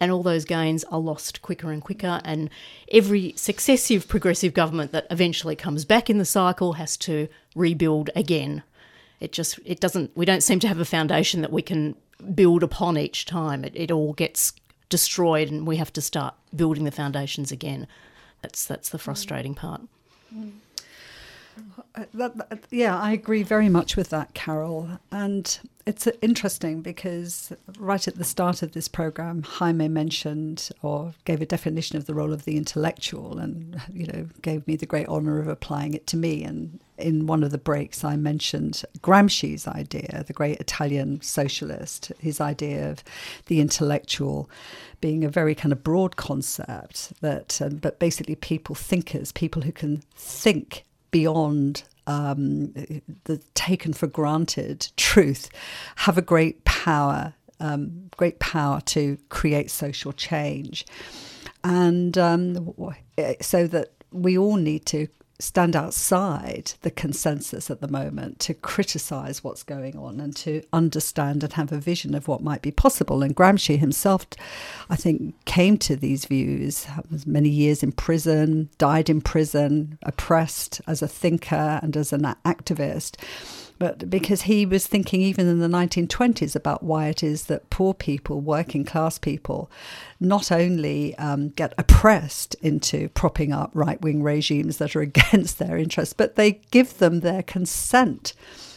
And 0.00 0.12
all 0.12 0.22
those 0.22 0.44
gains 0.44 0.84
are 0.84 1.00
lost 1.00 1.42
quicker 1.42 1.72
and 1.72 1.82
quicker. 1.82 2.20
And 2.24 2.50
every 2.92 3.32
successive 3.36 4.06
progressive 4.06 4.54
government 4.54 4.92
that 4.92 5.06
eventually 5.10 5.56
comes 5.56 5.84
back 5.84 6.08
in 6.08 6.18
the 6.18 6.24
cycle 6.24 6.74
has 6.74 6.96
to 6.98 7.28
rebuild 7.56 8.10
again. 8.14 8.62
It 9.18 9.32
just, 9.32 9.58
it 9.64 9.80
doesn't, 9.80 10.16
we 10.16 10.24
don't 10.24 10.42
seem 10.42 10.60
to 10.60 10.68
have 10.68 10.78
a 10.78 10.84
foundation 10.84 11.40
that 11.42 11.52
we 11.52 11.62
can 11.62 11.96
build 12.34 12.62
upon 12.62 12.96
each 12.96 13.26
time. 13.26 13.64
It, 13.64 13.72
it 13.74 13.90
all 13.90 14.12
gets 14.12 14.52
destroyed 14.88 15.50
and 15.50 15.66
we 15.66 15.76
have 15.76 15.92
to 15.94 16.00
start 16.00 16.34
building 16.54 16.84
the 16.84 16.92
foundations 16.92 17.50
again. 17.50 17.88
That's, 18.42 18.64
that's 18.64 18.90
the 18.90 18.98
frustrating 18.98 19.56
part. 19.56 19.82
Mm. 20.32 20.52
That, 22.14 22.36
that, 22.36 22.60
yeah, 22.70 22.98
I 22.98 23.12
agree 23.12 23.42
very 23.42 23.68
much 23.68 23.96
with 23.96 24.10
that, 24.10 24.34
Carol. 24.34 25.00
And 25.10 25.58
it's 25.88 26.06
interesting 26.20 26.82
because 26.82 27.50
right 27.78 28.06
at 28.06 28.16
the 28.16 28.24
start 28.24 28.62
of 28.62 28.72
this 28.72 28.88
program, 28.88 29.42
Jaime 29.42 29.88
mentioned 29.88 30.68
or 30.82 31.14
gave 31.24 31.40
a 31.40 31.46
definition 31.46 31.96
of 31.96 32.04
the 32.04 32.14
role 32.14 32.32
of 32.32 32.44
the 32.44 32.56
intellectual, 32.56 33.38
and 33.38 33.80
you 33.92 34.06
know 34.06 34.26
gave 34.42 34.66
me 34.66 34.76
the 34.76 34.86
great 34.86 35.08
honour 35.08 35.40
of 35.40 35.48
applying 35.48 35.94
it 35.94 36.06
to 36.08 36.16
me. 36.16 36.44
And 36.44 36.78
in 36.98 37.26
one 37.26 37.42
of 37.42 37.52
the 37.52 37.58
breaks, 37.58 38.04
I 38.04 38.16
mentioned 38.16 38.84
Gramsci's 39.00 39.66
idea, 39.66 40.24
the 40.26 40.32
great 40.34 40.60
Italian 40.60 41.22
socialist, 41.22 42.12
his 42.18 42.40
idea 42.40 42.90
of 42.90 43.02
the 43.46 43.60
intellectual 43.60 44.50
being 45.00 45.24
a 45.24 45.30
very 45.30 45.54
kind 45.54 45.72
of 45.72 45.82
broad 45.82 46.16
concept 46.16 47.12
that, 47.20 47.62
um, 47.62 47.76
but 47.76 47.98
basically 47.98 48.34
people 48.34 48.74
thinkers, 48.74 49.32
people 49.32 49.62
who 49.62 49.72
can 49.72 50.02
think 50.16 50.84
beyond 51.10 51.84
um, 52.06 52.72
the 53.24 53.40
taken 53.54 53.92
for 53.92 54.06
granted 54.06 54.90
truth 54.96 55.50
have 55.96 56.16
a 56.16 56.22
great 56.22 56.64
power, 56.64 57.34
um, 57.60 58.10
great 58.16 58.38
power 58.38 58.80
to 58.82 59.18
create 59.28 59.70
social 59.70 60.12
change. 60.12 60.86
And 61.64 62.16
um, 62.16 62.74
so 63.40 63.66
that 63.66 63.92
we 64.10 64.38
all 64.38 64.56
need 64.56 64.86
to 64.86 65.08
stand 65.40 65.76
outside 65.76 66.72
the 66.82 66.90
consensus 66.90 67.70
at 67.70 67.80
the 67.80 67.88
moment 67.88 68.40
to 68.40 68.54
criticize 68.54 69.44
what's 69.44 69.62
going 69.62 69.96
on 69.96 70.18
and 70.20 70.34
to 70.34 70.62
understand 70.72 71.44
and 71.44 71.52
have 71.52 71.70
a 71.70 71.78
vision 71.78 72.14
of 72.14 72.26
what 72.26 72.42
might 72.42 72.60
be 72.60 72.72
possible. 72.72 73.22
And 73.22 73.36
Gramsci 73.36 73.78
himself, 73.78 74.26
I 74.90 74.96
think, 74.96 75.34
came 75.44 75.78
to 75.78 75.94
these 75.94 76.24
views, 76.24 76.86
uh, 76.90 77.02
was 77.10 77.26
many 77.26 77.48
years 77.48 77.82
in 77.82 77.92
prison, 77.92 78.68
died 78.78 79.08
in 79.08 79.20
prison, 79.20 79.98
oppressed 80.02 80.80
as 80.86 81.02
a 81.02 81.08
thinker 81.08 81.78
and 81.82 81.96
as 81.96 82.12
an 82.12 82.22
activist 82.44 83.16
but 83.78 84.10
because 84.10 84.42
he 84.42 84.66
was 84.66 84.86
thinking 84.86 85.20
even 85.22 85.46
in 85.46 85.60
the 85.60 85.68
1920s 85.68 86.56
about 86.56 86.82
why 86.82 87.06
it 87.08 87.22
is 87.22 87.44
that 87.44 87.70
poor 87.70 87.94
people, 87.94 88.40
working 88.40 88.84
class 88.84 89.18
people, 89.18 89.70
not 90.20 90.50
only 90.50 91.16
um, 91.16 91.50
get 91.50 91.74
oppressed 91.78 92.54
into 92.56 93.08
propping 93.10 93.52
up 93.52 93.70
right 93.74 94.00
wing 94.00 94.22
regimes 94.22 94.78
that 94.78 94.96
are 94.96 95.00
against 95.08 95.58
their 95.58 95.76
interests, 95.76 96.12
but 96.12 96.36
they 96.36 96.60
give 96.70 96.98
them 96.98 97.20
their 97.20 97.42
consent. 97.42 98.32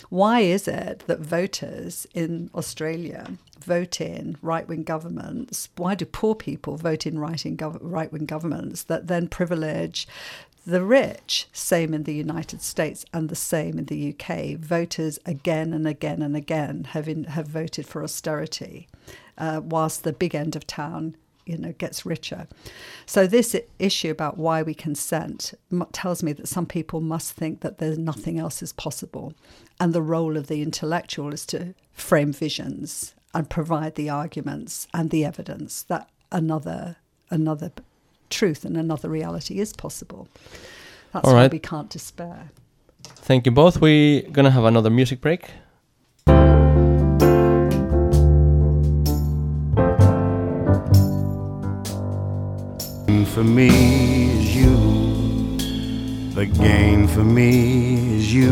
Why 0.10 0.41
is 0.41 0.68
it 0.68 1.04
that 1.08 1.20
voters 1.22 2.06
in 2.14 2.49
Australia 2.54 3.38
vote 3.64 4.02
in 4.02 4.38
right 4.41 4.68
wing 4.68 4.84
governments? 4.84 5.70
Why 5.78 5.95
do 5.95 6.06
poor 6.06 6.36
people 6.36 6.76
vote 6.76 7.06
in 7.06 7.18
right 7.18 8.12
wing 8.12 8.26
governments 8.26 8.84
that 8.84 9.08
then 9.08 9.30
privilege 9.30 10.08
the 10.66 10.84
rich, 10.84 11.47
same 11.51 11.93
in 11.93 12.03
the 12.03 12.14
United 12.14 12.62
States 12.62 13.05
and 13.14 13.30
the 13.30 13.36
same 13.36 13.80
in 13.80 13.86
the 13.86 14.14
UK. 14.14 14.57
Voters 14.57 15.20
again 15.26 15.74
and 15.74 15.88
again 15.88 16.22
and 16.22 16.36
again 16.36 16.86
have 16.91 17.07
in, 17.07 17.24
have 17.26 17.47
voted 17.47 17.88
for 17.88 18.03
austerity, 18.03 18.88
uh, 19.38 19.62
whilst 19.64 20.03
the 20.03 20.14
big 20.14 20.36
end 20.36 20.55
of 20.55 20.68
town, 20.68 21.16
you 21.45 21.57
know, 21.57 21.74
gets 21.74 22.05
richer. 22.05 22.47
So 23.05 23.26
this 23.26 23.55
issue 23.80 24.12
about 24.12 24.38
why 24.38 24.62
we 24.62 24.76
consent 24.76 25.53
tells 25.91 26.22
me 26.22 26.34
that 26.34 26.47
some 26.47 26.68
people 26.68 27.01
must 27.01 27.34
think 27.34 27.62
that 27.62 27.80
there's 27.80 27.97
nothing 27.97 28.38
else 28.38 28.62
is 28.62 28.74
possible, 28.74 29.34
and 29.80 29.93
the 29.93 30.01
role 30.01 30.38
of 30.38 30.47
the 30.47 30.62
intellectual 30.62 31.34
is 31.34 31.45
to 31.47 31.74
frame 31.93 32.32
visions 32.32 33.16
and 33.34 33.49
provide 33.49 33.95
the 33.95 34.09
arguments 34.09 34.88
and 34.93 35.09
the 35.09 35.26
evidence 35.26 35.84
that 35.84 36.09
another 36.32 36.97
another 37.30 37.72
truth 38.32 38.65
and 38.65 38.75
another 38.77 39.09
reality 39.09 39.59
is 39.59 39.73
possible. 39.73 40.27
That's 41.13 41.27
All 41.27 41.34
right. 41.34 41.43
why 41.43 41.47
we 41.55 41.59
can't 41.59 41.89
despair. 41.89 42.49
Thank 43.03 43.45
you 43.45 43.51
both. 43.51 43.79
We're 43.79 44.23
going 44.23 44.45
to 44.45 44.51
have 44.51 44.63
another 44.63 44.89
music 44.89 45.21
break. 45.21 45.51
For 53.34 53.45
me 53.45 53.69
is 54.29 54.55
you. 54.55 54.75
The 56.36 56.45
gain 56.45 57.07
for 57.07 57.23
me 57.23 58.17
is 58.17 58.34
you. 58.34 58.51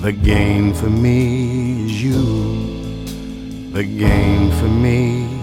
The 0.00 0.12
gain 0.12 0.72
for 0.72 0.88
me 0.88 1.86
is 1.86 2.02
you. 2.04 3.72
The 3.72 3.82
gain 3.82 4.52
for 4.52 4.68
me 4.68 5.42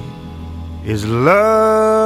is 0.86 1.06
love. 1.06 2.03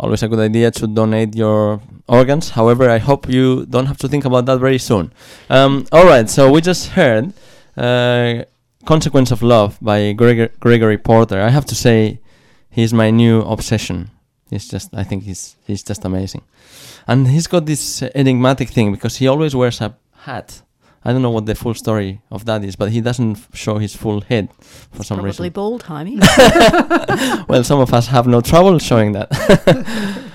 always 0.00 0.22
a 0.22 0.28
good 0.28 0.40
idea 0.40 0.70
to 0.70 0.86
donate 0.86 1.36
your 1.36 1.80
organs. 2.08 2.50
However, 2.50 2.90
I 2.90 2.98
hope 2.98 3.28
you 3.28 3.66
don't 3.66 3.86
have 3.86 3.98
to 3.98 4.08
think 4.08 4.24
about 4.24 4.46
that 4.46 4.58
very 4.58 4.78
soon. 4.78 5.12
Um, 5.48 5.86
all 5.92 6.04
right, 6.06 6.28
so 6.28 6.50
we 6.50 6.60
just 6.60 6.88
heard 6.98 7.32
uh, 7.76 8.44
"Consequence 8.86 9.30
of 9.30 9.42
Love" 9.42 9.78
by 9.80 10.12
Gregor- 10.12 10.52
Gregory 10.58 10.98
Porter. 10.98 11.40
I 11.40 11.50
have 11.50 11.66
to 11.66 11.74
say, 11.74 12.18
he's 12.70 12.92
my 12.92 13.10
new 13.10 13.42
obsession. 13.42 14.10
He's 14.50 14.66
just, 14.68 14.88
I 14.94 15.04
think 15.04 15.22
he's 15.24 15.56
he's 15.66 15.84
just 15.84 16.04
amazing, 16.04 16.42
and 17.06 17.28
he's 17.28 17.46
got 17.46 17.66
this 17.66 18.02
enigmatic 18.14 18.70
thing 18.70 18.90
because 18.92 19.18
he 19.18 19.28
always 19.28 19.54
wears 19.54 19.80
a 19.80 19.94
hat 20.26 20.62
I 21.04 21.12
don't 21.12 21.22
know 21.22 21.30
what 21.30 21.46
the 21.46 21.54
full 21.54 21.74
story 21.74 22.20
of 22.30 22.44
that 22.44 22.62
is, 22.62 22.76
but 22.76 22.90
he 22.90 23.00
doesn't 23.00 23.38
show 23.54 23.78
his 23.78 23.96
full 23.96 24.20
head 24.20 24.50
for 24.60 25.02
some 25.02 25.16
Probably 25.16 25.28
reason. 25.28 25.36
Probably 25.36 25.50
bald, 25.50 25.82
Jaime. 25.84 26.18
well, 27.48 27.64
some 27.64 27.80
of 27.80 27.94
us 27.94 28.08
have 28.08 28.26
no 28.26 28.42
trouble 28.42 28.78
showing 28.78 29.12
that. 29.12 29.28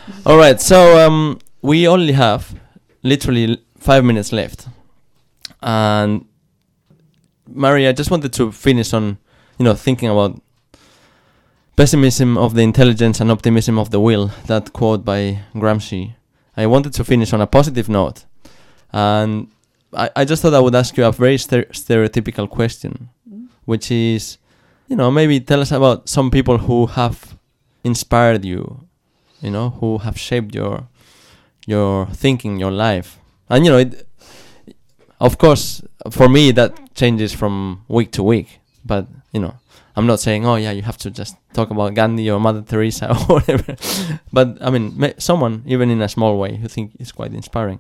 All 0.26 0.38
right, 0.38 0.59
so 0.59 1.05
um, 1.05 1.39
we 1.61 1.88
only 1.88 2.13
have 2.13 2.59
literally 3.03 3.61
five 3.78 4.03
minutes 4.03 4.32
left, 4.32 4.68
and 5.61 6.26
Maria, 7.47 7.89
I 7.89 7.93
just 7.93 8.09
wanted 8.09 8.34
to 8.34 8.51
finish 8.51 8.91
on, 8.91 9.20
you 9.59 9.66
know, 9.66 9.76
thinking 9.76 10.09
about 10.09 10.41
pessimism 11.76 12.39
of 12.39 12.55
the 12.55 12.63
intelligence 12.63 13.20
and 13.20 13.30
optimism 13.30 13.78
of 13.78 13.91
the 13.91 13.99
will. 13.99 14.32
That 14.47 14.74
quote 14.74 15.05
by 15.05 15.41
Gramsci. 15.53 16.16
I 16.57 16.66
wanted 16.66 16.93
to 16.93 17.03
finish 17.03 17.34
on 17.34 17.41
a 17.41 17.47
positive 17.47 17.88
note, 17.88 18.26
and 18.91 19.49
I, 19.94 20.10
I 20.16 20.26
just 20.26 20.42
thought 20.42 20.54
I 20.54 20.60
would 20.60 20.76
ask 20.76 20.96
you 20.98 21.06
a 21.06 21.12
very 21.12 21.38
stereotypical 21.38 22.50
question, 22.50 23.10
mm. 23.30 23.48
which 23.66 23.92
is, 23.92 24.38
you 24.88 24.96
know, 24.96 25.10
maybe 25.12 25.40
tell 25.40 25.62
us 25.62 25.72
about 25.72 26.10
some 26.10 26.32
people 26.32 26.58
who 26.58 26.88
have 26.88 27.38
inspired 27.84 28.46
you, 28.46 28.88
you 29.42 29.52
know, 29.52 29.70
who 29.70 30.00
have 30.00 30.20
shaped 30.20 30.54
your 30.54 30.88
your 31.68 32.06
thinking, 32.08 32.60
your 32.60 32.72
life, 32.72 33.20
and 33.50 33.66
you 33.66 33.72
know, 33.72 33.80
it, 33.80 34.08
of 35.20 35.38
course, 35.38 35.82
for 36.12 36.30
me 36.30 36.52
that 36.52 36.94
changes 36.94 37.34
from 37.34 37.84
week 37.88 38.12
to 38.14 38.24
week, 38.24 38.60
but 38.84 39.08
you 39.32 39.40
know. 39.40 39.56
I'm 39.98 40.08
not 40.08 40.20
saying, 40.20 40.46
oh 40.46 40.56
yeah, 40.56 40.72
you 40.72 40.82
have 40.82 40.98
to 40.98 41.10
just 41.10 41.38
talk 41.54 41.70
about 41.70 41.94
Gandhi 41.94 42.30
or 42.30 42.38
Mother 42.38 42.62
Teresa 42.62 43.12
or 43.30 43.40
whatever. 43.40 43.78
but 44.34 44.58
I 44.60 44.70
mean, 44.70 45.14
someone 45.18 45.64
even 45.66 45.90
in 45.90 46.02
a 46.02 46.10
small 46.10 46.38
way 46.38 46.58
who 46.58 46.68
think 46.68 46.92
is 47.00 47.14
quite 47.14 47.34
inspiring. 47.34 47.80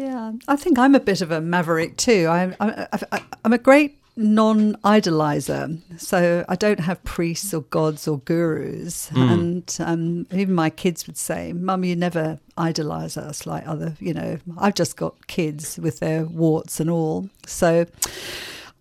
Yeah, 0.00 0.32
I 0.48 0.56
think 0.56 0.78
I'm 0.78 0.94
a 0.94 1.00
bit 1.00 1.20
of 1.20 1.30
a 1.30 1.42
maverick 1.42 1.98
too. 1.98 2.26
I, 2.26 2.56
I, 2.58 2.98
I, 3.12 3.22
I'm 3.44 3.52
a 3.52 3.58
great 3.58 3.98
non 4.16 4.76
idolizer. 4.76 5.78
So 6.00 6.42
I 6.48 6.56
don't 6.56 6.80
have 6.80 7.04
priests 7.04 7.52
or 7.52 7.62
gods 7.62 8.08
or 8.08 8.18
gurus. 8.20 9.10
And 9.14 9.76
um, 9.78 10.26
even 10.32 10.54
my 10.54 10.70
kids 10.70 11.06
would 11.06 11.18
say, 11.18 11.52
Mum, 11.52 11.84
you 11.84 11.96
never 11.96 12.38
idolize 12.56 13.18
us 13.18 13.44
like 13.44 13.68
other, 13.68 13.94
you 14.00 14.14
know, 14.14 14.38
I've 14.56 14.74
just 14.74 14.96
got 14.96 15.26
kids 15.26 15.78
with 15.78 16.00
their 16.00 16.24
warts 16.24 16.80
and 16.80 16.88
all. 16.88 17.28
So 17.46 17.84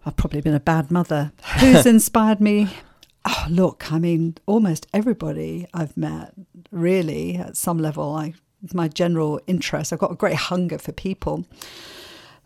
I've 0.06 0.16
probably 0.16 0.40
been 0.40 0.54
a 0.56 0.60
bad 0.62 0.90
mother. 0.90 1.34
Who's 1.60 1.86
inspired 1.86 2.40
me? 2.40 2.70
Oh, 3.26 3.46
look, 3.50 3.92
I 3.92 4.00
mean, 4.00 4.36
almost 4.46 4.88
everybody 4.94 5.68
I've 5.74 5.98
met, 5.98 6.34
really, 6.72 7.36
at 7.36 7.58
some 7.58 7.78
level, 7.78 8.16
I 8.16 8.36
my 8.74 8.88
general 8.88 9.40
interest. 9.48 9.92
I've 9.92 10.00
got 10.00 10.12
a 10.12 10.16
great 10.16 10.36
hunger 10.36 10.78
for 10.78 10.92
people. 10.92 11.46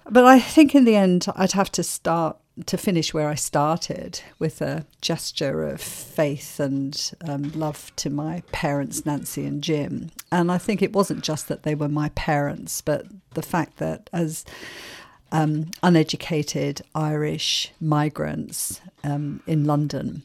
But 0.10 0.26
I 0.26 0.40
think 0.40 0.76
in 0.76 0.86
the 0.86 0.96
end, 0.96 1.28
I'd 1.36 1.54
have 1.54 1.72
to 1.74 1.84
start 1.84 2.38
to 2.66 2.78
finish 2.78 3.14
where 3.14 3.30
I 3.30 3.36
started 3.36 4.22
with 4.38 4.62
a 4.62 4.86
gesture 5.02 5.64
of 5.64 5.82
faith 5.82 6.60
and 6.60 7.12
um, 7.28 7.52
love 7.54 7.92
to 7.98 8.10
my 8.12 8.44
parents, 8.52 9.06
Nancy 9.06 9.46
and 9.46 9.64
Jim. 9.64 10.12
And 10.32 10.52
I 10.52 10.60
think 10.60 10.82
it 10.82 10.94
wasn't 10.94 11.24
just 11.24 11.48
that 11.48 11.64
they 11.64 11.74
were 11.74 11.90
my 11.90 12.10
parents, 12.10 12.82
but 12.82 13.08
the 13.34 13.42
fact 13.42 13.78
that 13.78 14.10
as 14.14 14.46
um, 15.32 15.72
uneducated 15.82 16.82
Irish 16.94 17.72
migrants 17.82 18.82
um, 19.04 19.42
in 19.48 19.66
London, 19.66 20.22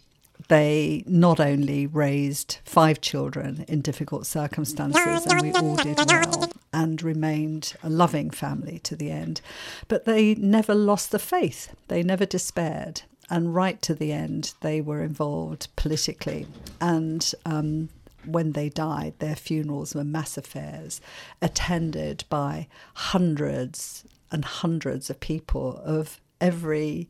they 0.48 1.04
not 1.06 1.40
only 1.40 1.86
raised 1.86 2.58
five 2.64 3.00
children 3.00 3.64
in 3.68 3.80
difficult 3.82 4.26
circumstances, 4.26 5.26
and 5.26 5.42
we 5.42 5.52
all 5.52 5.76
did 5.76 5.98
well, 6.06 6.50
and 6.72 7.02
remained 7.02 7.74
a 7.82 7.90
loving 7.90 8.30
family 8.30 8.78
to 8.80 8.96
the 8.96 9.10
end, 9.10 9.40
but 9.88 10.04
they 10.04 10.34
never 10.34 10.74
lost 10.74 11.10
the 11.10 11.18
faith. 11.18 11.74
They 11.88 12.02
never 12.02 12.26
despaired. 12.26 13.02
And 13.30 13.54
right 13.54 13.80
to 13.82 13.94
the 13.94 14.12
end, 14.12 14.54
they 14.62 14.80
were 14.80 15.02
involved 15.02 15.68
politically. 15.76 16.46
And 16.80 17.30
um, 17.44 17.90
when 18.24 18.52
they 18.52 18.70
died, 18.70 19.14
their 19.18 19.36
funerals 19.36 19.94
were 19.94 20.04
mass 20.04 20.38
affairs, 20.38 21.02
attended 21.42 22.24
by 22.30 22.68
hundreds 22.94 24.04
and 24.30 24.44
hundreds 24.44 25.10
of 25.10 25.20
people 25.20 25.80
of 25.84 26.20
every 26.40 27.08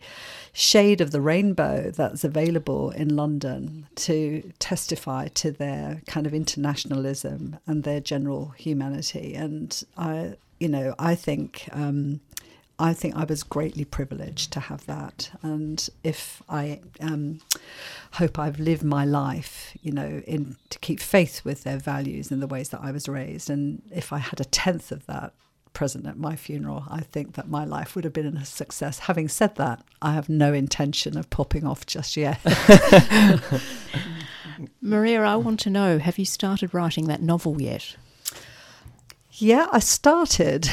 shade 0.52 1.00
of 1.00 1.10
the 1.10 1.20
rainbow 1.20 1.90
that's 1.90 2.24
available 2.24 2.90
in 2.90 3.14
London 3.14 3.86
to 3.94 4.52
testify 4.58 5.28
to 5.28 5.50
their 5.50 6.02
kind 6.06 6.26
of 6.26 6.34
internationalism 6.34 7.58
and 7.66 7.84
their 7.84 8.00
general 8.00 8.48
humanity. 8.50 9.34
And 9.34 9.82
I, 9.96 10.36
you 10.58 10.68
know, 10.68 10.94
I 10.98 11.14
think. 11.14 11.68
Um, 11.72 12.20
I 12.80 12.94
think 12.94 13.16
I 13.16 13.24
was 13.24 13.42
greatly 13.42 13.84
privileged 13.84 14.52
to 14.52 14.60
have 14.60 14.86
that, 14.86 15.32
and 15.42 15.88
if 16.04 16.44
I 16.48 16.78
um, 17.00 17.40
hope 18.12 18.38
I've 18.38 18.60
lived 18.60 18.84
my 18.84 19.04
life, 19.04 19.76
you 19.82 19.90
know, 19.90 20.22
in 20.28 20.56
to 20.70 20.78
keep 20.78 21.00
faith 21.00 21.44
with 21.44 21.64
their 21.64 21.78
values 21.78 22.30
and 22.30 22.40
the 22.40 22.46
ways 22.46 22.68
that 22.68 22.80
I 22.80 22.92
was 22.92 23.08
raised, 23.08 23.50
and 23.50 23.82
if 23.90 24.12
I 24.12 24.18
had 24.18 24.40
a 24.40 24.44
tenth 24.44 24.92
of 24.92 25.06
that 25.06 25.32
present 25.72 26.06
at 26.06 26.18
my 26.18 26.36
funeral, 26.36 26.84
I 26.90 27.00
think 27.00 27.34
that 27.34 27.48
my 27.48 27.64
life 27.64 27.94
would 27.94 28.04
have 28.04 28.12
been 28.12 28.36
a 28.36 28.44
success. 28.44 29.00
Having 29.00 29.28
said 29.28 29.56
that, 29.56 29.82
I 30.02 30.12
have 30.14 30.28
no 30.28 30.52
intention 30.52 31.16
of 31.16 31.30
popping 31.30 31.66
off 31.66 31.86
just 31.86 32.16
yet. 32.16 32.40
Maria, 34.80 35.22
I 35.22 35.36
want 35.36 35.60
to 35.60 35.70
know 35.70 35.98
have 35.98 36.18
you 36.18 36.24
started 36.24 36.74
writing 36.74 37.06
that 37.06 37.22
novel 37.22 37.60
yet? 37.60 37.96
Yeah, 39.40 39.68
I 39.70 39.78
started, 39.78 40.68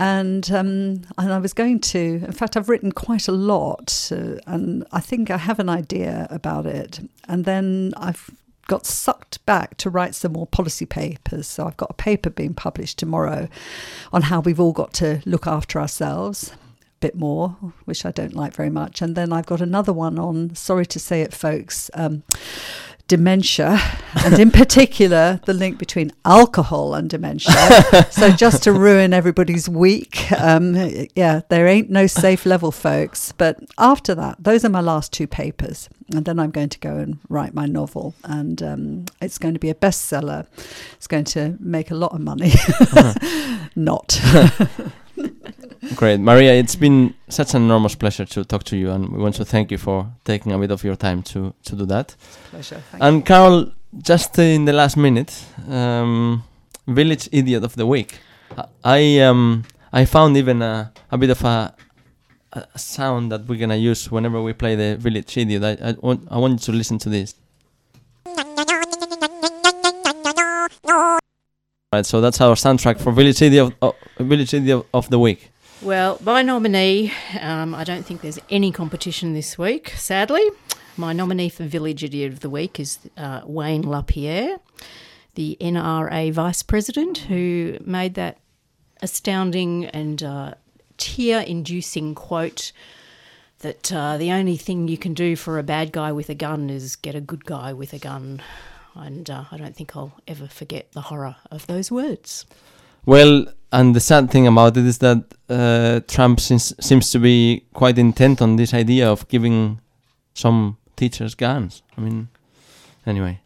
and 0.00 0.50
um, 0.50 1.02
and 1.16 1.32
I 1.32 1.38
was 1.38 1.52
going 1.52 1.78
to. 1.80 1.98
In 1.98 2.32
fact, 2.32 2.56
I've 2.56 2.68
written 2.68 2.90
quite 2.90 3.28
a 3.28 3.32
lot, 3.32 4.10
uh, 4.10 4.40
and 4.44 4.84
I 4.90 4.98
think 4.98 5.30
I 5.30 5.36
have 5.36 5.60
an 5.60 5.68
idea 5.68 6.26
about 6.28 6.66
it. 6.66 6.98
And 7.28 7.44
then 7.44 7.92
I've 7.96 8.28
got 8.68 8.86
sucked 8.86 9.44
back 9.44 9.76
to 9.78 9.90
write 9.90 10.14
some 10.14 10.34
more 10.34 10.46
policy 10.46 10.86
papers. 10.86 11.48
So 11.48 11.66
I've 11.66 11.76
got 11.76 11.90
a 11.90 11.94
paper 11.94 12.30
being 12.30 12.54
published 12.54 12.98
tomorrow 12.98 13.48
on 14.12 14.22
how 14.22 14.38
we've 14.40 14.60
all 14.60 14.72
got 14.72 14.92
to 14.94 15.20
look 15.26 15.48
after 15.48 15.80
ourselves 15.80 16.52
bit 17.00 17.14
more, 17.14 17.50
which 17.84 18.04
I 18.04 18.10
don't 18.10 18.34
like 18.34 18.54
very 18.54 18.70
much. 18.70 19.02
And 19.02 19.14
then 19.14 19.32
I've 19.32 19.46
got 19.46 19.60
another 19.60 19.92
one 19.92 20.18
on, 20.18 20.54
sorry 20.54 20.86
to 20.86 20.98
say 20.98 21.22
it, 21.22 21.32
folks. 21.32 21.90
Um, 21.94 22.22
dementia, 23.08 23.80
and 24.24 24.38
in 24.38 24.50
particular, 24.50 25.40
the 25.46 25.54
link 25.54 25.78
between 25.78 26.12
alcohol 26.24 26.94
and 26.94 27.10
dementia. 27.10 27.52
so, 28.10 28.30
just 28.30 28.62
to 28.62 28.72
ruin 28.72 29.12
everybody's 29.12 29.68
week, 29.68 30.30
um, 30.32 30.74
yeah, 31.16 31.40
there 31.48 31.66
ain't 31.66 31.90
no 31.90 32.06
safe 32.06 32.46
level, 32.46 32.70
folks. 32.70 33.32
But 33.32 33.58
after 33.78 34.14
that, 34.14 34.36
those 34.38 34.64
are 34.64 34.68
my 34.68 34.80
last 34.80 35.12
two 35.12 35.26
papers. 35.26 35.88
And 36.14 36.24
then 36.24 36.38
I'm 36.38 36.50
going 36.50 36.70
to 36.70 36.78
go 36.78 36.96
and 36.96 37.18
write 37.28 37.52
my 37.52 37.66
novel, 37.66 38.14
and 38.24 38.62
um, 38.62 39.04
it's 39.20 39.38
going 39.38 39.54
to 39.54 39.60
be 39.60 39.70
a 39.70 39.74
bestseller. 39.74 40.46
It's 40.94 41.06
going 41.06 41.24
to 41.24 41.56
make 41.60 41.90
a 41.90 41.94
lot 41.94 42.12
of 42.12 42.20
money. 42.20 42.52
Not. 43.76 44.20
Great, 45.94 46.20
Maria. 46.20 46.54
It's 46.54 46.76
been 46.76 47.14
such 47.28 47.54
an 47.54 47.62
enormous 47.62 47.94
pleasure 47.94 48.24
to 48.24 48.44
talk 48.44 48.64
to 48.64 48.76
you, 48.76 48.90
and 48.90 49.08
we 49.10 49.18
want 49.18 49.34
to 49.36 49.44
thank 49.44 49.70
you 49.70 49.78
for 49.78 50.10
taking 50.24 50.52
a 50.52 50.58
bit 50.58 50.70
of 50.70 50.84
your 50.84 50.96
time 50.96 51.22
to 51.22 51.54
to 51.64 51.76
do 51.76 51.86
that. 51.86 52.14
Pleasure. 52.50 52.82
Thank 52.90 53.02
And 53.02 53.24
Carol, 53.24 53.72
just 54.02 54.38
in 54.38 54.64
the 54.64 54.72
last 54.72 54.96
minute, 54.96 55.32
um, 55.68 56.42
village 56.86 57.28
idiot 57.32 57.64
of 57.64 57.74
the 57.74 57.86
week. 57.86 58.18
I 58.84 59.20
um 59.20 59.64
I 59.92 60.04
found 60.04 60.36
even 60.36 60.62
a, 60.62 60.92
a 61.10 61.18
bit 61.18 61.30
of 61.30 61.44
a, 61.44 61.74
a 62.52 62.78
sound 62.78 63.30
that 63.32 63.46
we're 63.46 63.58
gonna 63.58 63.76
use 63.76 64.10
whenever 64.10 64.42
we 64.42 64.52
play 64.52 64.74
the 64.74 64.96
village 64.96 65.36
idiot. 65.36 65.62
I, 65.62 65.90
I 65.90 65.92
want 66.00 66.26
I 66.30 66.38
want 66.38 66.52
you 66.54 66.58
to 66.58 66.72
listen 66.72 66.98
to 66.98 67.08
this. 67.08 67.34
Right, 71.90 72.04
so 72.04 72.20
that's 72.20 72.38
our 72.42 72.54
soundtrack 72.54 73.00
for 73.00 73.12
village 73.12 73.40
idiot 73.40 73.72
of, 73.80 73.94
uh, 74.18 74.22
village 74.22 74.52
idiot 74.52 74.84
of 74.92 75.08
the 75.08 75.18
week. 75.18 75.50
Well, 75.80 76.18
my 76.22 76.42
nominee, 76.42 77.14
um, 77.40 77.74
I 77.74 77.84
don't 77.84 78.04
think 78.04 78.20
there's 78.20 78.38
any 78.50 78.70
competition 78.70 79.32
this 79.32 79.56
week, 79.56 79.94
sadly. 79.96 80.42
My 80.98 81.14
nominee 81.14 81.48
for 81.48 81.64
Village 81.64 82.04
Idiot 82.04 82.30
of 82.34 82.40
the 82.40 82.50
Week 82.50 82.78
is 82.78 82.98
uh, 83.16 83.40
Wayne 83.46 83.88
LaPierre, 83.88 84.58
the 85.34 85.56
NRA 85.62 86.30
Vice 86.30 86.62
President, 86.62 87.16
who 87.18 87.78
made 87.80 88.12
that 88.16 88.36
astounding 89.00 89.86
and 89.86 90.22
uh, 90.22 90.54
tear 90.98 91.40
inducing 91.40 92.14
quote 92.14 92.72
that 93.60 93.90
uh, 93.90 94.18
the 94.18 94.30
only 94.30 94.58
thing 94.58 94.88
you 94.88 94.98
can 94.98 95.14
do 95.14 95.36
for 95.36 95.58
a 95.58 95.62
bad 95.62 95.92
guy 95.92 96.12
with 96.12 96.28
a 96.28 96.34
gun 96.34 96.68
is 96.68 96.96
get 96.96 97.14
a 97.14 97.20
good 97.22 97.46
guy 97.46 97.72
with 97.72 97.94
a 97.94 97.98
gun. 97.98 98.42
And 98.94 99.28
uh, 99.30 99.44
I 99.52 99.56
don't 99.56 99.76
think 99.76 99.96
I'll 99.96 100.12
ever 100.26 100.46
forget 100.48 100.92
the 100.92 101.02
horror 101.02 101.36
of 101.50 101.66
those 101.66 101.90
words. 101.90 102.46
Well, 103.06 103.46
and 103.72 103.94
the 103.94 104.00
sad 104.00 104.30
thing 104.30 104.46
about 104.46 104.76
it 104.76 104.84
is 104.86 104.98
that 104.98 105.24
uh, 105.48 106.00
Trump 106.08 106.40
seems, 106.40 106.74
seems 106.84 107.10
to 107.12 107.18
be 107.18 107.64
quite 107.74 107.96
intent 107.98 108.42
on 108.42 108.56
this 108.56 108.74
idea 108.74 109.10
of 109.10 109.26
giving 109.28 109.80
some 110.34 110.76
teachers 110.96 111.34
guns. 111.34 111.82
I 111.96 112.00
mean, 112.00 112.28
anyway. 113.06 113.40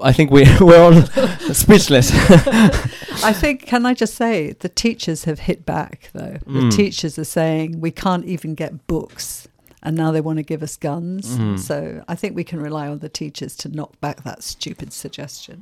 I 0.00 0.12
think 0.12 0.30
we, 0.30 0.44
we're 0.60 0.80
all 0.80 1.02
speechless. 1.52 2.10
I 3.24 3.32
think, 3.32 3.66
can 3.66 3.84
I 3.86 3.94
just 3.94 4.14
say, 4.14 4.52
the 4.52 4.68
teachers 4.68 5.24
have 5.24 5.40
hit 5.40 5.66
back, 5.66 6.10
though. 6.12 6.38
The 6.46 6.60
Mm. 6.68 6.72
teachers 6.76 7.18
are 7.18 7.24
saying 7.24 7.80
we 7.80 7.90
can't 7.90 8.24
even 8.26 8.54
get 8.54 8.86
books, 8.86 9.48
and 9.82 9.96
now 9.96 10.10
they 10.12 10.20
want 10.20 10.38
to 10.38 10.42
give 10.42 10.62
us 10.62 10.76
guns. 10.76 11.36
Mhm. 11.38 11.58
So 11.58 12.02
I 12.08 12.14
think 12.14 12.34
we 12.36 12.44
can 12.44 12.60
rely 12.60 12.88
on 12.88 12.98
the 12.98 13.08
teachers 13.08 13.56
to 13.56 13.68
knock 13.68 14.00
back 14.00 14.22
that 14.24 14.42
stupid 14.42 14.92
suggestion. 14.92 15.56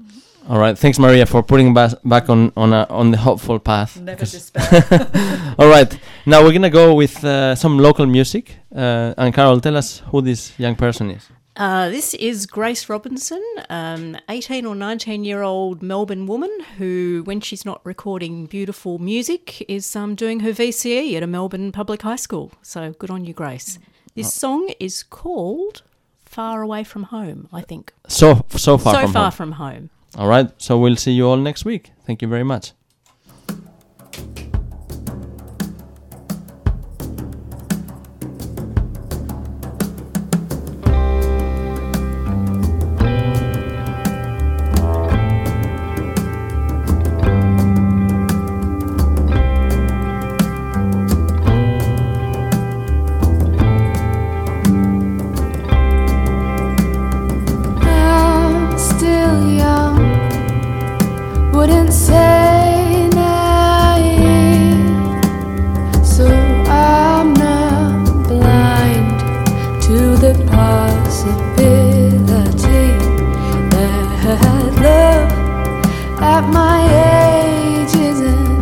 all 0.49 0.59
right, 0.59 0.79
thanks, 0.79 0.99
Maria, 0.99 1.27
for 1.27 1.43
putting 1.43 1.77
us 1.79 1.95
back 2.05 2.29
on 2.31 2.53
on 2.57 2.73
a, 2.73 2.87
on 2.91 3.11
the 3.11 3.19
hopeful 3.19 3.59
path. 3.59 4.01
Never 4.01 4.19
'cause- 4.21 4.33
despair. 4.33 5.55
all 5.59 5.69
right, 5.69 5.99
now 6.25 6.43
we're 6.43 6.53
gonna 6.53 6.71
go 6.71 6.95
with 6.95 7.25
uh, 7.25 7.55
some 7.55 7.79
local 7.83 8.07
music. 8.07 8.45
Uh, 8.75 9.15
and 9.19 9.35
Carol, 9.35 9.61
tell 9.61 9.77
us 9.77 10.03
who 10.11 10.21
this 10.23 10.53
young 10.59 10.77
person 10.77 11.11
is. 11.11 11.23
Uh, 11.59 11.89
this 11.89 12.13
is 12.15 12.45
Grace 12.47 12.87
Robinson, 12.91 13.43
um, 13.71 14.15
18 14.29 14.67
or 14.67 14.75
19 14.75 15.25
year 15.25 15.41
old 15.43 15.83
Melbourne 15.83 16.27
woman 16.27 16.51
who, 16.79 17.23
when 17.25 17.41
she's 17.41 17.65
not 17.65 17.81
recording 17.85 18.45
beautiful 18.47 18.99
music, 18.99 19.65
is 19.67 19.97
um, 19.97 20.15
doing 20.15 20.41
her 20.41 20.53
VCE 20.53 21.17
at 21.17 21.23
a 21.23 21.27
Melbourne 21.27 21.73
public 21.73 22.03
high 22.03 22.17
school. 22.21 22.51
So 22.63 22.93
good 22.99 23.11
on 23.11 23.25
you, 23.25 23.33
Grace. 23.33 23.79
This 24.17 24.29
oh. 24.29 24.31
song 24.31 24.71
is 24.81 25.03
called 25.03 25.83
Far 26.25 26.63
Away 26.63 26.85
from 26.85 27.05
Home, 27.05 27.49
I 27.53 27.61
think. 27.61 27.93
So 28.09 28.47
so 28.49 28.79
far 28.79 28.95
so 28.95 29.01
from 29.03 29.13
far 29.13 29.23
home. 29.25 29.33
from 29.33 29.53
home. 29.53 29.91
All 30.17 30.27
right, 30.27 30.51
so 30.57 30.79
we'll 30.79 30.97
see 30.97 31.13
you 31.13 31.29
all 31.29 31.37
next 31.37 31.67
week. 31.67 31.93
Thank 32.07 32.23
you 32.23 32.29
very 32.29 32.43
much. 32.43 32.73